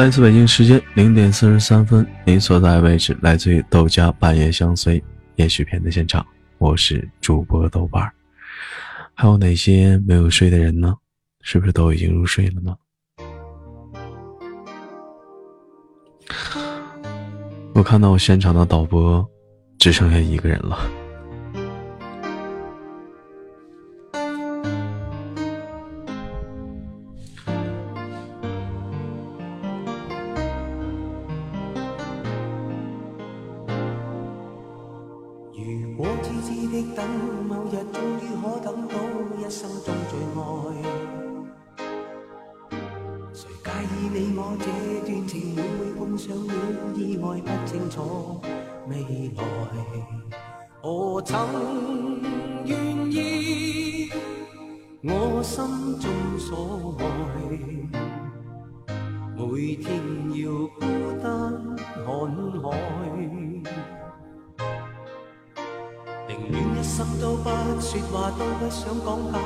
[0.00, 5.04] 来自北京时间零点四十三分您所在位置来自于豆家半夜相随
[5.36, 8.10] 也许片的现场我是主播豆瓣儿。
[9.12, 10.96] 还有哪些没有睡的人呢？
[11.42, 12.74] 是不是都已经入睡了呢？
[17.74, 19.22] 我看到我现场的导播
[19.78, 20.78] 只剩下一个人了。
[69.04, 69.39] Con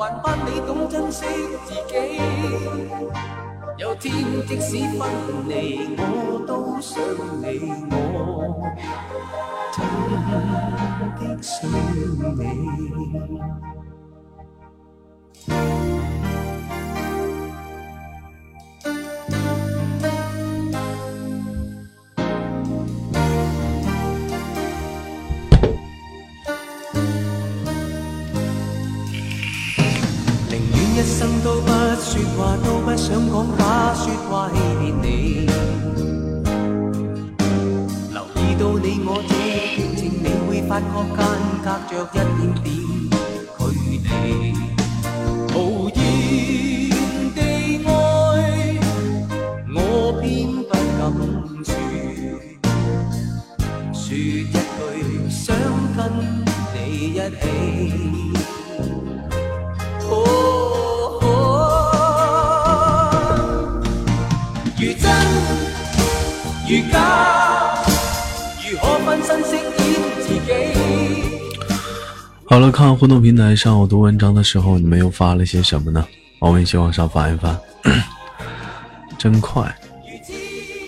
[0.00, 1.26] 还盼你懂珍惜
[1.66, 1.94] 自己。
[3.76, 4.14] 有天
[4.46, 5.00] 即使分
[5.46, 6.98] 离我都想
[7.42, 7.44] 你
[7.90, 8.64] 我
[9.70, 9.76] 真
[11.18, 11.70] 的想
[12.38, 12.40] 你。
[41.90, 42.79] 脚一点点。
[72.50, 76.04] 好了，看互动平台上我读文章的时候，你们又发了些什么呢？
[76.40, 77.56] 我们一起往上翻一翻，
[79.16, 79.72] 真快，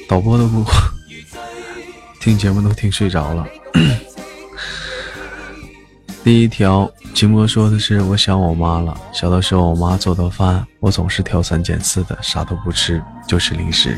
[0.08, 0.64] 导播都不
[2.20, 3.46] 听节目都听睡着了。
[6.24, 9.00] 第一条，秦博说的是我想我妈了。
[9.12, 13.96] 小的时候，我妈做的饭，我总是挑三拣四的，啥都不吃，就吃零食。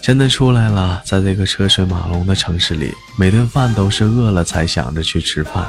[0.00, 5.68] 现在出来了，在这个车水马龙的城市里，每顿饭都是饿了才想着去吃饭。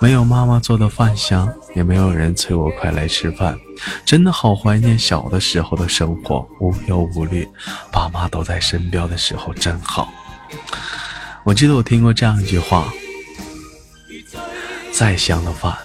[0.00, 3.58] 没有妈妈做的饭香，也没有人催我快来吃饭，
[4.04, 7.48] 真的好怀念小的时候的生活，无忧无虑，
[7.90, 10.08] 爸妈都在身边的时候真好。
[11.44, 12.92] 我记得我听过这样一句话：
[14.92, 15.76] 再香的饭，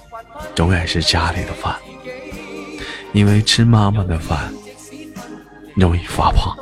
[0.58, 1.76] 永远是家里的饭，
[3.14, 4.54] 因为吃妈妈的饭
[5.76, 6.56] 容易发胖。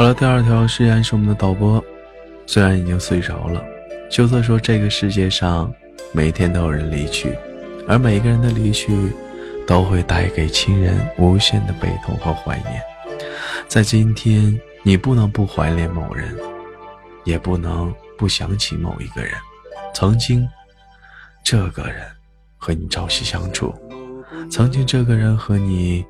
[0.00, 1.84] 好了，第二条誓言是我们的导播，
[2.46, 3.62] 虽然已经睡着了，
[4.10, 5.70] 就算说这个世界上
[6.10, 7.36] 每天都有人离去，
[7.86, 9.12] 而每个人的离去
[9.66, 12.82] 都会带给亲人无限的悲痛和怀念。
[13.68, 16.34] 在今天，你不能不怀念某人，
[17.24, 19.34] 也不能不想起某一个人。
[19.92, 20.48] 曾经，
[21.44, 22.00] 这个人
[22.56, 23.68] 和你朝夕相处；
[24.50, 26.02] 曾经，这个人和你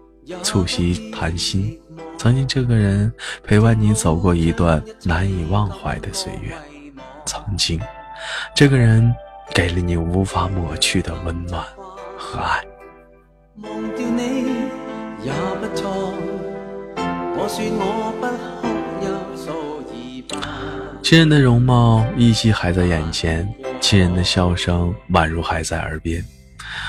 [0.44, 1.76] 促膝谈心。
[2.20, 3.10] 曾经，这个人
[3.42, 6.54] 陪伴你走过一段难以忘怀的岁月；
[7.24, 7.80] 曾经，
[8.54, 9.10] 这个人
[9.54, 11.64] 给了你无法抹去的温暖
[12.18, 12.62] 和爱。
[13.62, 14.48] 忘掉你
[15.24, 15.32] 也
[15.62, 16.12] 不错，
[17.38, 18.26] 我说我不
[21.02, 23.48] 亲人的容貌依稀还在眼前，
[23.80, 26.22] 亲人的笑声宛如还在耳边，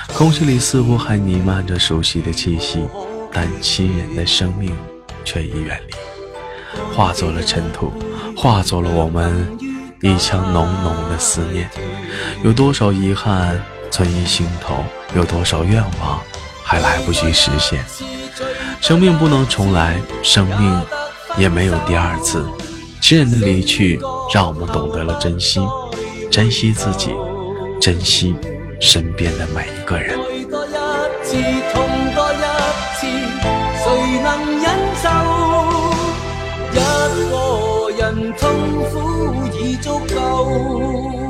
[0.08, 2.86] 空气里似乎还弥漫着熟悉的气息，
[3.32, 4.76] 但亲人的生命。
[5.24, 5.94] 却已远离，
[6.94, 7.92] 化作了尘土，
[8.36, 9.48] 化作了我们
[10.00, 11.70] 一腔浓浓的思念。
[12.42, 14.84] 有多少遗憾存于心头，
[15.14, 16.20] 有多少愿望
[16.62, 17.84] 还来不及实现。
[18.80, 20.82] 生命不能重来，生命
[21.38, 22.44] 也没有第二次。
[23.00, 24.00] 亲人的离去，
[24.32, 25.60] 让我们懂得了珍惜，
[26.30, 27.10] 珍惜自己，
[27.80, 28.34] 珍惜
[28.80, 30.18] 身边的每一个人。
[39.62, 41.21] 已足够。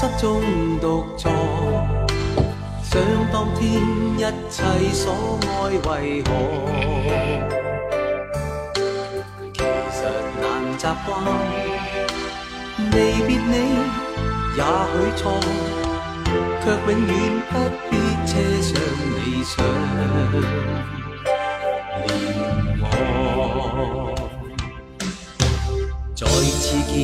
[0.00, 0.40] 失中
[0.80, 1.30] 独坐，
[2.82, 2.98] 想
[3.30, 3.60] 当天
[4.16, 4.64] 一切
[4.94, 5.04] 所
[5.44, 6.28] 爱为何？
[9.52, 9.60] 其
[9.92, 10.00] 实
[10.40, 10.42] 难
[10.78, 11.08] 习惯，
[12.92, 12.96] 离
[13.26, 13.54] 别你
[14.56, 14.58] 也
[14.88, 15.20] 许错，
[16.62, 17.08] 却永远
[17.50, 17.52] 不
[17.90, 17.92] 必
[18.24, 18.32] 奢
[18.62, 18.70] 想
[19.16, 19.52] 理想
[22.06, 22.08] 连
[22.80, 22.82] 我。
[26.14, 26.98] 再次见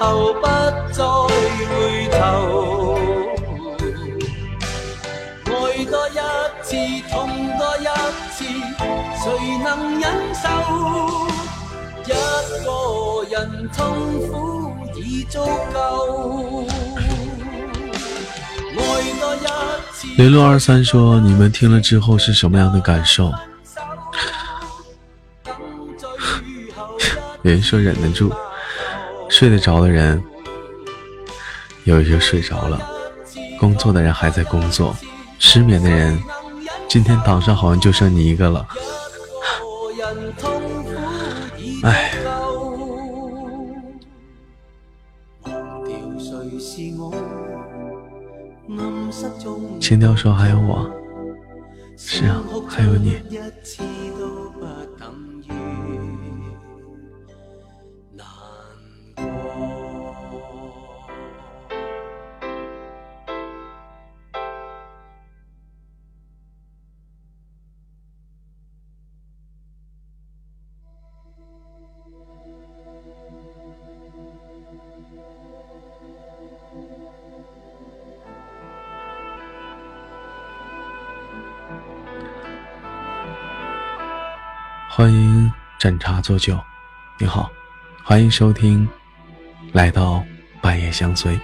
[0.00, 0.40] 后不
[0.94, 2.16] 再回头，
[5.44, 6.18] 爱多一
[6.62, 6.74] 次，
[7.10, 7.18] 痛
[7.58, 7.84] 多一
[8.32, 8.38] 次，
[9.22, 9.28] 谁
[9.62, 10.04] 能忍
[10.34, 10.48] 受？
[12.06, 12.08] 一
[12.64, 12.66] 个
[13.30, 13.78] 人痛
[14.26, 15.38] 苦已足
[15.70, 15.76] 够。
[18.72, 18.80] 爱
[19.20, 19.38] 多一
[19.92, 20.08] 次。
[20.16, 23.30] 零六二三说：“你们听了之后是什么样的感受？”
[27.42, 28.32] 有人说忍得住。
[29.40, 30.22] 睡得着的人，
[31.84, 32.78] 有一些睡着了；
[33.58, 34.94] 工作的人还在工作；
[35.38, 36.22] 失眠的人，
[36.86, 38.68] 今天岛上好像就剩你一个了。
[41.84, 42.12] 唉。
[49.80, 50.86] 情调说还有我，
[51.96, 53.16] 是啊，还有你。
[85.00, 86.60] 欢迎斟茶做酒，
[87.18, 87.50] 你好，
[88.04, 88.86] 欢迎收听，
[89.72, 90.22] 来到
[90.60, 91.40] 半夜相随。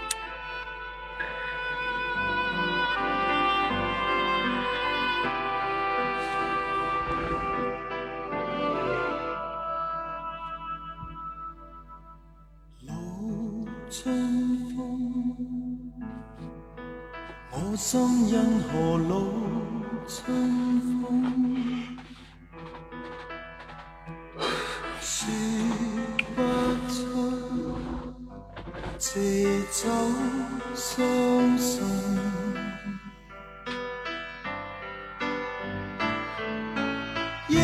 [37.48, 37.58] 夜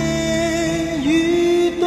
[1.03, 1.85] 雨冻，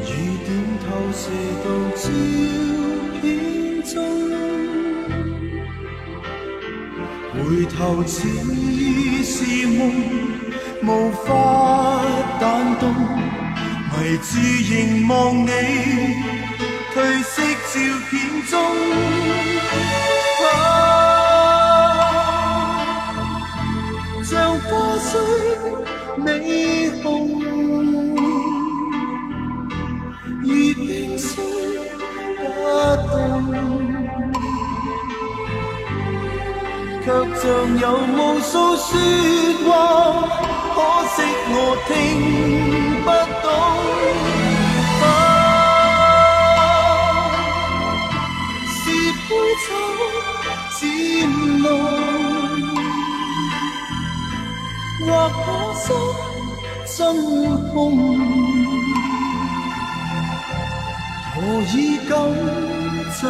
[0.00, 0.10] 雨
[0.46, 0.48] 点
[0.80, 1.28] 透射
[1.62, 2.08] 到照
[3.20, 3.22] 片
[3.82, 3.92] 中，
[7.34, 8.16] 回头似
[9.22, 9.80] 是梦，
[10.84, 10.88] 无
[11.26, 11.28] 法
[12.40, 12.82] 弹动，
[13.90, 15.12] 迷住凝望
[15.44, 15.50] 你，
[16.94, 17.41] 褪色。
[17.72, 17.78] 照
[18.10, 18.20] 片
[18.50, 18.52] 中
[20.44, 20.46] 啊
[24.22, 24.30] 像
[24.60, 25.10] 花虽
[26.18, 27.40] 未红
[30.44, 31.30] 已冰封
[32.36, 32.44] 不
[33.08, 33.10] 冻
[37.00, 37.06] 却
[37.40, 38.90] 像有无数说
[39.64, 39.68] 话
[40.74, 40.76] 可
[41.08, 41.16] 惜
[41.48, 41.56] 我
[41.88, 42.61] 听
[51.62, 51.66] 梦，
[55.06, 55.08] 或
[55.44, 55.46] 可
[55.78, 55.86] 心
[56.96, 56.98] 真
[57.72, 57.74] 空，
[61.34, 61.36] 何
[61.72, 61.76] 以
[62.08, 62.10] 敢
[63.20, 63.22] 真？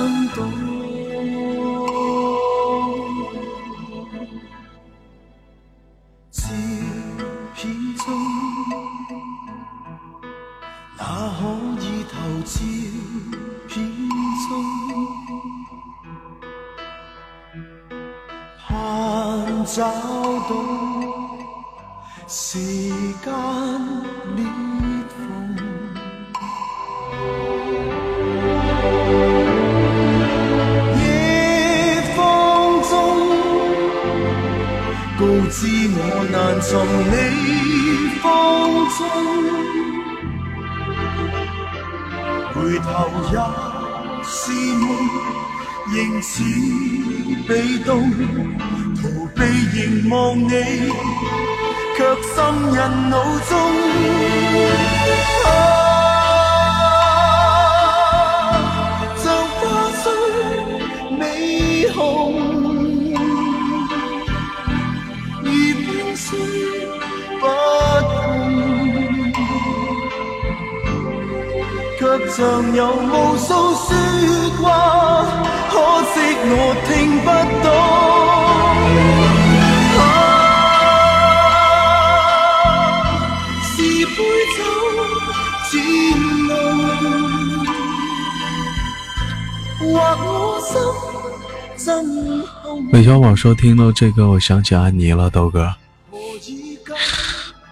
[93.33, 93.37] 空。
[93.37, 95.75] 韦小宝说：“听到这个，我想起安妮了，豆哥。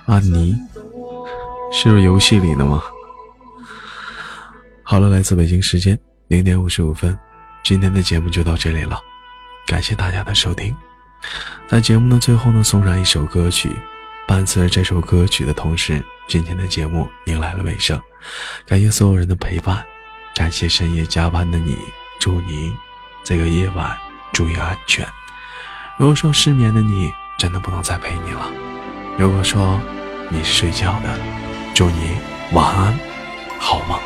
[0.07, 0.57] 安妮，
[1.73, 2.83] 是游戏里的吗？”
[4.83, 7.17] 好了，来自北京时间零点五十五分，
[7.63, 8.99] 今天的节目就到这里了，
[9.67, 10.75] 感谢大家的收听。
[11.69, 13.71] 在节目的最后呢，送上一首歌曲，
[14.27, 18.01] 伴随着这首歌曲的同时，今天的节目迎来了尾声。
[18.67, 19.85] 感谢所有人的陪伴，
[20.35, 21.77] 感谢深夜加班的你，
[22.19, 22.73] 祝你
[23.23, 23.97] 这个夜晚
[24.33, 25.07] 注意安全。
[26.01, 28.51] 如果说失眠的你真的不能再陪你了，
[29.19, 29.79] 如果说
[30.31, 31.21] 你是睡觉的，
[31.75, 32.13] 祝你
[32.53, 32.99] 晚安，
[33.59, 33.99] 好梦。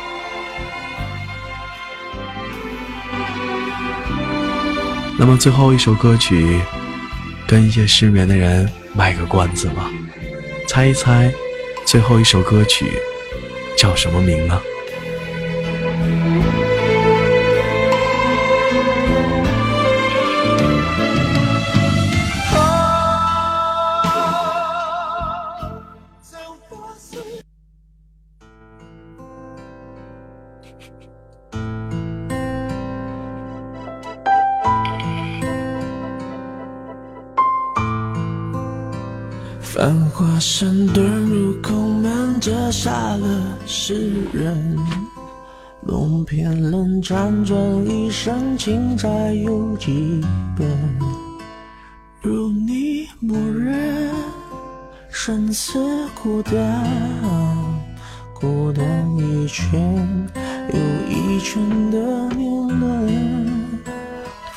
[5.17, 6.59] 那么最后一首歌曲，
[7.47, 9.89] 跟一些失眠的人卖个关子吧，
[10.67, 11.33] 猜一猜，
[11.85, 12.91] 最后一首歌曲
[13.77, 14.61] 叫什么名呢？
[40.45, 44.77] 华山遁入空门，折煞了世人。
[45.81, 50.21] 梦偏冷，辗转一生，情债有几
[50.55, 50.67] 本？
[52.21, 54.13] 如你默认，
[55.09, 55.79] 生死
[56.13, 56.53] 孤单，
[58.39, 58.85] 孤单
[59.17, 60.29] 一圈
[60.71, 61.59] 又一圈
[61.89, 61.97] 的
[62.35, 63.65] 年轮，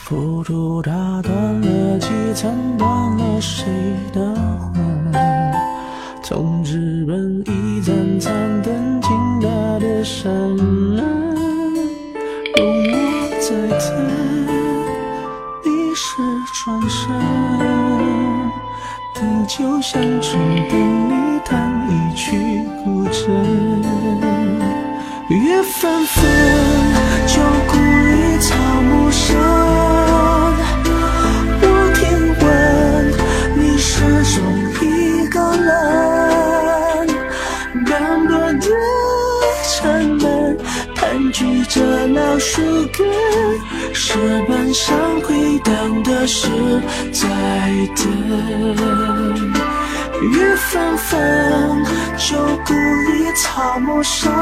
[0.04, 0.92] 浮屠打
[1.22, 3.64] 断了几层，断了谁
[4.12, 4.34] 的
[4.74, 4.77] 魂？
[7.08, 9.48] 从纸本一盏盏灯，倾塌
[9.78, 10.98] 的山人，
[12.54, 12.92] 容我
[13.40, 13.48] 再
[13.78, 13.80] 等，
[15.64, 16.06] 你是
[16.52, 17.08] 转身，
[19.14, 19.90] 等就像
[20.20, 20.36] 只
[20.68, 21.50] 等你弹
[21.88, 22.36] 一曲
[22.84, 23.24] 古筝，
[25.30, 26.04] 月纷
[42.48, 42.62] 着老树
[42.96, 43.06] 根，
[43.92, 44.14] 石
[44.48, 46.48] 板上回荡的是
[47.12, 47.26] 在
[47.94, 48.06] 等。
[50.22, 51.84] 雨纷纷，
[52.16, 54.32] 旧故里草木深。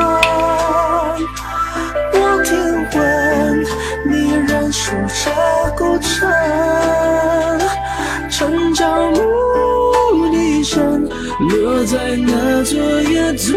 [2.12, 2.54] 我听
[2.94, 3.64] 闻
[4.06, 5.30] 你仍守着
[5.76, 6.30] 孤城，
[8.30, 9.20] 城郊牧
[10.74, 13.56] 落在那座野中，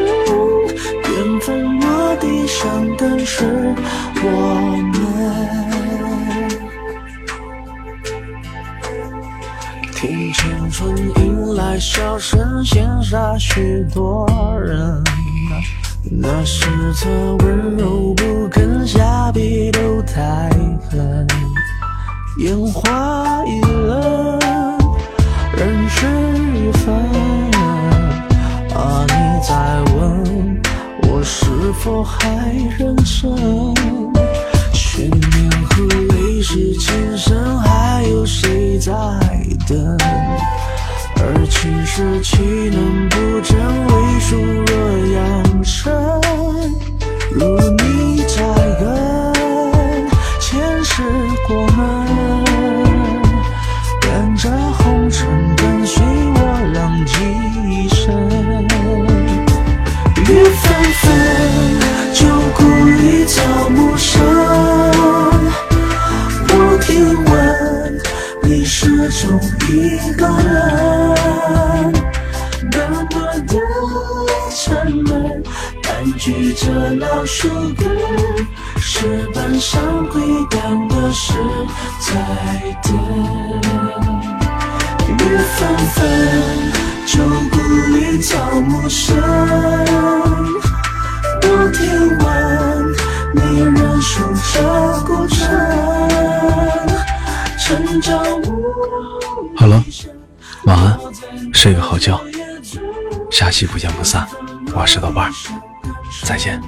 [1.03, 3.43] 缘分落地上的是
[4.23, 4.27] 我
[4.93, 4.99] 们。
[9.95, 14.25] 听青春迎来笑声，羡煞许多
[14.61, 15.03] 人。
[16.09, 16.67] 那时
[17.03, 20.49] 的温柔不肯下笔都太
[20.89, 21.27] 狠，
[22.37, 24.38] 烟花易冷，
[25.59, 26.07] 人事
[26.55, 26.95] 已分。
[28.73, 29.13] 啊，你
[29.45, 29.51] 在
[29.93, 29.99] 问
[31.03, 32.17] 我是否还
[32.77, 33.29] 认真？
[34.71, 35.83] 悬念和
[36.13, 38.93] 泪是今生，还有谁在
[39.67, 39.97] 等？
[41.17, 42.37] 而情是岂
[42.69, 43.59] 能不真？
[43.87, 43.91] 为
[44.21, 44.71] 数若
[45.13, 45.91] 扬尘，
[47.33, 48.37] 如你在
[48.79, 48.87] 跟，
[50.39, 51.03] 前世
[51.45, 51.77] 过门，
[69.19, 69.37] 中
[69.67, 71.91] 一个人，
[72.71, 73.53] 斑驳的
[74.55, 74.69] 城
[75.03, 75.43] 门，
[75.83, 76.63] 盘踞着
[76.95, 77.85] 老树根，
[78.77, 81.33] 石板上回荡的是
[81.99, 82.15] 在
[82.81, 82.93] 等。
[85.05, 85.21] 雨
[85.57, 85.99] 纷纷，
[87.05, 87.19] 旧
[87.51, 87.59] 故
[87.97, 89.21] 里草木深。
[91.43, 91.83] 我听
[92.19, 92.23] 闻
[93.35, 94.13] 你仍守
[94.53, 95.37] 着孤城，
[99.55, 99.83] 好了，
[100.65, 100.99] 晚安，
[101.53, 102.19] 睡个好觉，
[103.29, 104.27] 下期不见不散。
[104.73, 105.31] 我是豆瓣，
[106.23, 106.59] 再见。